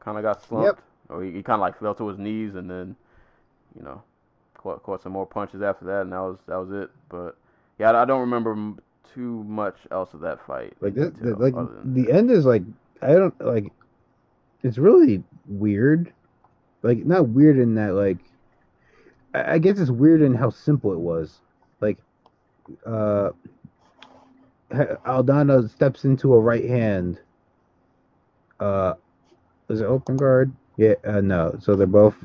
[0.00, 2.70] kind of got slumped, or he, he kind of like fell to his knees, and
[2.70, 2.94] then
[3.76, 4.02] you know
[4.54, 6.90] caught caught some more punches after that, and that was that was it.
[7.08, 7.36] But
[7.78, 8.80] yeah, I, I don't remember
[9.14, 10.74] too much else of that fight.
[10.80, 12.14] Like this, until- like the that.
[12.14, 12.62] end is like
[13.02, 13.72] I don't like.
[14.62, 16.12] It's really weird,
[16.82, 18.18] like not weird in that like.
[19.34, 21.40] I, I guess it's weird in how simple it was,
[21.80, 21.98] like,
[22.84, 23.30] uh,
[24.70, 27.20] Aldana steps into a right hand.
[28.58, 28.94] Uh,
[29.68, 30.52] is it open guard?
[30.76, 31.56] Yeah, uh, no.
[31.60, 32.16] So they're both,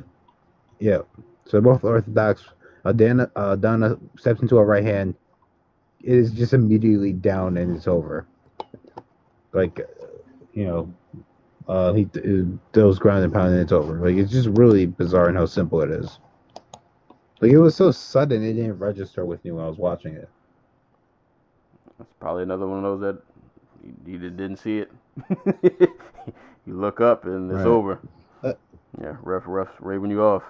[0.80, 1.00] yeah.
[1.46, 2.44] So they're both orthodox.
[2.86, 5.16] Aldana, Aldana steps into a right hand.
[6.02, 8.26] It is just immediately down and it's over.
[9.54, 9.82] Like,
[10.54, 10.94] you know,
[11.72, 12.06] uh, he
[12.74, 13.96] throws ground and pound and it's over.
[14.06, 16.20] Like it's just really bizarre in how simple it is.
[17.40, 20.30] Like it was so sudden, it didn't register with me when I was watching it.
[21.98, 23.22] That's probably another one of those that
[24.06, 24.92] you, you didn't see it.
[25.64, 27.66] you look up and it's Right.
[27.66, 28.00] over.
[28.44, 28.54] Uh,
[29.02, 30.44] yeah, ref, ref, raving you off.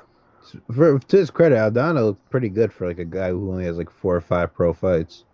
[0.73, 3.77] For, to his credit, Aldana looked pretty good for like a guy who only has
[3.77, 5.25] like four or five pro fights.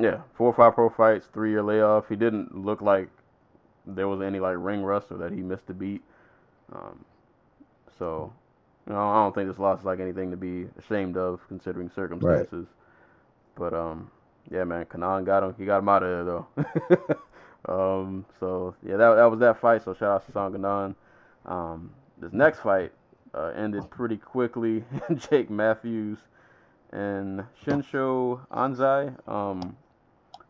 [0.00, 2.08] Yeah, four or five pro fights, three year layoff.
[2.08, 3.10] He didn't look like
[3.86, 6.02] there was any like ring rust or that he missed a beat.
[6.72, 7.04] Um,
[7.98, 8.32] so,
[8.86, 11.90] you know, I don't think this loss is like anything to be ashamed of considering
[11.94, 12.66] circumstances.
[13.54, 14.10] But um,
[14.50, 15.54] yeah, man, Kenan got him.
[15.58, 17.18] He got him out of there though.
[18.02, 19.84] um, so yeah, that that was that fight.
[19.84, 20.94] So shout out to Song Kenan.
[21.46, 22.92] Um, this next fight
[23.34, 24.84] uh, ended pretty quickly.
[25.30, 26.18] Jake Matthews
[26.92, 29.08] and Shinsho Anzai.
[29.28, 29.76] Um,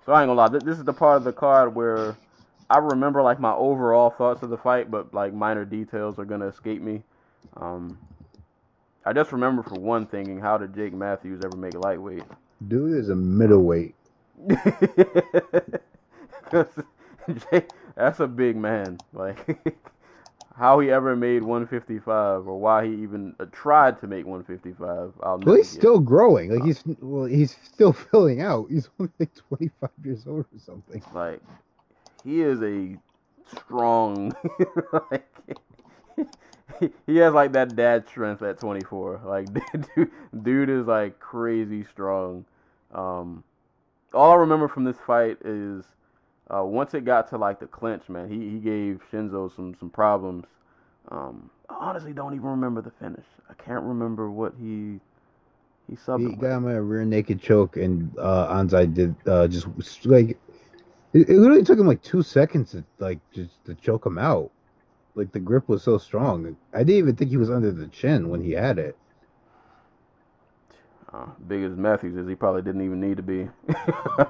[0.05, 2.17] so I ain't gonna lie, th- this is the part of the card where
[2.73, 6.47] I remember like my overall thoughts of the fight, but like minor details are gonna
[6.47, 7.03] escape me.
[7.59, 7.99] Um,
[9.05, 12.23] I just remember for one thinking, how did Jake Matthews ever make lightweight?
[12.67, 13.95] Dude is a middleweight.
[17.51, 18.97] Jake, that's a big man.
[19.13, 19.59] Like
[20.57, 25.13] how he ever made 155 or why he even uh, tried to make 155.
[25.23, 26.53] I'll Well, he's still growing.
[26.57, 28.69] Like he's well, he's still filling out.
[28.71, 31.03] He's only like 25 years old or something.
[31.13, 31.43] like
[32.25, 32.97] he is a
[33.59, 34.33] strong
[35.11, 35.29] like
[37.07, 39.47] he has like that dad strength at 24 like
[39.97, 40.11] dude,
[40.43, 42.45] dude is like crazy strong.
[42.93, 43.45] Um
[44.15, 45.85] all i remember from this fight is
[46.55, 49.91] uh once it got to like the clinch man he, he gave Shinsho some some
[49.91, 50.47] problems.
[51.11, 53.25] Um i honestly don't even remember the finish.
[53.49, 55.01] I can't remember what he
[55.89, 59.67] he subbed He got him a rear naked choke, and uh, Anzai did uh, just
[60.07, 60.39] like
[61.13, 64.51] it, it literally took him like two seconds to like just to choke him out.
[65.15, 66.57] Like the grip was so strong.
[66.73, 68.97] I didn't even think he was under the chin when he had it.
[71.13, 73.47] Uh, big as Matthews is, he probably didn't even need to be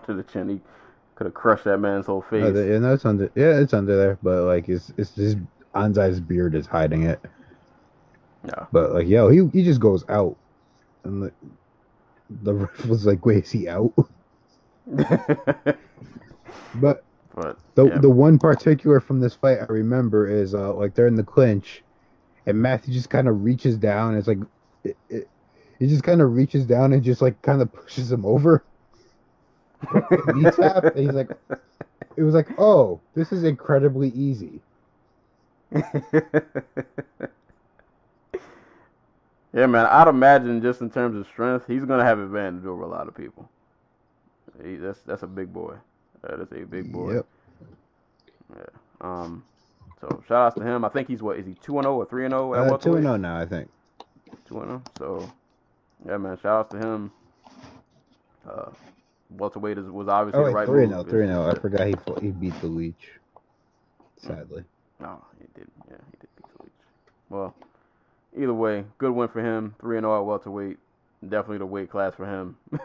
[0.07, 0.49] to the chin.
[0.49, 0.61] He
[1.15, 2.43] could have crushed that man's whole face.
[2.43, 3.31] Uh, yeah, no, it's under.
[3.37, 5.39] Yeah, it's under there, but like it's it's just
[5.77, 7.21] Anzai's beard is hiding it.
[8.45, 8.67] yeah.
[8.73, 10.37] But like, yo, he he just goes out,
[11.05, 11.33] and the
[12.43, 13.93] the ref was like, "Wait, is he out?"
[16.75, 17.05] But
[17.35, 17.99] but The yeah.
[17.99, 21.83] the one particular from this fight I remember is uh like they're in the clinch,
[22.47, 24.17] and Matthew just kind of reaches down.
[24.17, 24.39] It's like
[24.85, 25.29] it, it,
[25.79, 28.65] he just kind of reaches down and just like kind of pushes him over.
[30.35, 31.31] Knee tap, and he's like,
[32.17, 34.61] it was like, oh, this is incredibly easy.
[35.73, 35.81] yeah,
[39.53, 39.87] man.
[39.87, 43.17] I'd imagine just in terms of strength, he's gonna have advantage over a lot of
[43.17, 43.49] people.
[44.63, 45.75] He, that's that's a big boy.
[46.23, 47.15] That is a big boy.
[47.15, 47.27] Yep.
[48.57, 48.65] Yeah.
[49.01, 49.45] Um.
[50.01, 50.85] So shout outs to him.
[50.85, 52.79] I think he's what is he two and zero or three and zero at Uh,
[52.79, 53.71] two and zero now, I think.
[54.47, 54.83] Two and zero.
[54.99, 55.33] So
[56.07, 56.37] yeah, man.
[56.39, 57.13] Shout outs to him.
[58.49, 58.71] Uh,
[59.31, 61.01] welterweight is, was obviously Oh the wait, right three and move.
[61.03, 61.51] zero, three and zero.
[61.51, 63.11] I forgot he he beat the leech.
[64.19, 64.65] Sadly.
[65.01, 65.69] No, he did.
[65.91, 66.73] Yeah, he did beat the Leech.
[67.31, 67.55] Well,
[68.37, 69.75] either way, good win for him.
[69.81, 70.79] Three and zero at welterweight.
[71.23, 72.57] Definitely the weight class for him.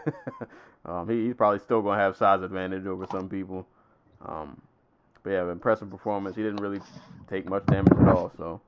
[0.88, 3.66] um, he, he's probably still gonna have size advantage over some people.
[4.24, 4.60] Um,
[5.22, 6.36] but yeah, impressive performance.
[6.36, 6.80] He didn't really
[7.28, 8.32] take much damage at all.
[8.36, 8.60] So,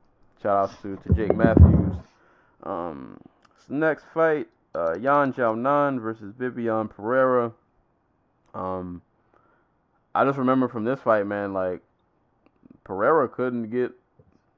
[0.42, 1.96] shout outs to to Jake Matthews.
[2.62, 3.18] Um,
[3.68, 7.52] next fight, uh, Yan Xiaonan versus Vivian Pereira.
[8.54, 9.02] Um,
[10.14, 11.80] I just remember from this fight, man, like
[12.84, 13.92] Pereira couldn't get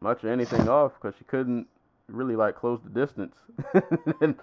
[0.01, 1.67] much of anything off because she couldn't
[2.09, 3.37] really like close the distance.
[4.21, 4.35] and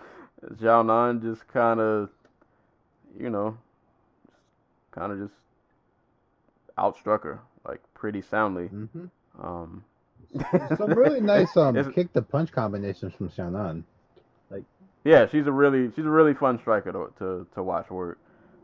[0.55, 2.09] Xiaonan just kind of,
[3.17, 3.57] you know,
[4.91, 5.33] kind of just
[6.77, 8.65] outstruck her like pretty soundly.
[8.65, 9.05] Mm-hmm.
[9.41, 9.83] Um,
[10.77, 13.83] Some really nice um kick to punch combinations from Xiaonan.
[14.51, 14.63] Like
[15.03, 18.19] yeah, she's a really she's a really fun striker to to, to watch work.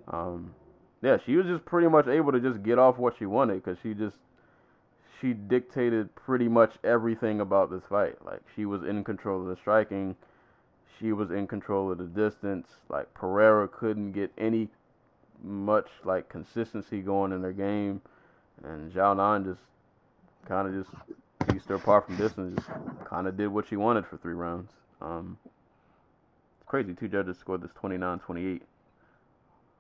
[0.08, 0.54] Um,
[1.02, 3.78] yeah, she was just pretty much able to just get off what she wanted because
[3.82, 4.18] she just
[5.20, 8.24] she dictated pretty much everything about this fight.
[8.24, 10.16] Like she was in control of the striking,
[11.00, 12.68] she was in control of the distance.
[12.90, 14.70] Like Pereira couldn't get any
[15.44, 18.02] much like consistency going in their game,
[18.64, 19.62] and Xiaonan just
[20.48, 20.96] kind of just
[21.52, 22.56] pieced her apart from distance.
[22.58, 22.70] Just
[23.06, 24.72] kind of did what she wanted for three rounds.
[25.02, 26.94] Um, it's crazy.
[26.94, 28.62] Two judges scored this 29-28.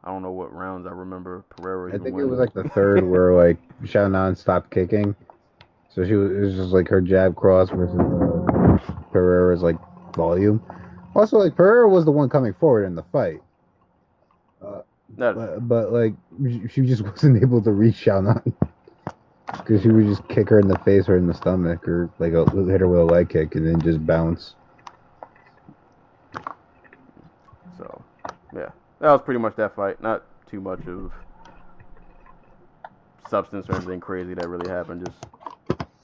[0.03, 1.91] I don't know what rounds I remember Pereira.
[1.91, 5.15] I even think it was like the third where like Xiaonan stopped kicking,
[5.89, 9.77] so she was it was just like her jab cross versus uh, Pereira's like
[10.15, 10.61] volume.
[11.15, 13.41] Also, like Pereira was the one coming forward in the fight,
[15.17, 16.13] That- but, but like
[16.69, 18.53] she- just wasn't able to reach Xiaonan
[19.57, 22.33] because she would just kick her in the face or in the stomach or like
[22.33, 24.55] a, hit her with a leg kick and then just bounce.
[27.77, 28.01] So,
[28.53, 28.69] yeah,
[28.99, 30.01] that was pretty much that fight.
[30.01, 31.11] Not too much of
[33.29, 35.05] substance or anything crazy that really happened.
[35.05, 35.17] Just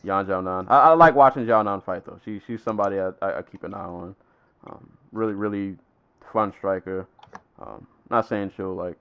[0.03, 0.67] Yan Xiaonan.
[0.69, 2.19] I, I like watching Xiaonan fight though.
[2.23, 4.15] She she's somebody I, I, I keep an eye on.
[4.67, 5.77] Um, really really
[6.31, 7.07] fun striker.
[7.59, 8.97] Um, not saying she'll like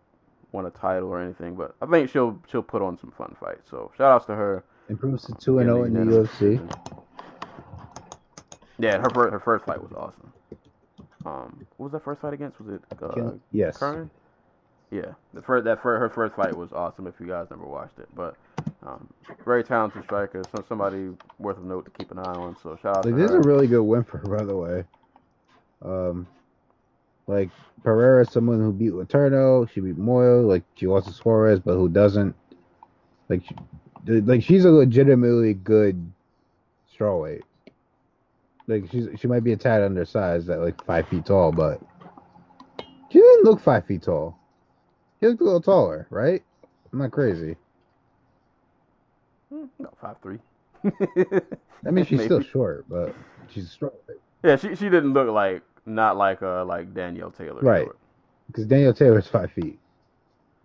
[0.52, 3.70] win a title or anything, but I think she'll she'll put on some fun fights.
[3.70, 4.64] So shout outs to her.
[4.88, 6.60] Improves to two and zero in the UFC.
[8.78, 10.32] Yeah, her first, her first fight was awesome.
[11.26, 12.58] Um, what was that first fight against?
[12.60, 13.80] Was it uh, Yes.
[14.90, 17.06] Yeah, the first that first, her first fight was awesome.
[17.06, 18.36] If you guys never watched it, but
[18.84, 19.06] um,
[19.44, 22.56] very talented striker, so somebody worth of note to keep an eye on.
[22.60, 24.56] So shout out Like, to this is a really good win for her, by the
[24.56, 24.84] way.
[25.82, 26.26] Um,
[27.26, 27.50] like
[27.82, 31.74] Pereira, is someone who beat Letourneau, she beat Moyo, like she lost to Suarez, but
[31.74, 32.34] who doesn't?
[33.28, 33.54] Like, she,
[34.20, 36.12] like she's a legitimately good
[36.92, 37.42] strawweight.
[38.66, 41.80] Like she's she might be a tad undersized at like five feet tall, but
[43.10, 44.38] she didn't look five feet tall.
[45.20, 46.42] She looked a little taller, right?
[46.92, 47.56] I'm not crazy.
[49.52, 50.38] Hmm, no five three.
[50.84, 52.24] I mean, she's Maybe.
[52.26, 53.14] still short, but
[53.48, 53.90] she's strong.
[54.44, 55.62] Yeah, she she didn't look like
[55.94, 57.60] not like uh like Danielle Taylor.
[57.60, 57.88] Right.
[58.46, 59.78] Because Danielle Taylor's five feet.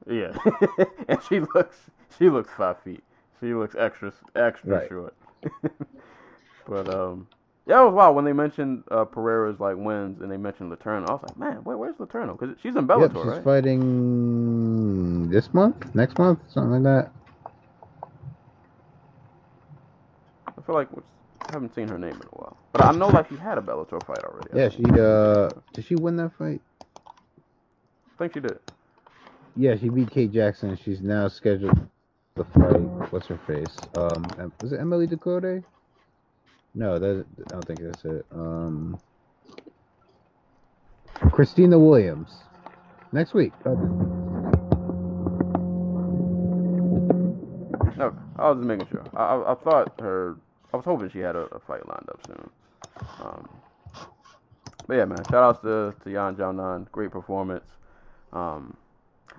[0.07, 0.35] Yeah,
[1.07, 1.77] and she looks
[2.17, 3.03] she looks five feet.
[3.39, 4.89] She looks extra extra Right.
[4.89, 5.13] short.
[6.67, 7.27] but um,
[7.67, 11.09] yeah, it was wild when they mentioned uh, Pereira's like wins and they mentioned Letourneau.
[11.09, 12.37] I was like, man, wait, where's Letourneau?
[12.39, 13.43] Because she's in Bellator, yep, she's right?
[13.43, 17.11] fighting this month, next month, something like that.
[20.47, 21.09] I feel like what's-
[21.47, 23.61] I haven't seen her name in a while, but I know like she had a
[23.61, 24.49] Bellator fight already.
[24.53, 26.61] Yeah, she uh, did she win that fight?
[27.05, 28.59] I think she did.
[29.55, 30.77] Yeah, she beat Kate Jackson.
[30.83, 31.77] She's now scheduled
[32.35, 33.11] to fight.
[33.11, 33.77] What's her face?
[33.95, 34.25] Um,
[34.61, 35.63] was it Emily Dakota?
[36.73, 38.25] No, that I don't think that's it.
[38.31, 38.99] Um,
[41.31, 42.31] Christina Williams
[43.11, 43.53] next week.
[43.65, 43.75] Uh,
[47.97, 49.03] No, I was just making sure.
[49.15, 50.35] I, I, I thought her.
[50.75, 52.49] I was hoping she had a, a fight lined up soon.
[53.21, 53.49] Um,
[54.85, 56.91] but yeah, man, shout outs to to Yan Xiaonan.
[56.91, 57.63] Great performance.
[58.33, 58.75] Um,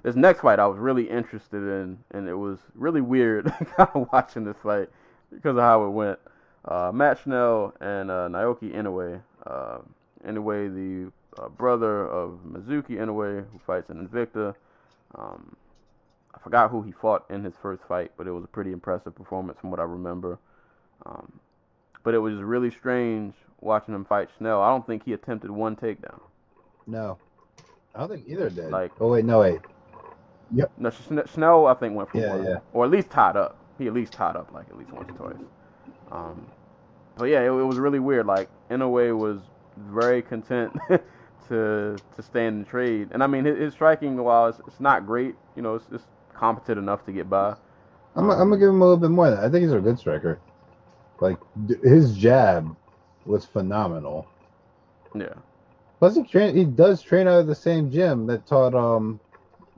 [0.03, 3.45] this next fight I was really interested in, and it was really weird
[3.77, 4.89] kind of watching this fight
[5.31, 6.19] because of how it went.
[6.65, 9.21] Uh, Matt Schnell and uh, Naoki Inoue.
[9.47, 9.79] Uh,
[10.27, 14.55] Inoue, the uh, brother of Mizuki Inoue, who fights in Invicta.
[15.15, 15.55] Um,
[16.35, 19.15] I forgot who he fought in his first fight, but it was a pretty impressive
[19.15, 20.39] performance from what I remember.
[21.07, 21.41] Um,
[22.03, 24.61] but it was really strange watching him fight Schnell.
[24.61, 26.21] I don't think he attempted one takedown.
[26.87, 27.19] no,
[27.95, 28.71] I don't think either did.
[28.71, 29.61] Like- oh wait, no wait.
[30.53, 30.73] Yep.
[30.79, 30.91] No,
[31.33, 32.57] Schnell I think went for Yeah, one, yeah.
[32.73, 33.59] or at least tied up.
[33.79, 35.43] He at least tied up like at least once or twice.
[36.11, 36.47] Um,
[37.17, 38.27] but yeah, it, it was really weird.
[38.27, 39.41] Like Inoue was
[39.77, 40.73] very content
[41.49, 45.07] to to in the trade, and I mean his, his striking while it's, it's not
[45.07, 46.05] great, you know, it's, it's
[46.35, 47.57] competent enough to get by.
[48.15, 49.27] I'm, I'm gonna give him a little bit more.
[49.37, 50.39] I think he's a good striker.
[51.21, 52.77] Like d- his jab
[53.25, 54.27] was phenomenal.
[55.15, 55.35] Yeah.
[55.99, 59.19] Plus, he train he does train out of the same gym that taught um,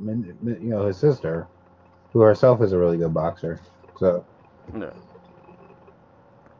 [0.01, 1.47] you know, his sister,
[2.13, 3.61] who herself is a really good boxer.
[3.99, 4.25] So
[4.77, 4.91] Yeah.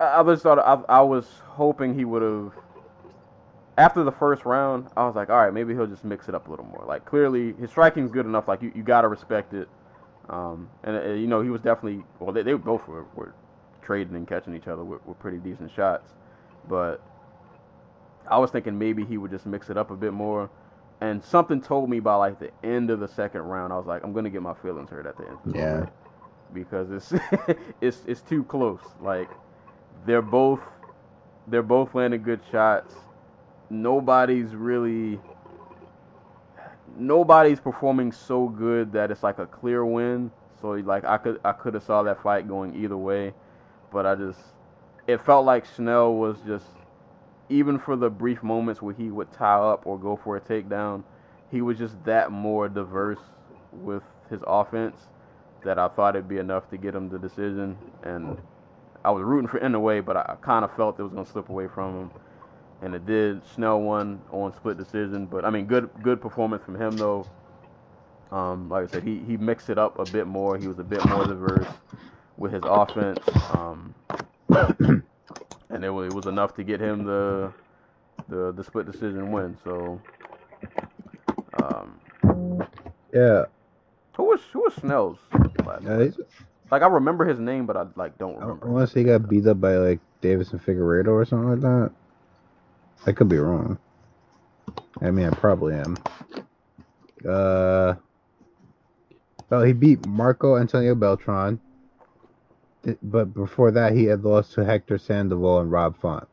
[0.01, 2.53] I, I just thought I, I was hoping he would have.
[3.77, 6.49] After the first round, I was like, all right, maybe he'll just mix it up
[6.49, 6.85] a little more.
[6.87, 8.49] Like clearly, his striking's good enough.
[8.49, 9.69] Like you, you gotta respect it.
[10.29, 12.33] Um, and uh, you know, he was definitely well.
[12.33, 13.35] They, they both were, were
[13.89, 16.13] trading and catching each other with, with pretty decent shots,
[16.69, 17.03] but
[18.29, 20.51] I was thinking maybe he would just mix it up a bit more.
[21.01, 24.05] And something told me by like the end of the second round, I was like,
[24.05, 25.39] I'm gonna get my feelings hurt at the end.
[25.55, 25.87] Yeah.
[26.53, 27.15] because it's
[27.81, 28.81] it's it's too close.
[29.01, 29.31] Like
[30.07, 30.61] they're both
[31.49, 32.95] they're both landing good shots.
[33.71, 35.21] Nobody's really
[36.97, 40.31] nobody's performing so good that it's like a clear win.
[40.61, 43.35] So like I could I could have saw that fight going either way,
[43.93, 44.39] but I just
[45.07, 46.67] it felt like Schnell was just
[47.49, 51.03] even for the brief moments where he would tie up or go for a takedown,
[51.51, 53.19] he was just that more diverse
[53.73, 54.97] with his offense
[55.65, 57.77] that I thought it'd be enough to get him the decision.
[58.03, 58.37] And
[59.05, 61.69] I was rooting for Inoue, but I, kind of felt it was gonna slip away
[61.69, 62.11] from him,
[62.83, 63.41] and it did.
[63.55, 67.27] Schnell won on split decision, but I mean, good good performance from him though.
[68.31, 70.59] Um, like I said, he he mixed it up a bit more.
[70.59, 71.67] He was a bit more diverse
[72.39, 73.19] with his offense,
[73.53, 73.95] um,
[75.69, 77.53] and it was, it was enough to get him the
[78.29, 79.57] the the split decision win.
[79.65, 80.01] So,
[81.63, 82.01] um,
[83.13, 83.45] yeah,
[84.17, 85.19] who was who was Schnell's?
[85.83, 86.09] yeah
[86.71, 88.67] Like I remember his name, but I like don't remember.
[88.67, 91.93] unless he got beat up by like Deiveson Figueiredo or something like that.
[93.07, 93.79] I could be wrong.
[95.01, 95.97] I mean, I probably am.
[97.27, 97.95] Uh,
[99.51, 101.61] oh, he beat Marco Antonio Beltran.
[103.03, 106.29] But before that, he had lost to Hector Sandoval and Rob Font.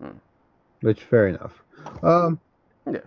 [0.00, 0.10] Hmm.
[0.80, 1.62] Which, fair enough.
[2.02, 2.40] Um,
[2.90, 3.00] Yeah.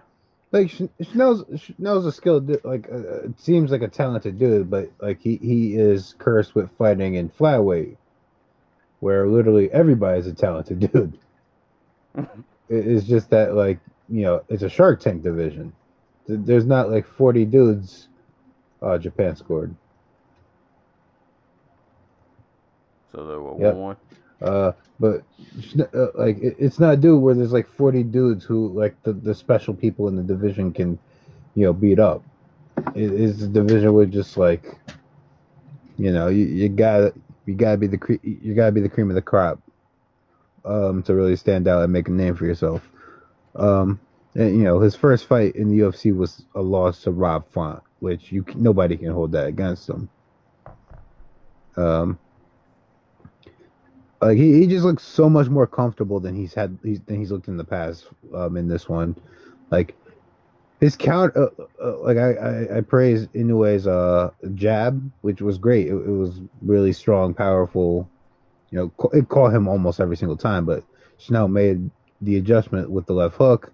[0.51, 0.69] like
[1.01, 2.63] Schnell's Schnell's a skilled dude.
[2.63, 6.69] Like, uh, it seems like a talented dude, but like he he is cursed with
[6.77, 7.97] fighting in flyweight,
[8.99, 11.17] where literally everybody's a talented dude.
[12.73, 15.73] It's just that like you know it's a Shark Tank division.
[16.25, 18.07] there's not like 40 dudes.
[18.81, 19.75] Uh, Japan scored.
[23.11, 23.75] So the what, Yep.
[23.75, 23.97] one.
[24.41, 25.23] Uh, but
[25.93, 29.13] uh, like it, it's not a dude where there's like 40 dudes who like the,
[29.13, 30.97] the special people in the division can,
[31.55, 32.23] you know, beat up.
[32.95, 34.77] It is a division where just like,
[35.97, 37.13] you know, you, you gotta
[37.45, 39.59] you gotta be the cre- you gotta be the cream of the crop,
[40.65, 42.87] um, to really stand out and make a name for yourself.
[43.55, 43.99] Um,
[44.35, 47.83] and you know his first fight in the UFC was a loss to Rob Font,
[47.99, 50.09] which you nobody can hold that against him.
[51.75, 52.17] Um,
[54.21, 57.31] like he, he just looks so much more comfortable than he's had he's, than he's
[57.31, 59.15] looked in the past um in this one.
[59.71, 59.95] Like
[60.79, 61.47] his count uh,
[61.83, 65.87] uh, like I, I i praise Inoue's uh jab which was great.
[65.87, 68.07] It, it was really strong powerful.
[68.69, 70.83] You know it caught him almost every single time but
[71.17, 71.89] Chanel made
[72.21, 73.73] the adjustment with the left hook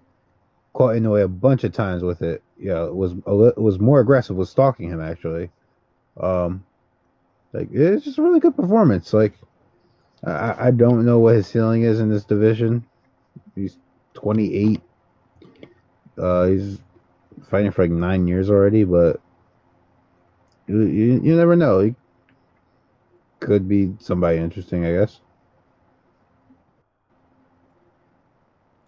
[0.72, 2.42] caught Inoue a bunch of times with it.
[2.58, 5.50] Yeah it was it was more aggressive was stalking him actually.
[6.18, 6.64] Um
[7.52, 9.12] like it's just a really good performance.
[9.12, 9.34] Like
[10.24, 12.84] I, I don't know what his ceiling is in this division.
[13.54, 13.78] He's
[14.14, 14.80] 28.
[16.16, 16.78] Uh, he's
[17.48, 19.20] fighting for like nine years already, but
[20.66, 21.80] you, you, you never know.
[21.80, 21.94] He
[23.40, 25.20] could be somebody interesting, I guess.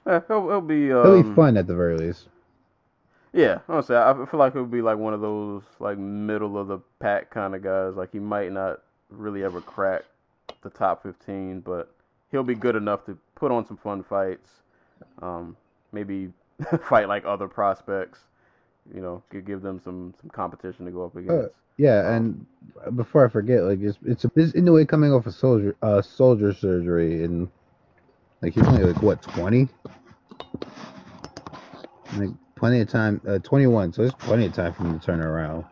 [0.06, 0.92] Yeah, he'll, he'll be.
[0.92, 2.28] Um, It'll be fun at the very least.
[3.32, 6.78] Yeah, honestly, I feel like he'll be like one of those like middle of the
[6.98, 7.94] pack kind of guys.
[7.94, 10.04] Like he might not really ever crack
[10.62, 11.92] the top fifteen, but
[12.30, 14.50] he'll be good enough to put on some fun fights.
[15.22, 15.56] Um,
[15.92, 16.30] maybe
[16.88, 18.20] fight like other prospects.
[18.94, 21.50] You know, gi- give them some some competition to go up against.
[21.76, 22.44] Yeah, and
[22.94, 26.02] before I forget, like it's it's, it's in the way coming off a soldier uh
[26.02, 27.48] soldier surgery, and
[28.42, 29.68] like he's only like what 20,
[32.16, 33.20] like plenty of time.
[33.26, 35.64] Uh, 21, so there's plenty of time for him to turn around.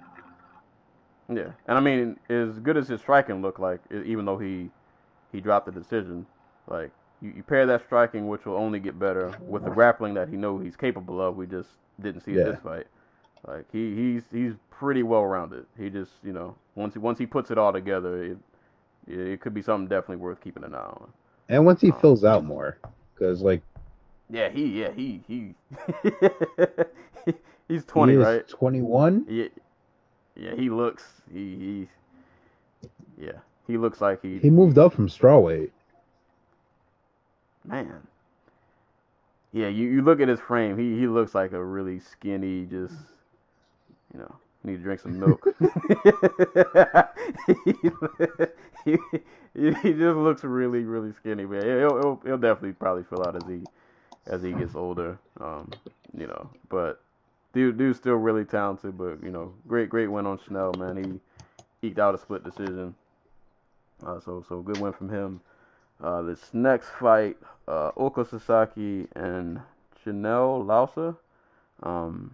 [1.30, 4.70] Yeah, and I mean, as good as his striking looked like, even though he
[5.32, 6.26] he dropped the decision,
[6.68, 6.90] like
[7.20, 10.36] you, you pair that striking, which will only get better, with the grappling that he
[10.36, 11.36] know he's capable of.
[11.36, 12.44] We just didn't see in Yeah.
[12.44, 12.86] this fight.
[13.46, 15.66] Like he he's he's pretty well rounded.
[15.78, 18.38] He just you know once he once he puts it all together, it
[19.08, 21.12] it, could be something definitely worth keeping an eye on.
[21.48, 22.78] And once he um, fills out more,
[23.14, 23.62] because like
[24.30, 25.54] Yeah, he yeah he he
[27.68, 28.46] he's twenty, he right?
[28.48, 29.26] 21.
[29.26, 29.48] Yeah,
[30.36, 30.54] yeah.
[30.54, 31.88] He looks he he
[33.18, 33.38] yeah
[33.68, 35.70] he looks like he He moved up from strawweight.
[37.64, 38.02] man.
[39.52, 40.76] Yeah, you, you look at his frame.
[40.76, 42.94] He he looks like a really skinny, just
[44.12, 44.34] you know,
[44.64, 45.46] need to drink some milk.
[48.84, 48.96] he,
[49.54, 51.62] he, he just looks really really skinny, man.
[51.62, 53.62] He'll, he'll he'll definitely probably fill out as he
[54.26, 55.18] as he gets older.
[55.40, 55.70] Um,
[56.16, 57.00] you know, but
[57.52, 58.98] dude dude's still really talented.
[58.98, 61.20] But you know, great great win on Chanel, man.
[61.82, 62.94] He eked out a split decision.
[64.04, 65.40] Uh, so so good win from him.
[66.02, 69.60] Uh, this next fight, uh, Ulka Sasaki and
[70.04, 71.16] Jenel Lausa.
[71.82, 72.32] Um,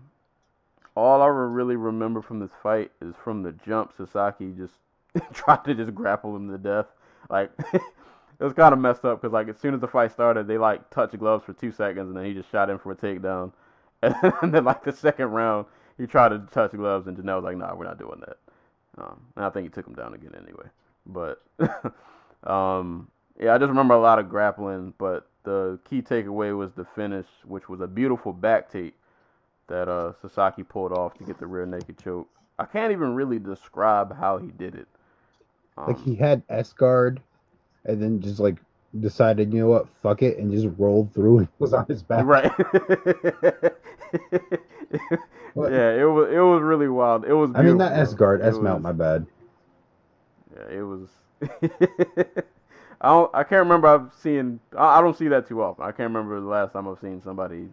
[0.96, 4.74] all I really remember from this fight is from the jump, Sasaki just
[5.32, 6.86] tried to just grapple him to death.
[7.30, 7.82] Like it
[8.40, 10.90] was kind of messed up because like as soon as the fight started, they like
[10.90, 13.52] touched gloves for two seconds and then he just shot in for a takedown.
[14.02, 15.64] And then like the second round,
[15.96, 18.36] he tried to touch gloves and Jenel was like, "Nah, we're not doing that."
[18.98, 20.66] Um, and I think he took him down again anyway.
[21.06, 21.42] But
[22.44, 23.08] um,
[23.40, 24.94] yeah, I just remember a lot of grappling.
[24.98, 28.94] But the key takeaway was the finish, which was a beautiful back take
[29.68, 32.28] that uh, Sasaki pulled off to get the rear naked choke.
[32.58, 34.86] I can't even really describe how he did it.
[35.76, 37.20] Um, Like he had S guard,
[37.84, 38.56] and then just like
[39.00, 42.24] decided, you know what, fuck it, and just rolled through and was on his back.
[42.24, 42.52] Right.
[45.56, 47.24] Yeah, it was it was really wild.
[47.24, 47.50] It was.
[47.54, 48.02] I mean, not beautiful.
[48.02, 48.78] S guard, S mount.
[48.78, 49.26] was- My bad.
[50.56, 51.08] Yeah, it was.
[53.00, 53.34] I don't.
[53.34, 53.88] I can't remember.
[53.88, 54.60] I've seen.
[54.76, 55.84] I, don't see that too often.
[55.84, 57.68] I can't remember the last time I've seen somebody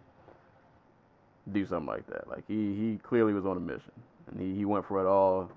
[1.52, 2.28] do something like that.
[2.28, 3.92] Like he he clearly was on a mission,
[4.30, 5.50] and he he went for it all.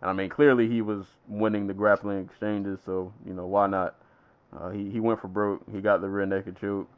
[0.00, 2.78] And I mean, clearly he was winning the grappling exchanges.
[2.84, 3.96] So you know why not?
[4.58, 5.62] Uh, he he went for broke.
[5.72, 6.88] He got the rear naked choke.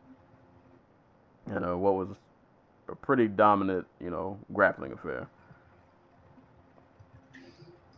[1.47, 2.09] And uh, what was
[2.89, 5.27] a pretty dominant, you know, grappling affair.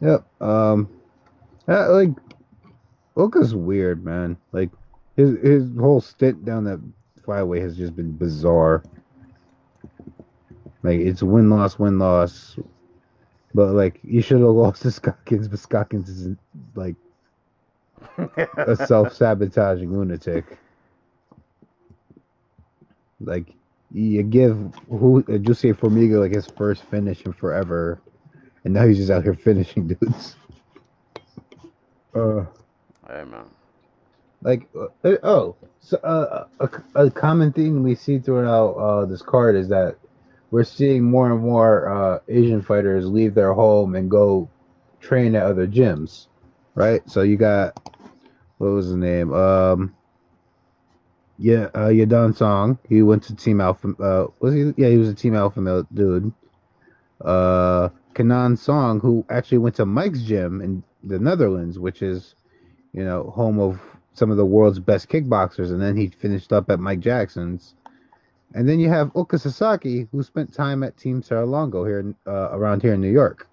[0.00, 0.24] Yep.
[0.40, 0.88] Um,
[1.68, 2.10] uh, like,
[3.16, 4.36] Ulka's weird, man.
[4.52, 4.70] Like,
[5.16, 6.80] his his whole stint down that
[7.24, 8.82] flyweight has just been bizarre.
[10.82, 12.58] Like, it's win loss, win loss.
[13.54, 16.36] But like, you should have lost to Scoggins, but Scoggins is
[16.74, 16.96] like
[18.56, 20.58] a self sabotaging lunatic.
[23.20, 23.54] Like,
[23.92, 28.00] you give who uh, Jussier Formiga like his first finish in forever,
[28.64, 30.34] and now he's just out here finishing dudes.
[32.14, 32.44] Uh,
[33.08, 33.44] man.
[34.42, 39.22] like uh, uh, oh, so uh, a, a common theme we see throughout uh, this
[39.22, 39.96] card is that
[40.50, 44.48] we're seeing more and more uh, Asian fighters leave their home and go
[45.00, 46.28] train at other gyms,
[46.74, 47.02] right?
[47.10, 47.78] So you got
[48.58, 49.32] what was his name?
[49.32, 49.94] Um,
[51.38, 52.78] yeah, uh, Yadong Song.
[52.88, 53.88] He went to Team Alpha.
[54.00, 54.72] Uh, was he?
[54.76, 56.32] Yeah, he was a Team Alpha male dude.
[57.20, 62.34] Uh, Kenan Song, who actually went to Mike's gym in the Netherlands, which is,
[62.92, 63.80] you know, home of
[64.12, 67.74] some of the world's best kickboxers, and then he finished up at Mike Jackson's.
[68.54, 72.82] And then you have Ulka Sasaki, who spent time at Team Serra-Longo here, uh, around
[72.82, 73.48] here in New York.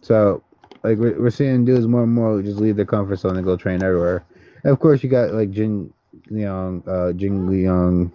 [0.00, 0.42] So,
[0.82, 3.56] like, we're, we're seeing dudes more and more just leave their comfort zone and go
[3.56, 4.24] train everywhere.
[4.62, 5.92] And of course, you got like Jin
[6.30, 8.10] Liang, uh, Jing Liang,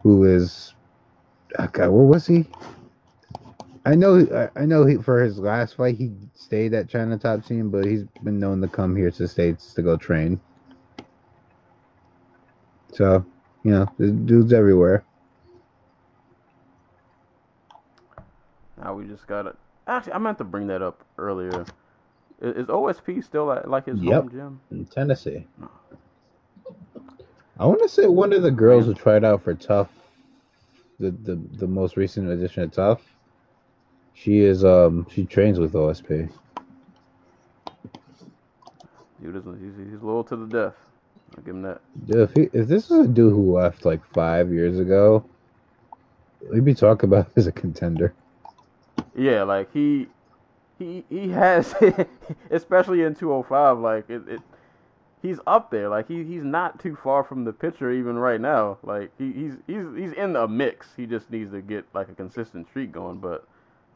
[0.00, 0.74] who is,
[1.58, 2.46] oh God, where was he?
[3.84, 7.70] I know, I- know he for his last fight he stayed at China Top Team,
[7.70, 10.40] but he's been known to come here to the states to go train.
[12.92, 13.24] So,
[13.62, 15.04] you know, there's dudes everywhere.
[18.80, 19.56] Now we just gotta.
[19.86, 21.64] Actually, I meant to bring that up earlier.
[22.40, 24.22] Is, is OSP still at like his Yep.
[24.22, 24.60] home gym?
[24.70, 25.46] in Tennessee.
[27.58, 29.88] I want to say one of the girls who tried out for TUF,
[31.00, 33.00] the the, the most recent edition of TUF.
[34.20, 36.30] She is um she trains with OSP.
[39.22, 40.74] Dude, is he's, he's loyal to the death.
[41.36, 41.80] I'll give him that.
[42.06, 45.24] Dude, if he, if this is a dude who left like five years ago,
[46.50, 48.12] we'd be talking about him as a contender.
[49.14, 50.08] Yeah, like he,
[50.78, 51.74] he, he has,
[52.50, 53.78] especially in 205.
[53.78, 54.40] Like it, it,
[55.22, 55.88] he's up there.
[55.88, 58.78] Like he, he's not too far from the pitcher even right now.
[58.82, 60.88] Like he, he's, he's, he's in the mix.
[60.96, 63.18] He just needs to get like a consistent streak going.
[63.18, 63.46] But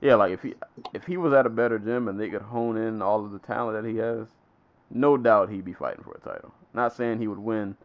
[0.03, 0.53] yeah, like if he,
[0.93, 3.39] if he was at a better gym and they could hone in all of the
[3.39, 4.27] talent that he has,
[4.91, 6.53] no doubt he'd be fighting for a title.
[6.74, 7.77] Not saying he would win,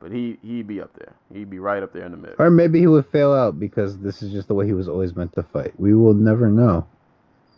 [0.00, 1.12] but he, he'd be up there.
[1.32, 2.34] He'd be right up there in the mix.
[2.38, 5.14] Or maybe he would fail out because this is just the way he was always
[5.14, 5.78] meant to fight.
[5.78, 6.86] We will never know.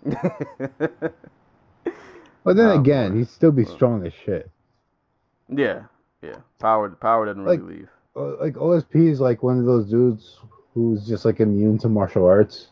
[2.42, 4.50] But then again, he'd still be strong as shit.
[5.48, 5.82] yeah,
[6.22, 6.36] yeah.
[6.58, 7.88] Power, power doesn't really Like- leave.
[8.16, 10.40] Uh, like OSP is like one of those dudes
[10.74, 12.68] who's just like immune to martial arts.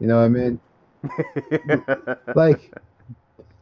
[0.00, 0.60] You know what I mean?
[2.34, 2.72] Like,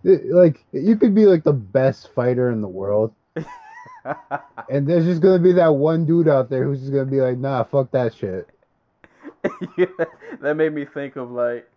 [0.03, 3.15] like you could be like the best fighter in the world,
[4.69, 7.39] and there's just gonna be that one dude out there who's just gonna be like,
[7.39, 8.49] nah, fuck that shit.
[9.79, 9.87] yeah,
[10.41, 11.71] that made me think of like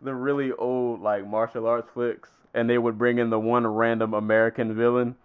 [0.00, 4.14] the really old like martial arts flicks, and they would bring in the one random
[4.14, 5.16] American villain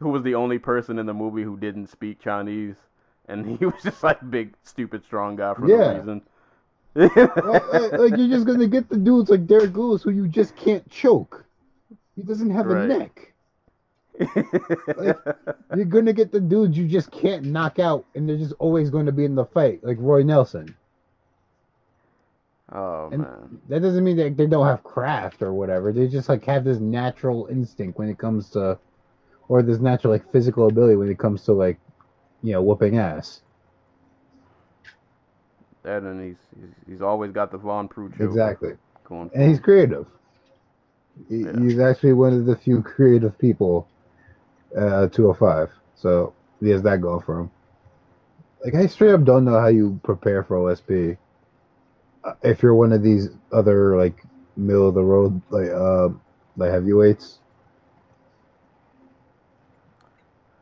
[0.00, 2.76] who was the only person in the movie who didn't speak Chinese,
[3.26, 5.76] and he was just like big, stupid, strong guy for Yeah.
[5.76, 6.22] no reason.
[6.98, 10.56] Like, like- like, you're just gonna get the dudes like Derrick Lewis who you just
[10.56, 11.44] can't choke.
[12.16, 12.84] He doesn't have Right.
[12.84, 13.34] a neck.
[15.76, 19.06] You're gonna get the dudes you just can't knock out, and they're just always going
[19.06, 20.74] to be in the fight, like Roy Nelson.
[22.72, 25.92] oh And- man, That doesn't mean that they don't have craft or whatever.
[25.92, 28.78] They just like have this natural instinct when it comes to,
[29.48, 31.78] or this natural like physical ability when it comes to like,
[32.42, 33.42] you know, whooping ass.
[35.88, 38.72] That and he's he's, he's always got the Von Preux choke Exactly,
[39.04, 39.30] going.
[39.34, 40.06] And he's creative.
[41.30, 41.58] He- Yeah.
[41.58, 43.88] He's actually one of the few creative people,
[44.76, 45.70] uh, 205.
[45.94, 47.50] So he has that going for him.
[48.62, 51.16] Like I straight up don't know how you prepare for OSP.
[52.22, 54.22] Uh, If you're one of these other like
[54.56, 56.08] middle of the road like uh
[56.58, 57.38] like heavyweights,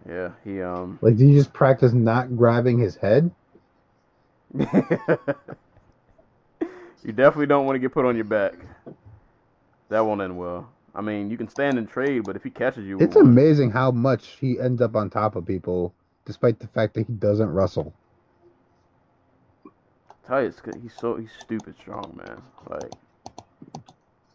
[0.08, 1.00] yeah, he um.
[1.02, 3.32] like do you just practice not grabbing his head?
[7.04, 8.54] you definitely don't want to get put on your back.
[9.88, 10.68] That won't end well.
[10.94, 13.90] I mean, you can stand and trade, but if he catches you, It's amazing how
[13.90, 17.92] much he ends up on top of people, despite the fact that he doesn't wrestle.
[20.26, 22.42] tell you, it's 'cause he's so he's stupid strong, man.
[22.68, 22.92] Like,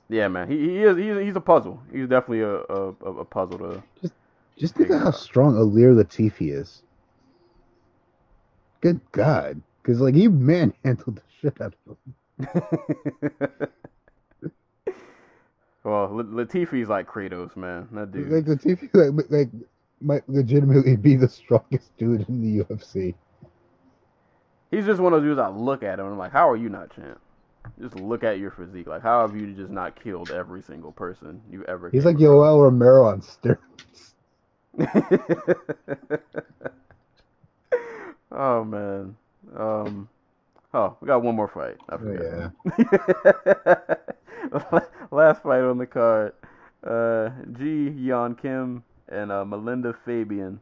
[0.09, 1.81] yeah, man, he, he is he's, he's a puzzle.
[1.91, 2.89] He's definitely a a,
[3.21, 3.83] a puzzle to.
[4.57, 6.83] Just think of how strong Ilir Latifi is.
[8.81, 9.61] Good God.
[9.81, 12.13] Because, like, he manhandled the shit out of him.
[15.83, 17.87] well, La- Latifi's like Kratos, man.
[17.91, 18.29] That dude.
[18.29, 19.49] Like, Latifi, like, like,
[19.99, 23.15] might legitimately be the strongest dude in the UFC.
[24.69, 25.39] He's just one of those dudes.
[25.39, 27.19] I look at him and I'm like, how are you not champ?
[27.79, 28.87] Just look at your physique.
[28.87, 31.89] Like, how have you just not killed every single person you ever?
[31.89, 34.13] He's like Yoel Romero on steroids.
[38.31, 39.17] Oh man.
[39.55, 40.07] Um.
[40.73, 41.77] Oh, we got one more fight.
[41.89, 42.51] I Oh,
[44.53, 44.91] forgot.
[45.11, 46.33] Last fight on the card.
[46.83, 50.59] Uh, Ji Yeon Kim and uh, Melinda Fabian.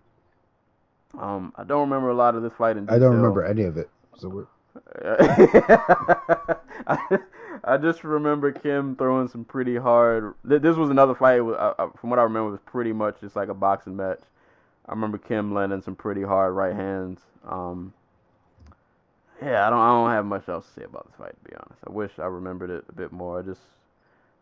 [1.18, 2.96] Um, I don't remember a lot of this fight in detail.
[2.96, 3.90] I don't remember any of it.
[4.18, 4.48] So we're,
[6.88, 7.20] I,
[7.64, 10.34] I just remember Kim throwing some pretty hard.
[10.44, 11.40] This was another fight.
[12.00, 14.22] From what I remember, it was pretty much just like a boxing match.
[14.88, 17.20] I remember Kim landing some pretty hard right hands.
[17.48, 17.94] Um,
[19.42, 19.80] yeah, I don't.
[19.80, 21.36] I don't have much else to say about this fight.
[21.44, 23.40] To be honest, I wish I remembered it a bit more.
[23.40, 23.62] I just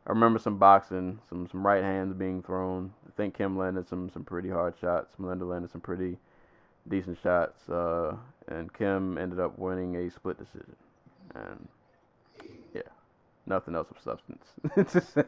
[0.05, 2.93] I remember some boxing, some some right hands being thrown.
[3.07, 5.13] I think Kim landed some some pretty hard shots.
[5.17, 6.17] Melinda landed some pretty
[6.87, 7.69] decent shots.
[7.69, 8.15] Uh,
[8.47, 10.75] and Kim ended up winning a split decision.
[11.35, 11.67] And
[12.73, 12.81] yeah,
[13.45, 14.45] nothing else of substance
[14.91, 15.23] to say,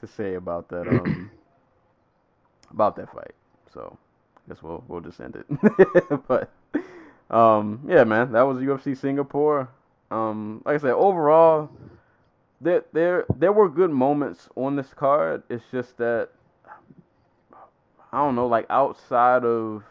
[0.00, 1.30] to say about that um
[2.70, 3.34] about that fight.
[3.72, 3.98] So
[4.36, 6.22] I guess we'll we'll just end it.
[6.28, 6.50] but
[7.32, 9.68] um yeah, man, that was UFC Singapore.
[10.10, 11.70] Um like I said, overall
[12.60, 15.42] there there there were good moments on this card.
[15.48, 16.30] It's just that
[18.12, 19.84] I don't know, like outside of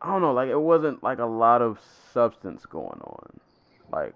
[0.00, 1.80] I don't know, like it wasn't like a lot of
[2.12, 3.40] substance going on.
[3.90, 4.14] Like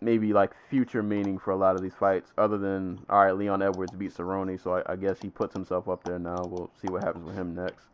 [0.00, 3.62] maybe like future meaning for a lot of these fights, other than all right, Leon
[3.62, 6.44] Edwards beat Cerrone, so I, I guess he puts himself up there now.
[6.44, 7.86] We'll see what happens with him next.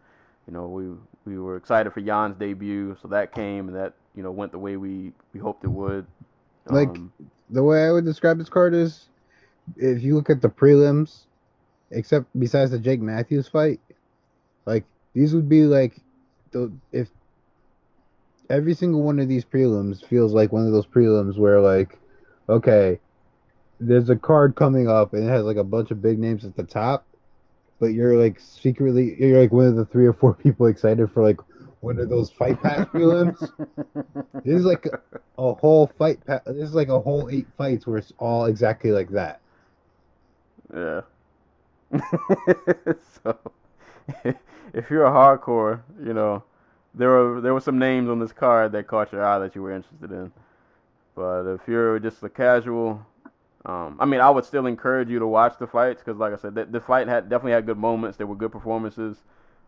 [0.50, 4.22] You know, we we were excited for Yan's debut, so that came and that you
[4.24, 6.06] know went the way we we hoped it would.
[6.66, 7.12] Like- Um,
[7.50, 9.08] the way I would describe this card is,
[9.76, 11.26] if you look at the prelims,
[11.92, 13.78] except besides the Jake Matthews fight,
[14.66, 16.00] like these would be like,
[16.50, 17.10] the if
[18.48, 21.96] every single one of these prelims feels like one of those prelims where like,
[22.48, 22.98] okay,
[23.78, 26.56] there's a card coming up and it has like a bunch of big names at
[26.56, 27.06] the top,
[27.80, 31.22] but you're like secretly you're like one of the three or four people excited for
[31.22, 31.38] like
[31.80, 33.50] one of those fight pass prelims.
[34.44, 35.00] This is like a,
[35.38, 36.24] a whole fight.
[36.26, 39.40] Pa- this is like a whole eight fights where it's all exactly like that.
[40.74, 41.00] Yeah.
[43.22, 43.38] so,
[44.72, 46.42] if you're a hardcore, you know,
[46.94, 49.62] there were there were some names on this card that caught your eye that you
[49.62, 50.32] were interested in.
[51.14, 53.04] But if you're just a casual,
[53.66, 56.36] um, I mean, I would still encourage you to watch the fights because, like I
[56.36, 58.16] said, the, the fight had definitely had good moments.
[58.16, 59.18] There were good performances,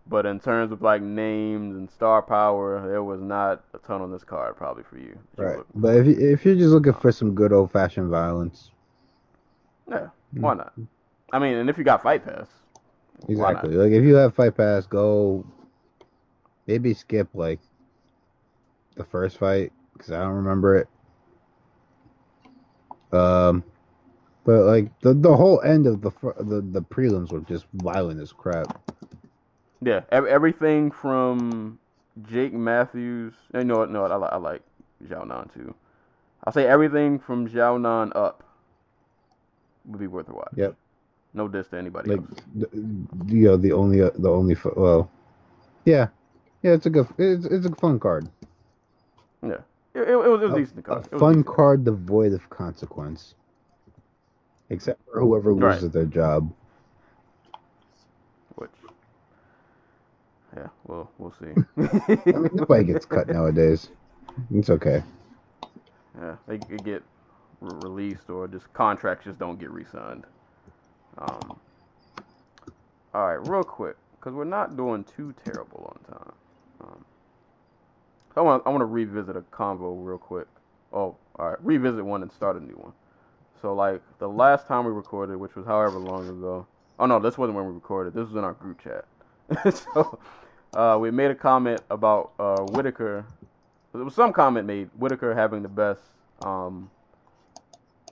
[0.06, 4.10] but in terms of like names and star power, there was not a ton on
[4.10, 5.18] this card probably for you.
[5.36, 5.56] you Right.
[5.58, 8.70] would- But if you, if you're just looking for some good old fashioned violence,
[9.88, 10.08] Yeah.
[10.32, 10.72] Why not?
[11.32, 12.46] I mean, and if you got Fight Pass,
[13.28, 13.74] exactly.
[13.74, 15.44] Like if you have fight pass, go.
[16.66, 17.60] Maybe skip like
[18.96, 20.88] the first fight because I don't remember it.
[23.12, 23.64] Um,
[24.44, 26.10] but like the the whole end of the
[26.40, 28.90] the the prelims were just violent as crap.
[29.80, 31.78] Yeah, everything from
[32.30, 33.34] Jake Matthews.
[33.54, 33.90] Eh, you know what?
[33.90, 34.62] No, I, I like
[35.06, 35.74] Xiaonan too.
[36.44, 38.42] I'll say everything from Xiaonan up
[39.84, 40.52] would be worth a watch.
[40.56, 40.76] Yep.
[41.34, 42.28] No diss to anybody Like else.
[42.54, 42.68] the,
[43.26, 45.10] you know the only uh, the only well,
[45.84, 46.08] yeah,
[46.62, 46.72] yeah.
[46.72, 47.08] It's a good.
[47.16, 48.28] It's it's a fun card.
[49.42, 49.54] Yeah,
[49.94, 50.84] it, it, it was, it was a, decent.
[50.84, 51.06] card.
[51.06, 51.46] It was fun decent.
[51.46, 53.34] card devoid of consequence.
[54.72, 55.74] Except for whoever Right.
[55.74, 56.50] loses their job.
[58.54, 58.70] Which,
[60.56, 61.52] yeah, well, we'll see.
[61.78, 63.90] I mean, nobody gets cut nowadays.
[64.50, 65.02] It's okay.
[66.18, 67.02] Yeah, they get
[67.60, 70.24] re- released or just contracts just don't get re-signed.
[71.18, 71.60] Um,
[73.12, 76.32] all right, real quick, because we're not doing too terrible on time.
[76.80, 77.04] Um,
[78.36, 80.46] I want I want to revisit a convo real quick.
[80.94, 82.92] Oh, all right, revisit one and start a new one.
[83.62, 86.66] So like the last time we recorded, which was however long ago.
[86.98, 88.12] Oh no, this wasn't when we recorded.
[88.12, 89.06] This was in our group chat.
[89.74, 90.18] so
[90.74, 93.24] uh, we made a comment about uh, Whittaker
[93.92, 96.00] there was some comment made Whittaker having the best
[96.40, 96.90] um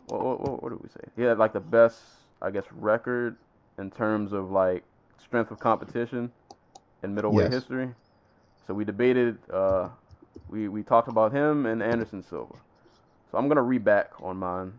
[0.06, 1.00] what, what, what did we say?
[1.16, 1.98] He had like the best
[2.42, 3.36] I guess record
[3.78, 4.84] in terms of like
[5.22, 6.32] strength of competition
[7.02, 7.52] in middleweight Yes.
[7.52, 7.90] history.
[8.66, 9.88] So we debated uh
[10.48, 12.56] we we talked about him and Anderson Silva.
[13.30, 14.72] So I'm gonna read back on mine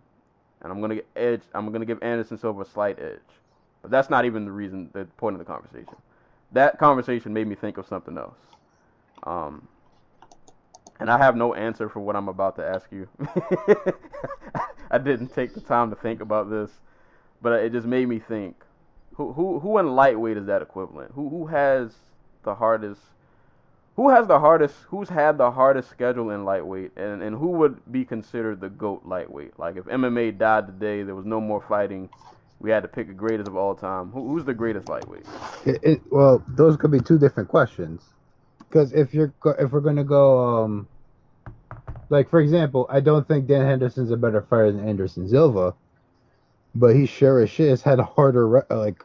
[0.62, 3.20] and I'm gonna get edge I'm gonna give Anderson Silva a slight edge.
[3.82, 5.96] But that's not even the reason the point of the conversation.
[6.52, 8.38] That conversation made me think of something else.
[9.24, 9.68] Um
[11.00, 13.08] and I have no answer for what I'm about to ask you.
[14.92, 16.70] I didn't take the time to think about this,
[17.42, 18.56] but it just made me think.
[19.16, 21.12] Who who who in lightweight is that equivalent?
[21.14, 21.96] Who who has
[22.44, 23.02] the hardest?
[23.95, 24.76] Who has the hardest?
[24.89, 29.03] Who's had the hardest schedule in lightweight, and and who would be considered the goat
[29.05, 29.59] lightweight?
[29.59, 32.09] Like if MMA died today, there was no more fighting.
[32.59, 34.11] We had to pick a greatest of all time.
[34.11, 35.26] Who, who's the greatest lightweight?
[35.65, 38.03] It, it, well, those could be two different questions.
[38.59, 40.88] because if you're if we're gonna go um
[42.09, 45.73] like for example, I don't think Dan Henderson's a better fighter than Anderson Silva,
[46.76, 49.03] but he sure as shit has had a harder re- like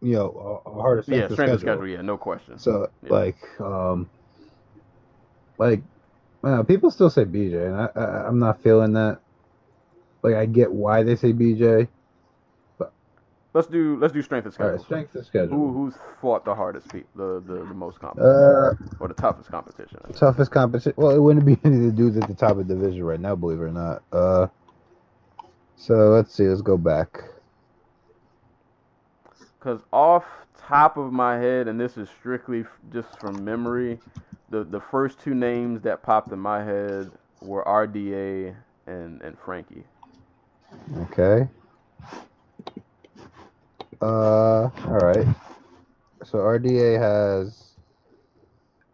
[0.00, 1.80] you know a, a harder Yeah, of strength of schedule.
[1.80, 1.88] schedule.
[1.88, 2.58] Yeah, no question.
[2.58, 3.10] So Yeah.
[3.10, 4.08] like um
[5.58, 5.82] like
[6.44, 9.20] uh, people still say BJ, and I, I I'm not feeling that.
[10.22, 11.88] Like I get why they say BJ.
[13.54, 14.70] let's do let's do strength of All schedule.
[14.70, 15.58] right, strength of schedule.
[15.58, 19.50] Who who's fought the hardest, pe- the the, the most competition, Uh, or the toughest
[19.50, 20.00] competition?
[20.14, 20.94] toughest competition.
[20.96, 23.20] Well, it wouldn't be any of the dudes at the top of the division right
[23.20, 24.02] now, believe it or not.
[24.12, 24.46] Uh,
[25.76, 26.44] so let's see.
[26.44, 27.22] Let's go back.
[29.58, 34.00] Because off top of my head, and this is strictly just from memory,
[34.50, 37.10] the the first two names that popped in my head
[37.40, 38.54] were RDA
[38.86, 39.84] and and Frankie.
[41.10, 41.48] Okay.
[44.00, 45.26] Uh, all right.
[46.24, 47.74] So RDA has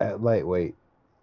[0.01, 0.74] at lightweight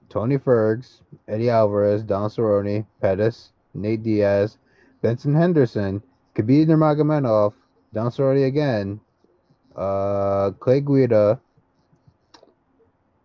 [0.10, 4.58] Tony Fergs, Eddie Alvarez, Don Cerrone, Pettis, Nate Diaz,
[5.02, 6.04] Benson Henderson,
[6.36, 7.54] Khabib Nurmagomedov,
[7.94, 9.00] Don Cerrone again,
[9.76, 11.40] uh, Clay Guida,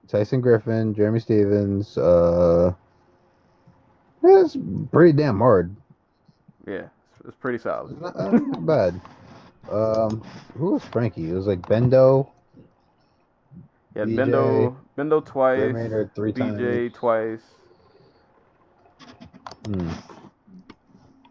[0.09, 1.99] Tyson Griffin, Jeremy Stephens.
[1.99, 2.73] Uh,
[4.23, 4.57] it's
[4.93, 5.75] pretty damn hard.
[6.67, 6.89] Yeah,
[7.25, 8.01] it's, pretty solid.
[8.01, 9.01] Not, uh, not bad.
[9.71, 10.23] Um,
[10.57, 11.31] who was Frankie?
[11.31, 12.29] It was like Bendo,
[13.95, 16.93] Yeah, Bendo Bendo twice, Terminator three BJ times.
[16.95, 17.43] twice.
[19.67, 19.91] Hmm.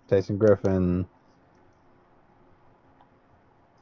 [0.08, 1.06] Tyson Griffin.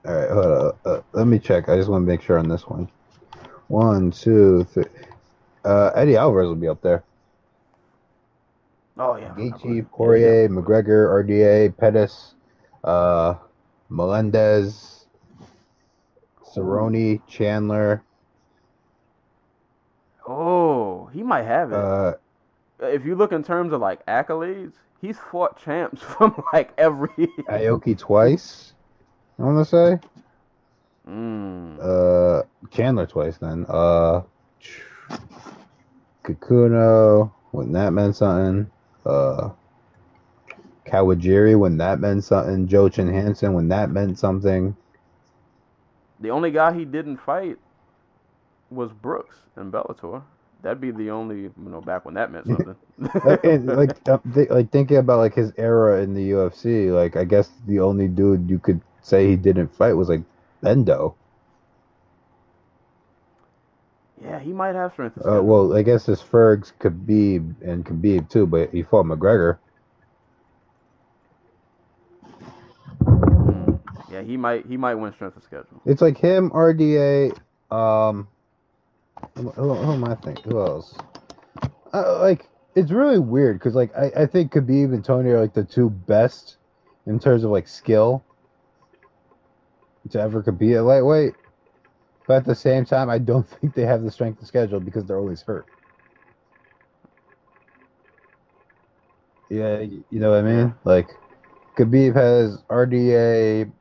[0.05, 0.79] All right, hold up.
[0.85, 1.69] Uh, let me check.
[1.69, 2.89] I just want to make sure on this one.
[3.67, 4.85] One, two, three.
[5.63, 7.03] Uh, Eddie Alvarez will be up there.
[8.97, 9.33] Oh yeah.
[9.35, 12.35] Gaethje, Poirier, McGregor, RDA, Pettis,
[12.83, 13.35] uh,
[13.89, 15.07] Melendez,
[16.45, 18.03] Cerrone, Chandler.
[20.27, 21.77] Oh, he might have it.
[21.77, 22.13] Uh,
[22.81, 27.27] if you look in terms of like accolades, he's fought champs from like every.
[27.49, 28.73] Aoki twice.
[29.39, 30.07] I want to say.
[31.07, 31.77] Mm.
[31.81, 33.65] Uh, Chandler twice then.
[33.67, 34.21] Uh,
[36.23, 38.71] Kikuno when that meant something.
[39.05, 39.49] Uh,
[40.87, 42.67] Kawajiri when that meant something.
[42.67, 44.75] Joachim Hansen when that meant something.
[46.19, 47.57] The only guy he didn't fight
[48.69, 50.23] was Brooks in Bellator.
[50.61, 52.75] That'd be the only, you know, back when that meant something.
[53.25, 56.93] like, and, like, uh, th- like thinking about like his era in the UFC.
[56.93, 60.21] Like, I guess the only dude you could say he didn't fight was like
[60.63, 61.15] Bendo.
[64.23, 65.17] yeah, he might have strength.
[65.17, 69.57] Uh, well, I guess it's Fergs, Khabib, and Khabib too, but he fought McGregor.
[73.01, 73.79] Mm.
[74.11, 75.81] yeah, he might he might win strength of schedule.
[75.85, 77.37] It's like him, RDA.
[77.69, 78.27] Um,
[79.35, 80.51] who, who, who am I thinking?
[80.51, 80.95] Who else?
[81.93, 85.53] Uh, like it's really weird because like I, I think Khabib and Tony are like
[85.53, 86.57] the two best
[87.05, 88.23] in terms of like skill
[90.11, 91.33] to ever be a lightweight.
[92.27, 95.05] But at the same time, I don't think they have the strength to schedule because
[95.05, 95.67] they're always hurt.
[99.49, 100.73] Yeah, you know what I mean?
[100.83, 101.09] Like
[101.77, 103.71] Khabib has RDA,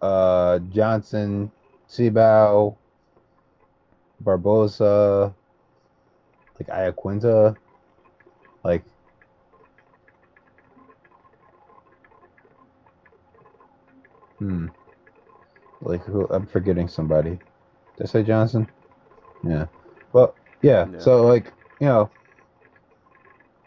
[0.00, 1.50] uh, Johnson,
[1.88, 2.76] Tibau,
[4.20, 5.34] Barboza,
[6.58, 7.56] like Iaquinta,
[8.64, 8.84] like
[14.38, 14.68] hmm,
[15.82, 16.26] like who?
[16.30, 17.38] I'm forgetting somebody.
[17.96, 18.68] Did I say Johnson?
[19.44, 19.66] Yeah.
[20.12, 20.86] Well, yeah.
[20.98, 22.10] So like you know,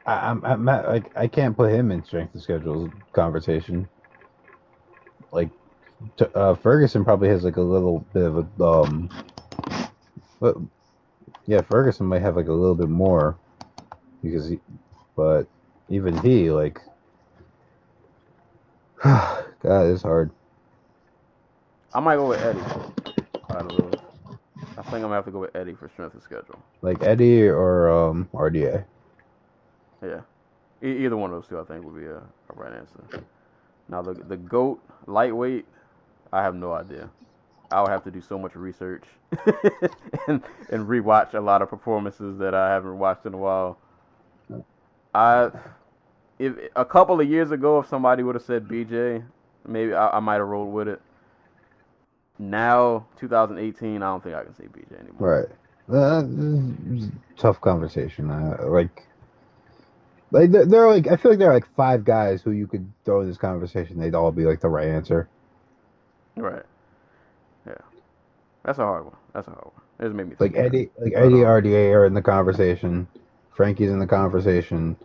[0.05, 3.87] I, I'm I'm not, like I can't put him in strength of schedule conversation.
[5.31, 5.49] Like
[6.17, 9.09] t- uh, Ferguson probably has like a little bit of a um,
[10.39, 10.57] but
[11.45, 13.37] yeah, Ferguson might have like a little bit more
[14.23, 14.59] because he,
[15.15, 15.47] but
[15.89, 16.81] even he like,
[19.03, 20.31] God, it's hard.
[21.95, 22.59] I might go with Eddie.
[22.59, 23.93] Those.
[24.77, 26.59] I think I'm gonna have to go with Eddie for strength of schedule.
[26.81, 28.83] Like Eddie or um RDA.
[30.03, 30.19] Yeah,
[30.83, 33.23] e- either one of those two I think would be a, a right answer.
[33.87, 35.65] Now the the goat lightweight,
[36.33, 37.09] I have no idea.
[37.71, 39.05] I would have to do so much research
[40.27, 43.77] and and rewatch a lot of performances that I haven't watched in a while.
[45.13, 45.49] I
[46.39, 49.23] if a couple of years ago, if somebody would have said BJ,
[49.65, 51.01] maybe I, I might have rolled with it.
[52.37, 55.47] Now, 2018, I don't think I can say BJ anymore.
[55.87, 55.97] Right.
[55.97, 58.29] Uh, this is a tough conversation.
[58.29, 59.07] Uh, like,
[60.31, 62.67] like there, there are like I feel like there are like five guys who you
[62.67, 63.99] could throw in this conversation.
[63.99, 65.29] They'd all be like the right answer.
[66.35, 66.63] Right.
[67.65, 67.73] Yeah.
[68.63, 69.15] That's a hard one.
[69.33, 69.83] That's a hard one.
[69.99, 70.55] It just made me Like.
[70.57, 73.07] Eddie, like Eddie, RDA are in the conversation.
[73.55, 74.97] Frankie's in the conversation.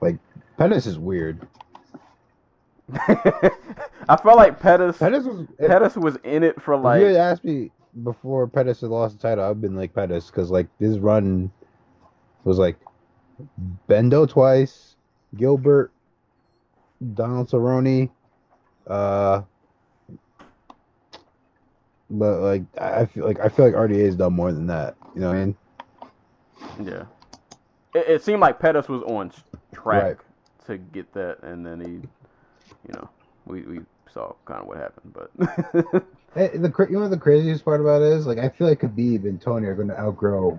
[0.00, 0.18] Like
[0.58, 1.46] Pettis is weird.
[2.92, 5.46] I felt like Pettis Pettis was.
[5.58, 7.70] Pettis was in it for if you had asked me
[8.02, 11.50] before Pettis had lost the title, I've been like Pettis because like this run
[12.44, 12.76] was like
[13.88, 14.96] Bendo twice,
[15.36, 15.92] Gilbert,
[17.14, 18.10] Donald Cerrone,
[18.86, 19.42] uh,
[22.10, 24.96] but like I feel like I feel like RDA has done more than that.
[25.14, 25.56] You know what I mean?
[26.82, 27.04] yeah.
[27.94, 29.32] It, it seemed like Pettis was on
[29.72, 30.16] track Right.
[30.66, 32.08] to get that, and then he,
[32.86, 33.08] you know,
[33.46, 33.80] we we
[34.12, 36.04] saw kind of what happened, but
[36.34, 38.80] Hey, the you know what the craziest part about it is like I feel like
[38.80, 40.58] Khabib and Tony are going to outgrow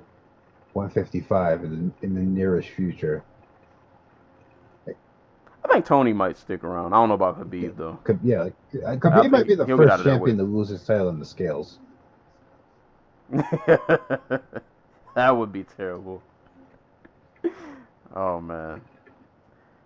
[0.71, 3.23] 155 in the, in the nearest future.
[4.87, 6.93] I think Tony might stick around.
[6.93, 7.99] I don't know about Khabib though.
[8.05, 10.43] Khabib, yeah, like, uh, I Khabib might be the he'll get out first champion to
[10.43, 11.79] lose his title in the scales.
[13.29, 14.41] that
[15.15, 16.23] would be terrible.
[18.15, 18.79] Oh man.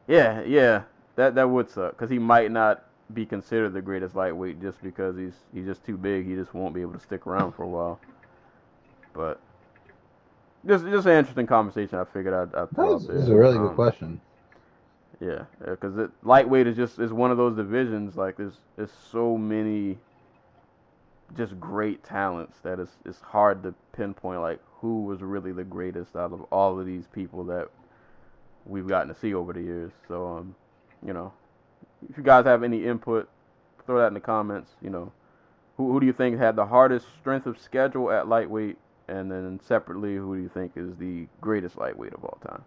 [0.07, 0.83] Yeah, yeah.
[1.19, 5.17] That that would suck because he might not be considered the greatest lightweight just because
[5.17, 6.25] he's he's just too big.
[6.25, 7.99] He just won't be able to stick around for a while.
[9.13, 9.41] But
[10.65, 11.99] just just an interesting conversation.
[11.99, 14.21] I figured I'd, I'd That this is a really good Um, question.
[15.19, 18.15] Yeah, because it lightweight is just is one of those divisions.
[18.15, 19.97] Like there's there's so many
[21.35, 26.15] just great talents that it's it's hard to pinpoint like who was really the greatest
[26.15, 27.67] out of all of these people that
[28.65, 29.91] we've gotten to see over the years.
[30.07, 30.55] So um,
[31.05, 31.33] you know,
[32.09, 33.29] if you guys have any input,
[33.85, 34.71] throw that in the comments.
[34.81, 35.11] You know,
[35.77, 38.77] who who do you think had the hardest strength of schedule at lightweight,
[39.07, 42.63] and then separately, who do you think is the greatest lightweight of all time?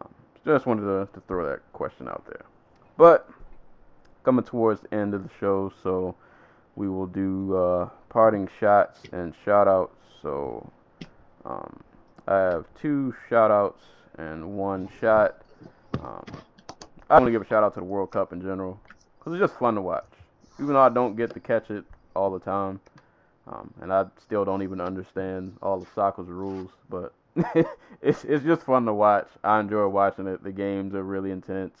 [0.00, 0.14] Um,
[0.44, 2.44] just wanted to, to throw that question out there.
[2.96, 3.28] But
[4.24, 6.14] coming towards the end of the show, so
[6.76, 9.96] we will do uh, parting shots and shout outs.
[10.20, 10.70] So
[11.44, 11.82] um,
[12.26, 13.82] I have two shout outs
[14.18, 15.42] and one shot.
[16.00, 16.24] Um,
[17.12, 18.80] I want to give a shout out to the World Cup in general
[19.18, 20.06] because it's just fun to watch.
[20.58, 21.84] Even though I don't get to catch it
[22.16, 22.80] all the time,
[23.46, 27.12] um, and I still don't even understand all of soccer's rules, but
[28.00, 29.28] it's it's just fun to watch.
[29.44, 30.42] I enjoy watching it.
[30.42, 31.76] The games are really intense.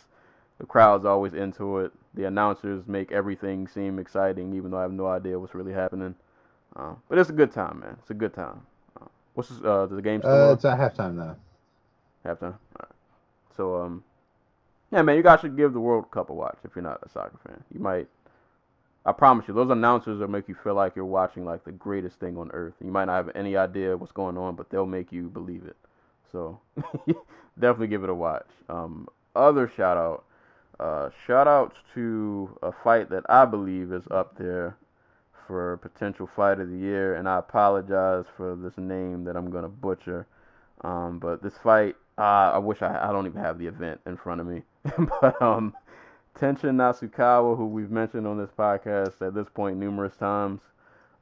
[0.58, 1.92] The crowd's always into it.
[2.12, 6.14] The announcers make everything seem exciting, even though I have no idea what's really happening.
[6.76, 7.96] Uh, but it's a good time, man.
[8.00, 8.60] It's a good time.
[9.00, 10.52] Uh, what's this, uh, the game Uh, on?
[10.52, 11.36] it's at halftime now.
[12.24, 12.52] Halftime.
[12.52, 12.92] All right.
[13.56, 14.04] So um,
[14.92, 17.08] yeah, man, you guys should give the World Cup a watch if you're not a
[17.08, 17.64] soccer fan.
[17.72, 18.08] You might.
[19.04, 22.20] I promise you, those announcers will make you feel like you're watching like the greatest
[22.20, 22.74] thing on earth.
[22.84, 25.76] You might not have any idea what's going on, but they'll make you believe it.
[26.30, 26.60] So
[27.58, 28.46] definitely give it a watch.
[28.68, 30.24] Um, other shout out,
[30.78, 34.76] uh, shout outs to a fight that I believe is up there
[35.46, 39.68] for potential fight of the year, and I apologize for this name that I'm gonna
[39.68, 40.26] butcher.
[40.82, 44.16] Um, but this fight, uh, I wish I I don't even have the event in
[44.16, 44.62] front of me.
[45.20, 45.74] but um,
[46.38, 50.60] Tenshin Nasukawa, who we've mentioned on this podcast at this point numerous times,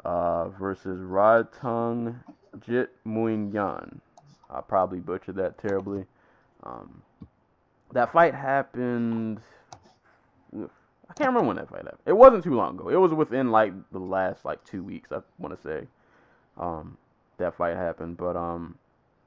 [0.04, 2.16] uh, versus Rodtung
[2.66, 4.00] Jit Muing Yan.
[4.48, 6.06] I probably butchered that terribly.
[6.64, 7.02] Um,
[7.92, 9.40] that fight happened.
[10.54, 12.00] I can't remember when that fight happened.
[12.06, 12.88] It wasn't too long ago.
[12.88, 15.12] It was within like the last like two weeks.
[15.12, 15.86] I want to say
[16.56, 16.96] um,
[17.38, 18.16] that fight happened.
[18.16, 18.76] But um,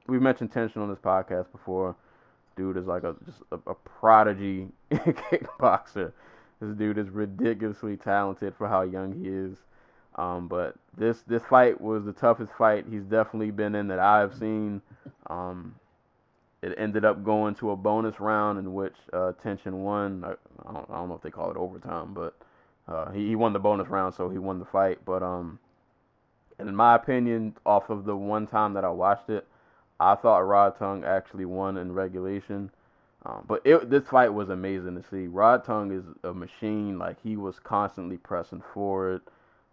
[0.06, 1.96] we've mentioned Tenshin on this podcast before.
[2.56, 6.12] Dude is like a just a, a prodigy kickboxer.
[6.60, 9.58] This dude is ridiculously talented for how young he is.
[10.16, 14.34] Um, but this this fight was the toughest fight he's definitely been in that I've
[14.34, 14.80] seen.
[15.28, 15.74] Um,
[16.62, 20.24] it ended up going to a bonus round in which uh, Tenshin won.
[20.24, 20.30] I,
[20.66, 22.34] I, don't, I don't know if they call it overtime, but
[22.88, 24.98] uh, he, he won the bonus round, so he won the fight.
[25.04, 25.58] But um,
[26.58, 29.46] in my opinion, off of the one time that I watched it,
[30.04, 32.70] I thought Rodtang actually won in regulation.
[33.26, 35.26] Um, but it, this fight was amazing to see.
[35.26, 36.98] Rodtang is a machine.
[36.98, 39.22] Like he was constantly pressing forward,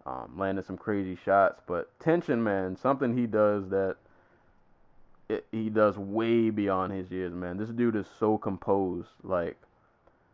[0.05, 1.61] um, landing some crazy shots.
[1.67, 3.97] But Tenshin, man, something he does that
[5.27, 7.57] it, he does way beyond his years, man.
[7.57, 9.09] This dude is so composed.
[9.23, 9.57] Like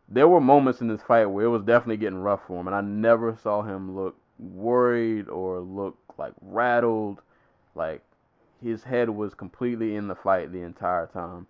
[0.08, 2.76] there were moments in this fight where it was definitely getting rough for him, and
[2.76, 7.22] I never saw him look worried or look like rattled.
[7.74, 8.02] Like
[8.62, 11.48] his head was completely in the fight the entire time.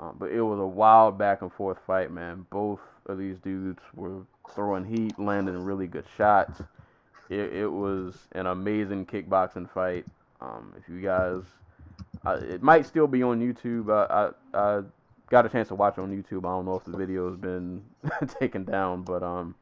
[0.00, 2.46] Um, but it was a wild back and forth fight, man.
[2.50, 4.22] Both of these dudes were
[4.54, 6.60] throwing heat, landing really good shots.
[7.28, 10.06] It, it was an amazing kickboxing fight.
[10.40, 11.42] Um, if you guys,
[12.42, 13.90] it might still be on YouTube.
[13.90, 14.82] I, I, I
[15.30, 16.40] got a chance to watch on YouTube.
[16.40, 17.82] I don't know if the video has been
[18.40, 19.56] taken down, but um,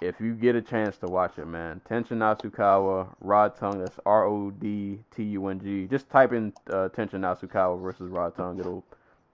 [0.00, 4.50] if you get a chance to watch it, man, Tenshin Nasukawa, Rodtang, that's R O
[4.50, 5.86] D T U N G.
[5.86, 8.58] Just type in uh, Tenshin Nasukawa versus Rodtang.
[8.60, 8.84] It'll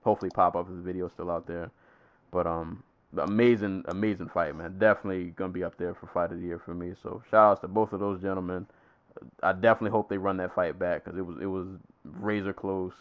[0.02, 1.70] hopefully pop up the video's still out there.
[2.30, 2.82] But um,
[3.16, 4.78] amazing, amazing fight, man.
[4.78, 6.92] Definitely gonna be up there for fight of the year for me.
[7.02, 8.66] So shout outs to both of those gentlemen.
[9.42, 11.66] I definitely hope they run that fight back because it was it was
[12.04, 12.92] razor close.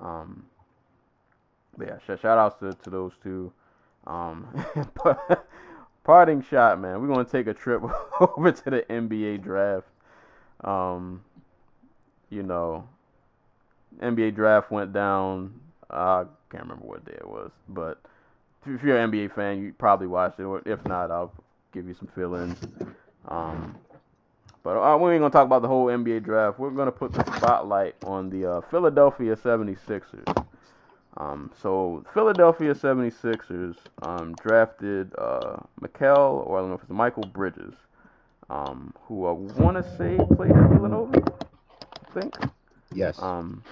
[0.00, 0.44] Um,
[1.76, 3.52] but yeah, sh- shout outs to, to those two.
[4.06, 4.46] Um,
[5.04, 5.46] but
[6.04, 7.00] parting shot, man.
[7.00, 7.82] We're gonna take a trip
[8.20, 9.86] over to the NBA draft.
[10.62, 11.22] Um,
[12.28, 12.88] you know,
[14.00, 15.54] NBA draft went down.
[15.90, 18.00] I can't remember what day it was, but
[18.66, 20.44] if you're an NBA fan, you probably watched it.
[20.44, 21.32] Or if not, I'll
[21.72, 22.58] give you some fill-ins.
[23.26, 23.76] Um,
[24.62, 26.58] but uh, we ain't gonna talk about the whole NBA draft.
[26.58, 30.46] We're gonna put the spotlight on the uh, Philadelphia 76ers.
[31.16, 37.24] Um, so Philadelphia 76ers um, drafted uh, Mikal, or I don't know if it's Michael
[37.24, 37.74] Bridges,
[38.48, 41.22] um, who I want to say played at Villanova.
[42.08, 42.34] I think.
[42.92, 43.20] Yes.
[43.22, 43.62] Um,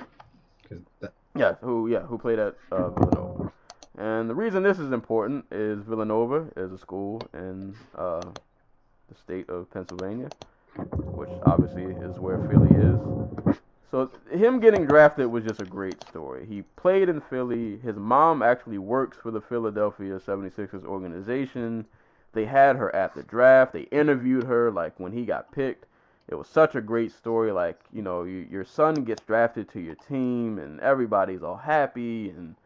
[1.00, 3.52] that- Yes, who yeah, who played at uh, Villanova.
[3.96, 9.48] And the reason this is important is Villanova is a school in uh, the state
[9.48, 10.30] of Pennsylvania,
[10.76, 13.56] which obviously is where Philly is.
[13.90, 16.44] So him getting drafted was just a great story.
[16.46, 17.78] He played in Philly.
[17.78, 21.86] His mom actually works for the Philadelphia 76ers organization.
[22.32, 23.72] They had her at the draft.
[23.72, 25.86] They interviewed her like when he got picked.
[26.28, 27.50] It was such a great story.
[27.50, 32.28] Like, you know, you, your son gets drafted to your team and everybody's all happy
[32.28, 32.56] and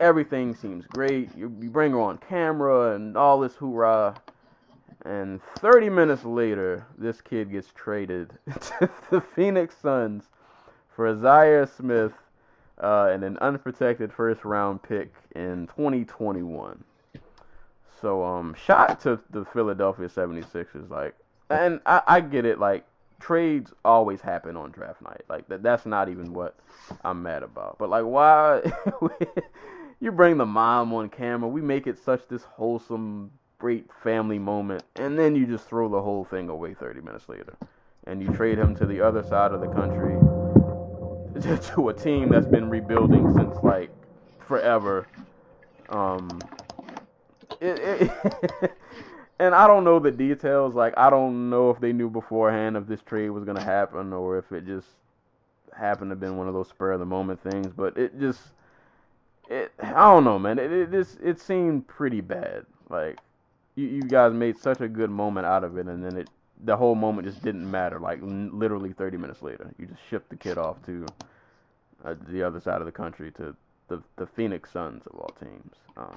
[0.00, 1.36] everything seems great.
[1.36, 4.14] You, you bring her on camera and all this hoorah.
[5.04, 8.30] And 30 minutes later, this kid gets traded
[8.78, 10.24] to the Phoenix Suns
[10.96, 12.14] for Isaiah Smith
[12.82, 16.82] uh, and an unprotected first round pick in 2021.
[18.00, 20.90] So, um, shot to the Philadelphia 76ers.
[20.90, 21.14] Like,
[21.50, 22.58] and I, I get it.
[22.58, 22.84] Like,
[23.20, 25.22] trades always happen on draft night.
[25.28, 26.56] Like, that, that's not even what
[27.04, 27.76] I'm mad about.
[27.78, 28.62] But, like, why
[30.00, 31.48] you bring the mom on camera?
[31.48, 36.02] We make it such this wholesome, great family moment, and then you just throw the
[36.02, 37.56] whole thing away 30 minutes later.
[38.06, 40.35] And you trade him to the other side of the country
[41.74, 43.90] to a team that's been rebuilding since like
[44.46, 45.06] forever.
[45.88, 46.40] Um,
[47.60, 48.72] it, it
[49.38, 50.74] and I don't know the details.
[50.74, 54.38] Like I don't know if they knew beforehand if this trade was gonna happen or
[54.38, 54.88] if it just
[55.76, 57.68] happened to have been one of those spur of the moment things.
[57.68, 58.40] But it just
[59.48, 60.58] it I don't know, man.
[60.58, 62.64] It it just it seemed pretty bad.
[62.88, 63.18] Like
[63.74, 66.30] you you guys made such a good moment out of it, and then it
[66.64, 67.98] the whole moment just didn't matter.
[68.00, 71.06] Like literally 30 minutes later, you just shipped the kid off to
[72.04, 73.54] uh, the other side of the country to
[73.88, 75.74] the the Phoenix Suns of all teams.
[75.96, 76.16] Um,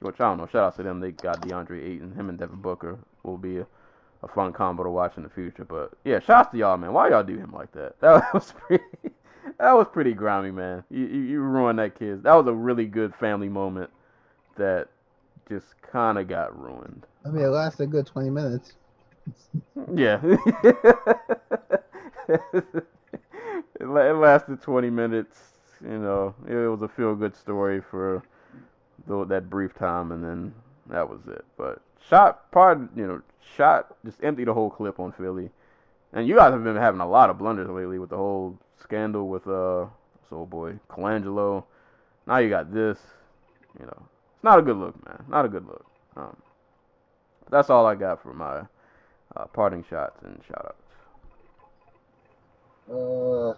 [0.00, 0.46] which I don't know.
[0.46, 1.00] Shout out to them.
[1.00, 2.12] They got DeAndre Ayton.
[2.14, 3.66] Him and Devin Booker will be a,
[4.22, 5.64] a fun combo to watch in the future.
[5.64, 6.92] But yeah, shout out to y'all, man.
[6.92, 7.96] Why y'all do him like that?
[8.00, 8.84] That was pretty.
[9.58, 10.84] That was pretty grimy, man.
[10.90, 12.22] You, you you ruined that kid.
[12.22, 13.90] That was a really good family moment
[14.56, 14.88] that
[15.48, 17.06] just kind of got ruined.
[17.24, 18.74] I mean, it lasted a good 20 minutes.
[19.94, 20.20] Yeah.
[23.80, 25.38] it, lasted 20 minutes.
[25.82, 28.22] You know, it was a feel good story for
[29.06, 30.54] that brief time, and then
[30.88, 31.44] that was it.
[31.56, 33.22] But shot, part, you know,
[33.56, 35.50] shot just empty the whole clip on Philly.
[36.12, 39.28] And you guys have been having a lot of blunders lately with the whole scandal
[39.28, 39.86] with uh,
[40.28, 41.64] soul boy Colangelo.
[42.26, 42.98] Now you got this.
[43.78, 45.24] You know, it's not a good look, man.
[45.28, 45.86] Not a good look.
[46.16, 46.36] Um,
[47.50, 48.62] that's all I got for my
[49.36, 50.76] uh, parting shots and shout outs.
[52.90, 53.54] Uh,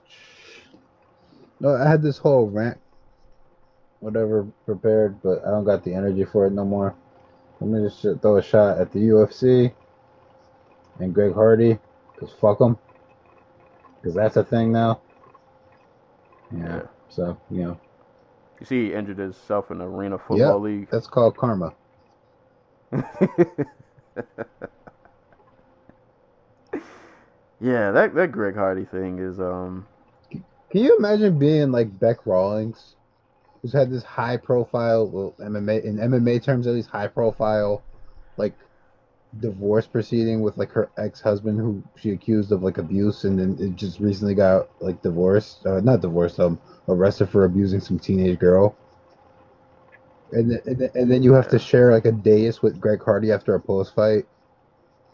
[1.61, 2.79] no, I had this whole rant,
[4.01, 6.95] whatever, prepared, but I don't got the energy for it no more.
[7.61, 9.73] Let me just throw a shot at the UFC
[10.99, 11.79] and Greg Hardy,
[12.13, 12.77] because fuck them.
[14.01, 15.01] Because that's a thing now.
[16.55, 16.67] Yeah.
[16.67, 16.83] Yeah.
[17.09, 17.81] So, you know,
[18.61, 20.89] You see, he injured himself in the Arena Football League.
[20.91, 21.73] that's called karma.
[27.63, 29.87] yeah, that that Greg Hardy thing is um
[30.31, 32.97] Can you imagine being like Beck Rawlings,
[33.61, 37.83] who's had this high profile, well, MMA in MMA terms at least high profile,
[38.37, 38.55] like
[39.39, 43.57] divorce proceeding with like her ex husband who she accused of like abuse and then
[43.59, 46.59] it just recently got like divorced, uh, not divorced, um,
[46.89, 48.77] arrested for abusing some teenage girl.
[50.33, 53.55] And and and then you have to share like a dais with Greg Hardy after
[53.55, 54.27] a post fight.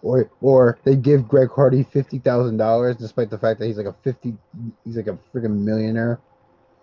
[0.02, 3.86] Or, or they give Greg Hardy fifty thousand dollars, despite the fact that he's like
[3.86, 4.36] a fifty,
[4.84, 6.20] he's like a freaking millionaire,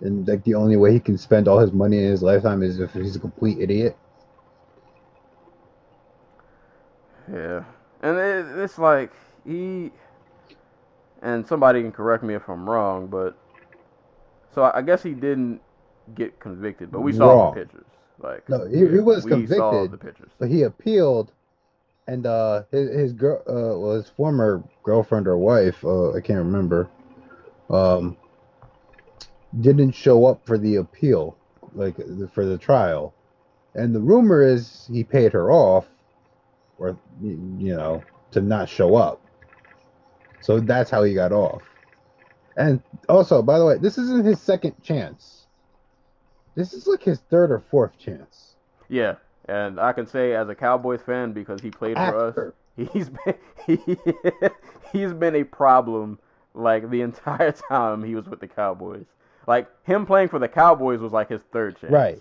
[0.01, 2.79] and like the only way he can spend all his money in his lifetime is
[2.79, 3.97] if he's a complete idiot.
[7.31, 7.63] Yeah,
[8.01, 9.11] and it, it's like
[9.45, 9.91] he,
[11.21, 13.37] and somebody can correct me if I'm wrong, but
[14.53, 15.61] so I I guess he didn't
[16.13, 17.53] get convicted, but we saw Wrong.
[17.55, 17.85] the pictures.
[18.19, 19.91] Like No, he- he was we saw convicted.
[19.91, 20.31] the pictures.
[20.37, 21.31] But he appealed,
[22.07, 26.39] and uh, his his girl, uh, well, his former girlfriend or wife, uh, I can't
[26.39, 26.89] remember,
[27.69, 28.17] um,
[29.59, 31.37] didn't show up for the appeal,
[31.73, 31.95] like
[32.33, 33.13] for the trial,
[33.73, 35.87] and the rumor is he paid her off,
[36.77, 39.21] or you know, to not show up.
[40.41, 41.63] So that's how he got off.
[42.55, 45.47] And also, by the way, this isn't his second chance.
[46.53, 48.55] This is like his third or fourth chance.
[48.87, 49.15] Yeah,
[49.47, 52.53] and I can say as a Cowboys fan because he played for us,
[52.93, 53.35] he's been
[53.65, 53.97] he,
[54.91, 56.19] he's been a problem
[56.53, 59.05] like the entire time he was with the Cowboys.
[59.47, 61.93] Like him playing for the Cowboys was like his third chance.
[61.93, 62.19] Right.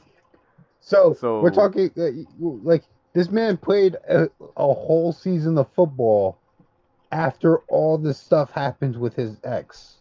[0.80, 2.84] So, So- we're talking uh, like
[3.14, 6.38] this man played a, a whole season of football
[7.12, 9.94] after all this stuff happened with his ex.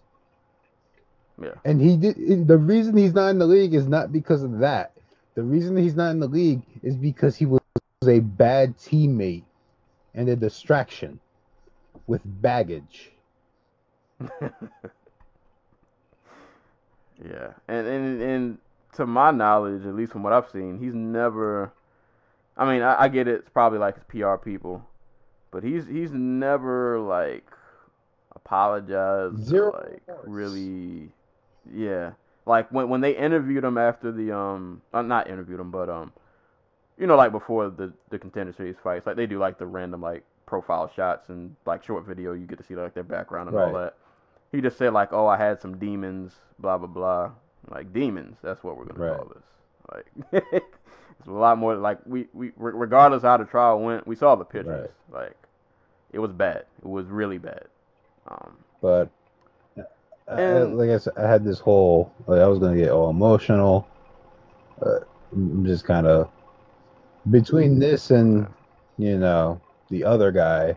[1.41, 1.51] Yeah.
[1.63, 4.91] And he did the reason he's not in the league is not because of that.
[5.35, 7.61] The reason he's not in the league is because he was
[8.07, 9.43] a bad teammate
[10.13, 11.19] and a distraction
[12.07, 13.11] with baggage.
[17.23, 18.57] Yeah, and and and
[18.95, 21.71] to my knowledge, at least from what I've seen, he's never.
[22.57, 24.85] I mean, I, I get it, it's probably like his PR people,
[25.51, 27.49] but he's he's never like
[28.35, 29.35] apologized.
[29.35, 30.27] or, Zero like remorse.
[30.27, 31.11] really,
[31.71, 32.11] yeah.
[32.45, 36.11] Like when when they interviewed him after the um, uh, not interviewed him, but um,
[36.97, 40.01] you know, like before the the contender series fights, like they do like the random
[40.01, 43.57] like profile shots and like short video, you get to see like their background and
[43.57, 43.95] all that.
[44.51, 47.31] He just said like, "Oh, I had some demons, blah blah blah."
[47.69, 49.17] Like demons, that's what we're gonna Right.
[49.17, 49.43] call this.
[50.31, 50.43] Like
[51.19, 54.35] it's a lot more like we we re- regardless how the trial went, we saw
[54.35, 54.89] the pictures.
[55.11, 55.35] Like
[56.11, 56.65] it was bad.
[56.81, 57.65] It was really bad.
[58.27, 59.09] Um, but
[60.27, 63.09] I- I- like I said, I had this whole like I was gonna get all
[63.09, 63.87] emotional.
[64.81, 64.99] Uh,
[65.31, 66.29] I'm just kind of
[67.29, 68.47] between this and
[68.97, 69.59] you know
[69.89, 70.75] the other guy,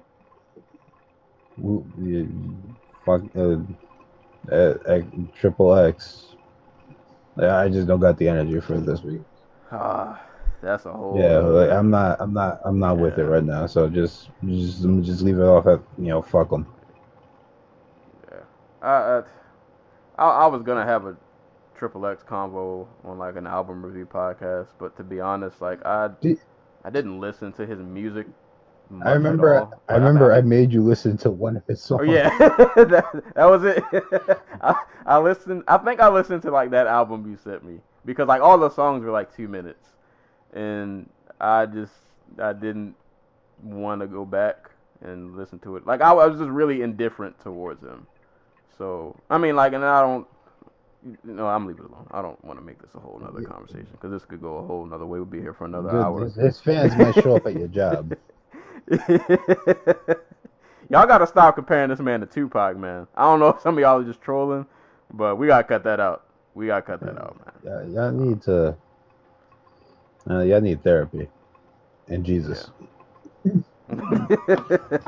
[3.04, 3.56] fuck, uh,
[4.52, 5.00] uh,
[5.34, 6.34] triple X.
[7.38, 9.20] I just don't got the energy for this week.
[9.70, 10.20] ah,
[10.62, 11.18] that's a whole.
[11.18, 13.66] Yeah, like I'm not, I'm not, I'm not with it right now.
[13.66, 16.66] So just, just, just leave it off at you know, fuck them.
[18.86, 19.22] I, I,
[20.18, 21.16] I I was gonna have a
[21.76, 26.10] triple X convo on like an album review podcast, but to be honest, like I
[26.20, 26.40] Did-
[26.84, 28.28] I didn't listen to his music.
[28.88, 32.02] much I remember, I remember, I made you listen to one of his songs.
[32.02, 33.82] Oh yeah, that, that was it.
[34.60, 35.64] I, I listened.
[35.66, 38.70] I think I listened to like that album you sent me because like all the
[38.70, 39.88] songs were like two minutes,
[40.52, 41.10] and
[41.40, 41.92] I just
[42.40, 42.94] I didn't
[43.62, 45.86] want to go back and listen to it.
[45.86, 48.06] Like I, was just really indifferent towards him.
[48.78, 50.26] So I mean, like, and I don't.
[51.04, 52.06] You no, I'm leaving it alone.
[52.10, 54.66] I don't want to make this a whole nother conversation because this could go a
[54.66, 55.18] whole nother way.
[55.18, 56.24] We'll be here for another Good, hour.
[56.24, 58.16] his, his fans might show up at your job.
[60.90, 63.06] y'all gotta stop comparing this man to Tupac, man.
[63.14, 64.66] I don't know if some of y'all are just trolling,
[65.12, 66.26] but we gotta cut that out.
[66.54, 67.52] We gotta cut that out, man.
[67.64, 68.76] Y'all, y'all need to,
[70.28, 71.28] uh, y'all need therapy,
[72.08, 72.70] and Jesus.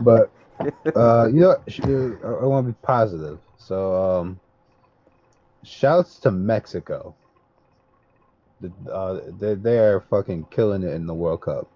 [0.02, 0.30] But
[0.94, 3.38] uh, you know, uh, I want to be positive.
[3.58, 4.40] So, um,
[5.62, 7.14] shouts to Mexico.
[8.60, 11.68] The, uh, they they are fucking killing it in the World Cup.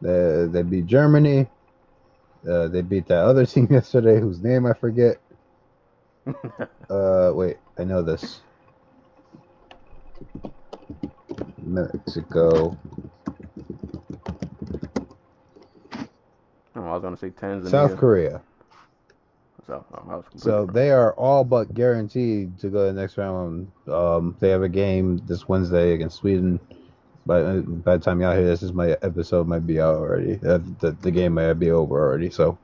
[0.00, 1.48] They they beat Germany.
[2.48, 5.16] Uh, they beat that other team yesterday, whose name I forget.
[6.88, 8.42] Uh, wait, I know this.
[11.60, 12.78] Mexico,
[16.76, 17.70] Oh, I was gonna say Tanzania.
[17.70, 18.40] South Korea.
[19.66, 23.70] So, was So they are all but guaranteed to go to the next round.
[23.88, 26.60] Um, they have a game this Wednesday against Sweden.
[27.26, 30.34] But by the time y'all hear this, this my episode might be out already.
[30.34, 32.30] Uh, the, the game might be over already.
[32.30, 32.56] So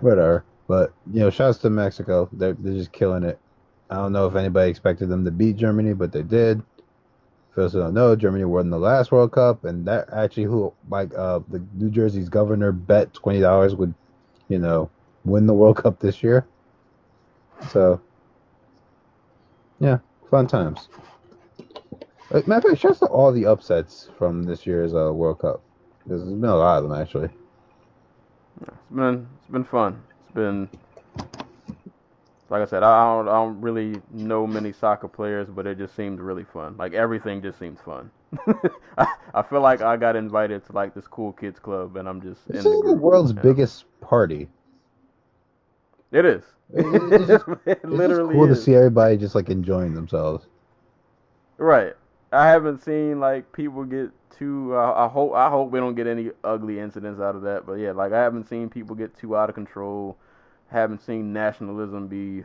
[0.00, 0.44] whatever.
[0.68, 2.28] But you know, shouts to Mexico.
[2.32, 3.38] They're they're just killing it.
[3.88, 6.62] I don't know if anybody expected them to beat Germany, but they did.
[7.52, 10.74] For those who don't know, Germany won the last World Cup, and that actually who
[10.90, 13.94] like uh the New Jersey's governor bet twenty dollars would,
[14.48, 14.90] you know,
[15.26, 16.46] win the World Cup this year.
[17.70, 18.00] So,
[19.80, 19.98] yeah,
[20.30, 20.88] fun times.
[22.32, 25.62] Uh, Matter of fact, shouts to all the upsets from this year's uh, World Cup.
[26.06, 27.30] There's been a lot of them actually.
[28.62, 30.02] It's been it's been fun.
[30.24, 30.68] It's been
[32.48, 35.96] like I said, I don't, I don't really know many soccer players, but it just
[35.96, 36.76] seemed really fun.
[36.76, 38.10] Like everything just seems fun.
[38.98, 42.20] I, I feel like I got invited to like this cool kids club, and I'm
[42.20, 44.48] just This is the group, world's biggest party.
[46.12, 46.42] It is.
[46.72, 48.58] It- it- it's just- it literally cool is.
[48.58, 50.46] to see everybody just like enjoying themselves.
[51.58, 51.94] Right.
[52.32, 54.74] I haven't seen like people get too.
[54.76, 55.32] Uh, I hope.
[55.34, 57.64] I hope we don't get any ugly incidents out of that.
[57.66, 60.16] But yeah, like I haven't seen people get too out of control.
[60.68, 62.44] Haven't seen nationalism be.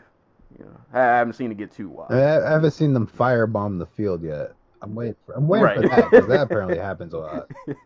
[0.60, 2.12] You know, I haven't seen it get too wild.
[2.12, 4.54] I, mean, I I haven't seen them firebomb the field yet.
[4.82, 5.34] I'm waiting for.
[5.34, 7.50] I'm waiting for that because that apparently happens a lot.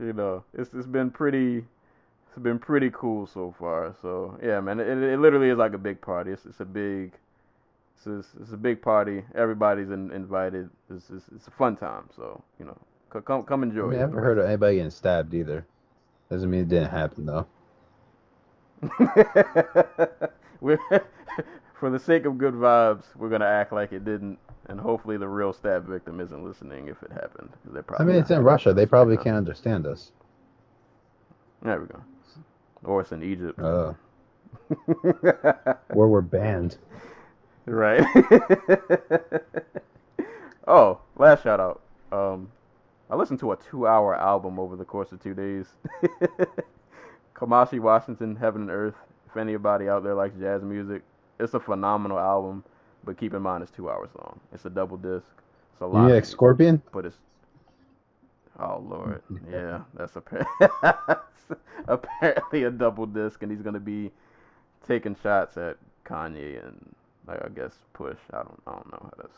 [0.00, 1.64] you know, it's it's been pretty.
[2.38, 3.96] It's been pretty cool so far.
[4.00, 6.30] So yeah, man, it, it literally is like a big party.
[6.30, 7.10] It's it's a big.
[7.96, 9.24] It's a, it's a big party.
[9.34, 10.70] Everybody's in, invited.
[10.88, 12.08] It's, it's it's a fun time.
[12.14, 12.78] So you know,
[13.12, 13.86] c- come come I, enjoy.
[13.86, 13.96] mean, it.
[13.96, 15.66] I haven't heard of anybody getting stabbed either.
[16.30, 17.48] Doesn't mean it didn't happen though.
[20.60, 20.78] we're,
[21.80, 24.38] for the sake of good vibes, we're gonna act like it didn't,
[24.68, 27.50] and hopefully the real stab victim isn't listening if it happened.
[27.64, 28.72] they're I mean, it's in Russia.
[28.72, 30.12] They probably can't understand us.
[31.62, 32.00] There we go.
[32.84, 33.58] Or it's in Egypt.
[33.60, 33.96] Oh,
[35.92, 36.76] where we're banned.
[37.66, 38.04] right.
[40.68, 41.82] oh, last shout out.
[42.12, 42.50] Um,
[43.10, 45.66] I listened to a two-hour album over the course of two days.
[47.34, 48.94] Kamasi Washington, Heaven and Earth.
[49.30, 51.02] If anybody out there likes jazz music,
[51.38, 52.64] it's a phenomenal album.
[53.04, 54.40] But keep in mind, it's two hours long.
[54.52, 55.26] It's a double disc.
[55.72, 56.10] It's a lot.
[56.10, 56.82] like Scorpion?
[56.92, 57.16] but it's.
[58.58, 60.68] Oh Lord, yeah, that's apparently
[61.88, 64.10] apparently a double disc, and he's gonna be
[64.86, 66.94] taking shots at Kanye and
[67.26, 68.18] like I guess Push.
[68.32, 69.28] I don't, I don't know how to.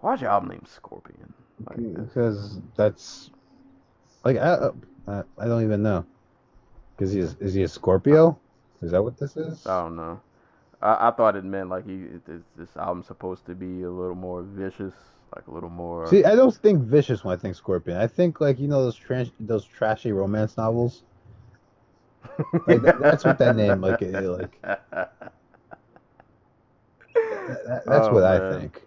[0.00, 1.32] Why's your album named Scorpion?
[1.68, 3.30] Like, hmm, Because that's
[4.24, 4.70] like I,
[5.06, 6.04] I, I don't even know.
[6.96, 8.38] Because he is, is he a Scorpio?
[8.82, 9.66] Is that what this is?
[9.66, 10.20] I don't know.
[10.80, 14.16] I, I thought it meant like he this, this album's supposed to be a little
[14.16, 14.94] more vicious,
[15.34, 16.06] like a little more.
[16.08, 17.96] See, I don't think vicious when I think Scorpion.
[17.98, 21.02] I think like you know those trash, those trashy romance novels.
[22.66, 24.60] Like, that- that's what that name like it, like.
[24.62, 25.10] That-
[27.86, 28.42] that's Oh, what man.
[28.42, 28.82] I think.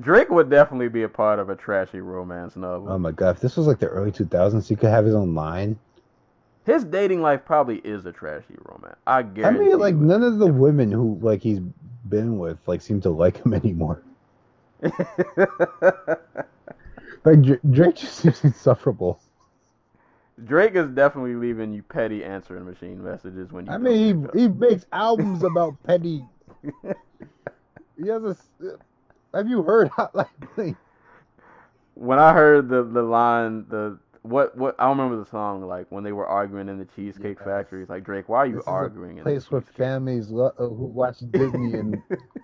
[0.00, 2.92] Drake would definitely be a part of a trashy romance novel.
[2.92, 5.34] Oh my god, if this was like the early 2000s, he could have his own
[5.34, 5.78] line.
[6.64, 8.96] His dating life probably is a trashy romance.
[9.06, 9.60] I I guarantee.
[9.66, 11.60] mean, like none of the women who like he's
[12.08, 14.02] been with like seem to like him anymore.
[17.24, 19.18] Like Drake just seems insufferable.
[20.44, 23.72] Drake is definitely leaving you petty answering machine messages when you.
[23.72, 26.24] I mean, he he makes albums about petty.
[27.98, 28.36] He has a.
[29.34, 30.76] Have you heard Hotline Bling?
[31.94, 36.04] when I heard the the line the what what I remember the song like when
[36.04, 37.44] they were arguing in the Cheesecake Yes.
[37.46, 37.80] Factory.
[37.80, 40.28] It's like Drake, why are you This is a arguing in the Place where families
[40.28, 42.02] lo- uh, who watch Disney and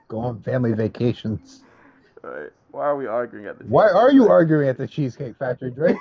[0.08, 1.62] go on family vacations.
[2.22, 2.50] Right.
[2.70, 3.64] Why are we arguing at the?
[3.64, 4.28] Why Cheesecake are you Factory?
[4.28, 5.96] arguing at the Cheesecake Factory, Drake?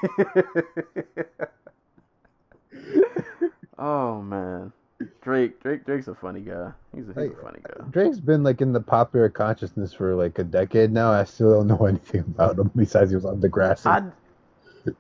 [3.80, 4.72] oh man,
[5.22, 6.72] Drake Drake Drake's a funny guy.
[6.96, 7.86] He's a, he's Like, a funny guy.
[7.90, 11.12] Drake's been like in the popular consciousness for like a decade now.
[11.12, 13.86] I still don't know anything about him besides he was on Degrassi.
[13.86, 14.02] I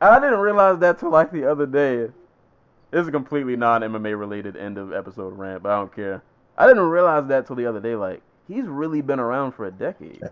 [0.00, 2.08] I didn't realize that till like the other day.
[2.90, 6.22] This is a completely non MMA related end of episode rant, but I don't care.
[6.58, 7.96] I didn't realize that till the other day.
[7.96, 10.22] Like he's really been around for a decade.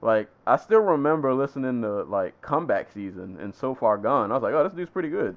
[0.00, 4.30] Like I still remember listening to like comeback season and so far gone.
[4.30, 5.36] I was like, oh, this dude's pretty good.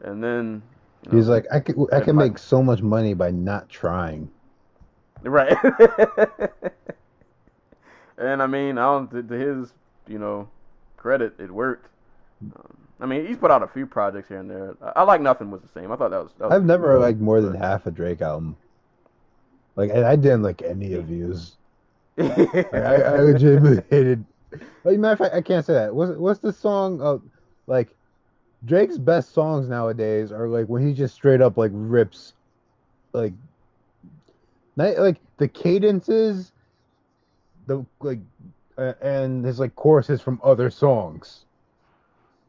[0.00, 0.62] And then
[1.04, 4.30] you know, He's like, I can I can make so much money by not trying.
[5.22, 5.56] Right.
[8.18, 9.74] and I mean, I don't to, to his,
[10.06, 10.48] you know,
[10.96, 11.90] credit, it worked.
[12.42, 14.76] Um, I mean, he's put out a few projects here and there.
[14.80, 15.90] I, I like nothing was the same.
[15.90, 16.32] I thought that was.
[16.38, 17.00] That was I've never cool.
[17.00, 18.56] liked more than half a Drake album.
[19.78, 21.56] Like, and I didn't like any of these.
[22.16, 24.24] Like, I, I legitimately hated.
[24.82, 25.94] Like, matter of fact, I can't say that.
[25.94, 27.22] What's what's the song of
[27.68, 27.94] like
[28.64, 32.32] Drake's best songs nowadays are like when he just straight up like rips,
[33.12, 33.32] like,
[34.74, 36.50] not, like the cadences,
[37.68, 38.18] the like,
[38.76, 41.44] uh, and his like choruses from other songs.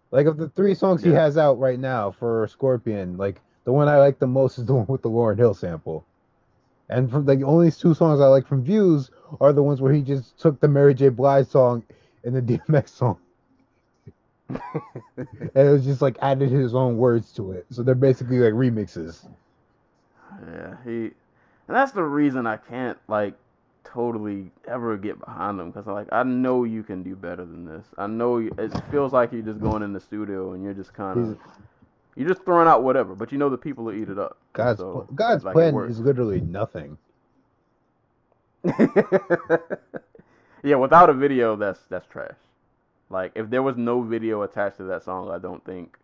[0.10, 3.88] Like of the three songs he has out right now for Scorpion, like the one
[3.88, 6.08] I like the most is the one with the Lauryn Hill sample.
[6.90, 10.02] And from like only two songs I like from Views are the ones where he
[10.02, 11.10] just took the Mary J.
[11.10, 11.84] Blige song
[12.24, 13.20] and the DMX song.
[14.50, 17.68] and it was just like added his own words to it.
[17.70, 19.28] So they're basically like remixes.
[20.48, 21.14] Yeah, he, and
[21.68, 23.36] that's the reason I can't like
[23.84, 27.86] totally ever get behind him because like I know you can do better than this.
[27.98, 30.94] I know you, it feels like you're just going in the studio and you're just
[30.94, 31.40] kind of,
[32.20, 34.38] You're just throwing out whatever, but you know the people will eat it up.
[34.52, 36.98] God's So, God's like, plan is literally nothing.
[40.62, 42.36] yeah, without a video, that's that's trash.
[43.10, 45.98] Like if there was no video attached to that song, I don't think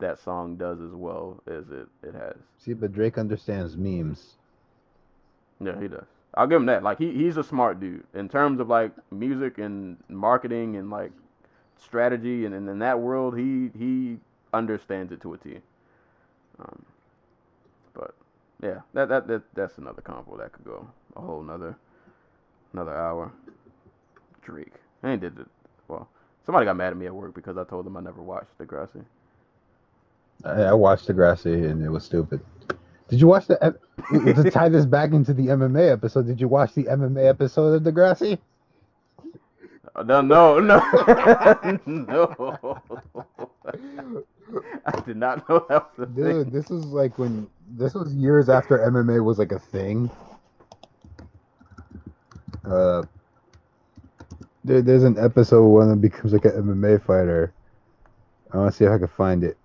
[0.00, 2.34] that song does as well as it it has.
[2.58, 4.34] See, but Drake understands memes.
[5.60, 6.06] Yeah, he does.
[6.34, 6.82] I'll give him that.
[6.82, 11.12] Like he he's a smart dude in terms of like music and marketing and like
[11.80, 14.16] strategy and, and in that world he he
[14.56, 15.58] understands it to a T.
[16.58, 16.84] Um,
[17.94, 18.14] but
[18.62, 21.76] yeah, that, that that that's another combo that could go a whole nother
[22.72, 23.32] another hour.
[24.42, 24.74] Drake.
[25.02, 25.46] I ain't did it.
[25.88, 26.08] Well,
[26.44, 29.04] somebody got mad at me at work because I told them I never watched Degrassi.
[30.44, 32.40] I, I watched Degrassi and it was stupid.
[33.08, 33.56] Did you watch the
[34.12, 36.26] to tie this back into the MMA episode?
[36.26, 38.38] Did you watch the MMA episode of Degrassi?
[39.94, 42.82] Uh, No, no, no, no.
[44.86, 46.52] I did not know that was a Dude, thing.
[46.52, 50.10] this was like when this was years after MMA was like a thing.
[52.64, 53.02] Uh,
[54.64, 57.52] there, there's an episode where one of them becomes like an MMA fighter.
[58.52, 59.56] I want to see if I can find it.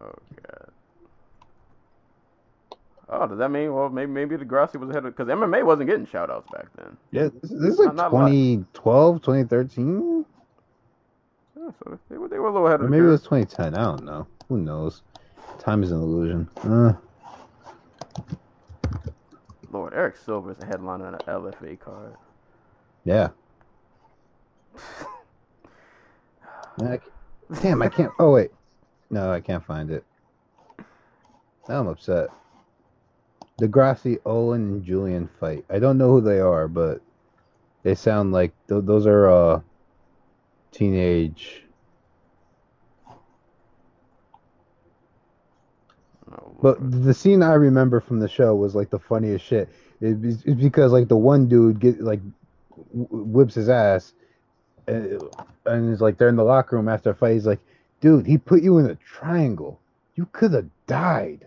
[0.00, 0.12] Oh
[0.42, 0.70] god.
[3.08, 6.06] Oh, does that mean well maybe maybe Degrassi was ahead of because MMA wasn't getting
[6.06, 6.96] shoutouts back then.
[7.10, 10.24] Yeah, this, this is like not 2012, 2013,
[11.68, 13.74] Yeah, so they were they were a little ahead of maybe it was 2010.
[13.74, 14.26] I don't know.
[14.48, 15.02] Who knows?
[15.58, 16.48] Time is an illusion.
[16.62, 16.92] Uh.
[19.70, 22.14] Lord, Eric Silver is a headliner on an LFA card.
[23.04, 23.28] yeah.
[27.62, 28.12] Damn, I can't.
[28.18, 28.50] Oh wait,
[29.10, 30.04] no, I can't find it.
[31.68, 32.28] Now I'm upset.
[33.60, 35.64] Degrassi, Owen, and Julian fight.
[35.68, 37.02] I don't know who they are, but
[37.82, 39.60] they sound like th- those are uh
[40.72, 41.64] teenage.
[46.30, 49.68] Oh, But the scene I remember from the show was like the funniest shit.
[50.00, 52.20] It- It's it's because like the one dude get like
[52.92, 54.12] whips his ass,
[54.88, 55.22] uh, and,
[55.66, 57.32] and it's like they're in the locker room after a fight.
[57.34, 57.60] He's like,
[58.00, 59.80] "Dude, he put you in a triangle.
[60.14, 61.46] You could have died."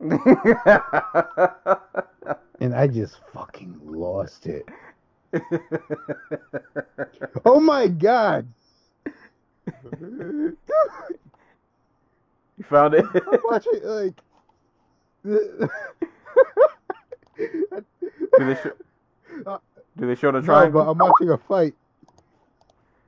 [2.60, 4.68] And I just fucking lost it.
[7.44, 8.46] Oh my god!
[9.78, 10.56] you
[12.64, 13.04] found it?
[13.14, 14.14] I'm watching like.
[15.24, 15.68] do
[18.38, 18.72] they show?
[19.96, 20.84] Do they show the No, triangle?
[20.84, 21.74] but I'm watching a fight.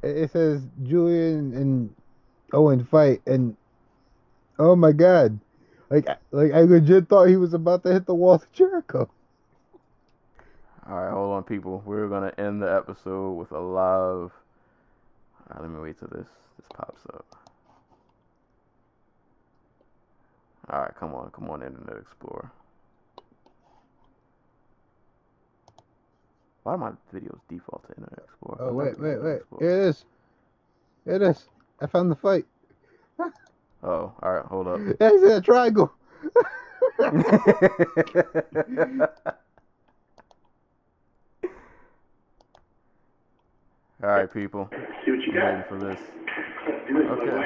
[0.03, 1.95] It says Julian and
[2.53, 3.57] Owen fight, and
[4.59, 5.39] oh my god,
[5.91, 9.09] like I- like I legit thought he was about to hit the wall of Jericho.
[10.87, 11.83] All right, hold on, people.
[11.87, 14.33] We're gonna end the episode with a live.
[14.33, 16.29] All right, let me wait till this
[16.59, 17.25] this pops up.
[20.69, 22.51] All right, come on, come on, Internet Explorer.
[26.65, 28.59] Why do my videos default to Internet Explorer?
[28.61, 29.37] Oh wait, wait, Internet wait!
[29.37, 29.63] Explorer.
[29.63, 30.05] Here it is.
[31.07, 31.49] Here it is.
[31.81, 32.45] I found the fight.
[33.83, 34.81] Oh, all right, hold up.
[35.01, 35.91] In a triangle.
[44.05, 44.69] All right, people.
[45.03, 45.69] See what you I'm waiting got.
[45.71, 45.99] for this.
[46.87, 47.41] Do this, Okay.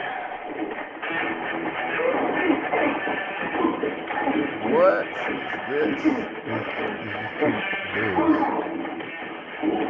[4.74, 6.02] What is this?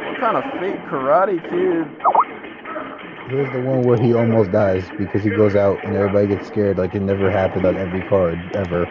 [0.05, 1.87] What kind of fake karate kid?
[3.31, 6.77] Here's the one where he almost dies because he goes out and everybody gets scared
[6.77, 8.85] like it never happened on every card ever.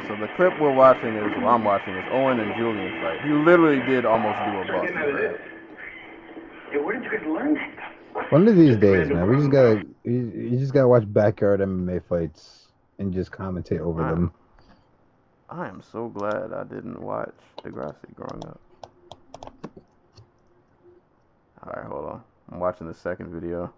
[0.00, 3.20] Alright, so the clip we're watching is, well, I'm watching is Owen and Julian fight.
[3.22, 5.40] He literally did almost do a Boston crab.
[6.70, 8.32] Hey, where did you guys learn that stuff?
[8.32, 12.02] One of these days, man, we just gotta you, you just gotta watch backyard MMA
[12.04, 12.68] fights
[12.98, 14.14] and just commentate over Alright.
[14.16, 14.32] them.
[15.48, 18.60] I am so glad I didn't watch Degrassi growing up.
[21.66, 22.22] Alright, hold on.
[22.52, 23.72] I'm watching the second video.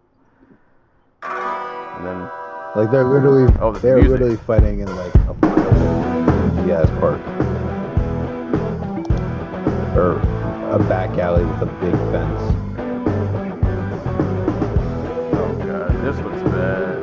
[1.22, 2.20] And then,
[2.76, 4.12] Like they're literally oh, they're music.
[4.12, 5.34] literally fighting in like a
[6.66, 7.20] yeah, park
[9.96, 10.18] or
[10.70, 12.40] a back alley with a big fence.
[15.34, 16.98] oh god, this looks bad.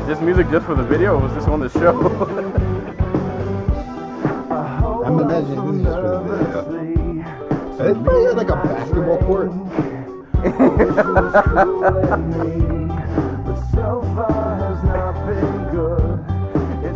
[0.00, 1.94] Is this music just for the video or was this on the show?
[5.04, 6.64] I'm imagining this for the video.
[7.76, 9.52] They probably like a basketball court.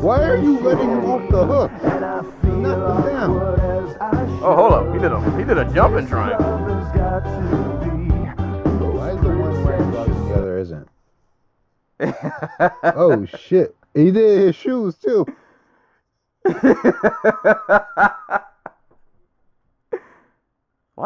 [0.01, 1.71] Why are you letting him off the hook?
[1.83, 3.39] Knock him down.
[4.43, 4.95] oh, hold up.
[4.95, 6.47] He did a he did a jumping triangle.
[8.95, 10.89] Why is the one wearing gloves and the other isn't?
[12.97, 13.77] Oh shit!
[13.93, 15.27] He did his shoes too.
[16.45, 16.53] Why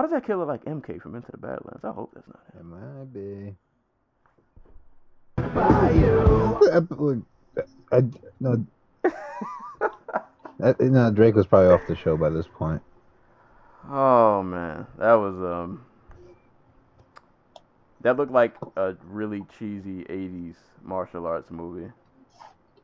[0.03, 1.85] does that kid look like MK from Into the Badlands?
[1.85, 2.73] I hope that's not him.
[2.73, 3.57] It might be.
[6.61, 7.23] Look,
[7.93, 8.03] I,
[8.41, 8.65] no,
[10.59, 12.83] that, no, Drake was probably off the show by this point.
[13.91, 15.85] Oh man, that was um.
[18.01, 21.91] That looked like a really cheesy '80s martial arts movie.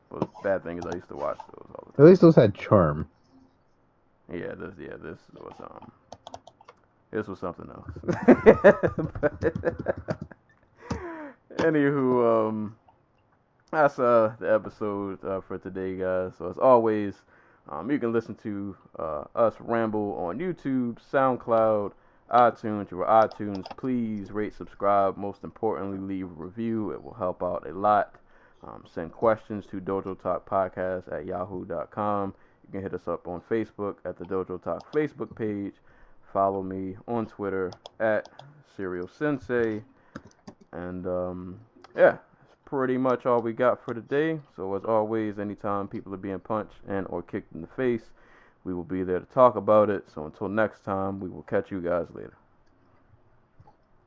[0.09, 2.05] But the bad thing is, I used to watch those all the time.
[2.05, 3.07] At least those had charm.
[4.31, 5.91] Yeah, this yeah this was um.
[7.11, 7.91] This was something else.
[11.57, 12.75] Anywho, um,
[13.71, 16.33] that's uh the episode uh, for today, guys.
[16.37, 17.15] So as always,
[17.69, 21.93] um, you can listen to uh, us ramble on YouTube, SoundCloud,
[22.31, 22.91] iTunes.
[22.91, 25.17] Your iTunes, please rate, subscribe.
[25.17, 26.91] Most importantly, leave a review.
[26.91, 28.15] It will help out a lot.
[28.63, 32.35] Um, send questions to Dojo Talk Podcast at yahoo.com.
[32.65, 35.73] You can hit us up on Facebook at the Dojo Talk Facebook page.
[36.31, 38.29] Follow me on Twitter at
[38.75, 39.81] Serial Sensei.
[40.71, 41.59] And um,
[41.95, 42.17] yeah,
[42.71, 44.39] pretty much all we got for today.
[44.55, 48.11] So as always, anytime people are being punched and or kicked in the face,
[48.63, 50.05] we will be there to talk about it.
[50.15, 52.40] So until next time, we will catch you guys later.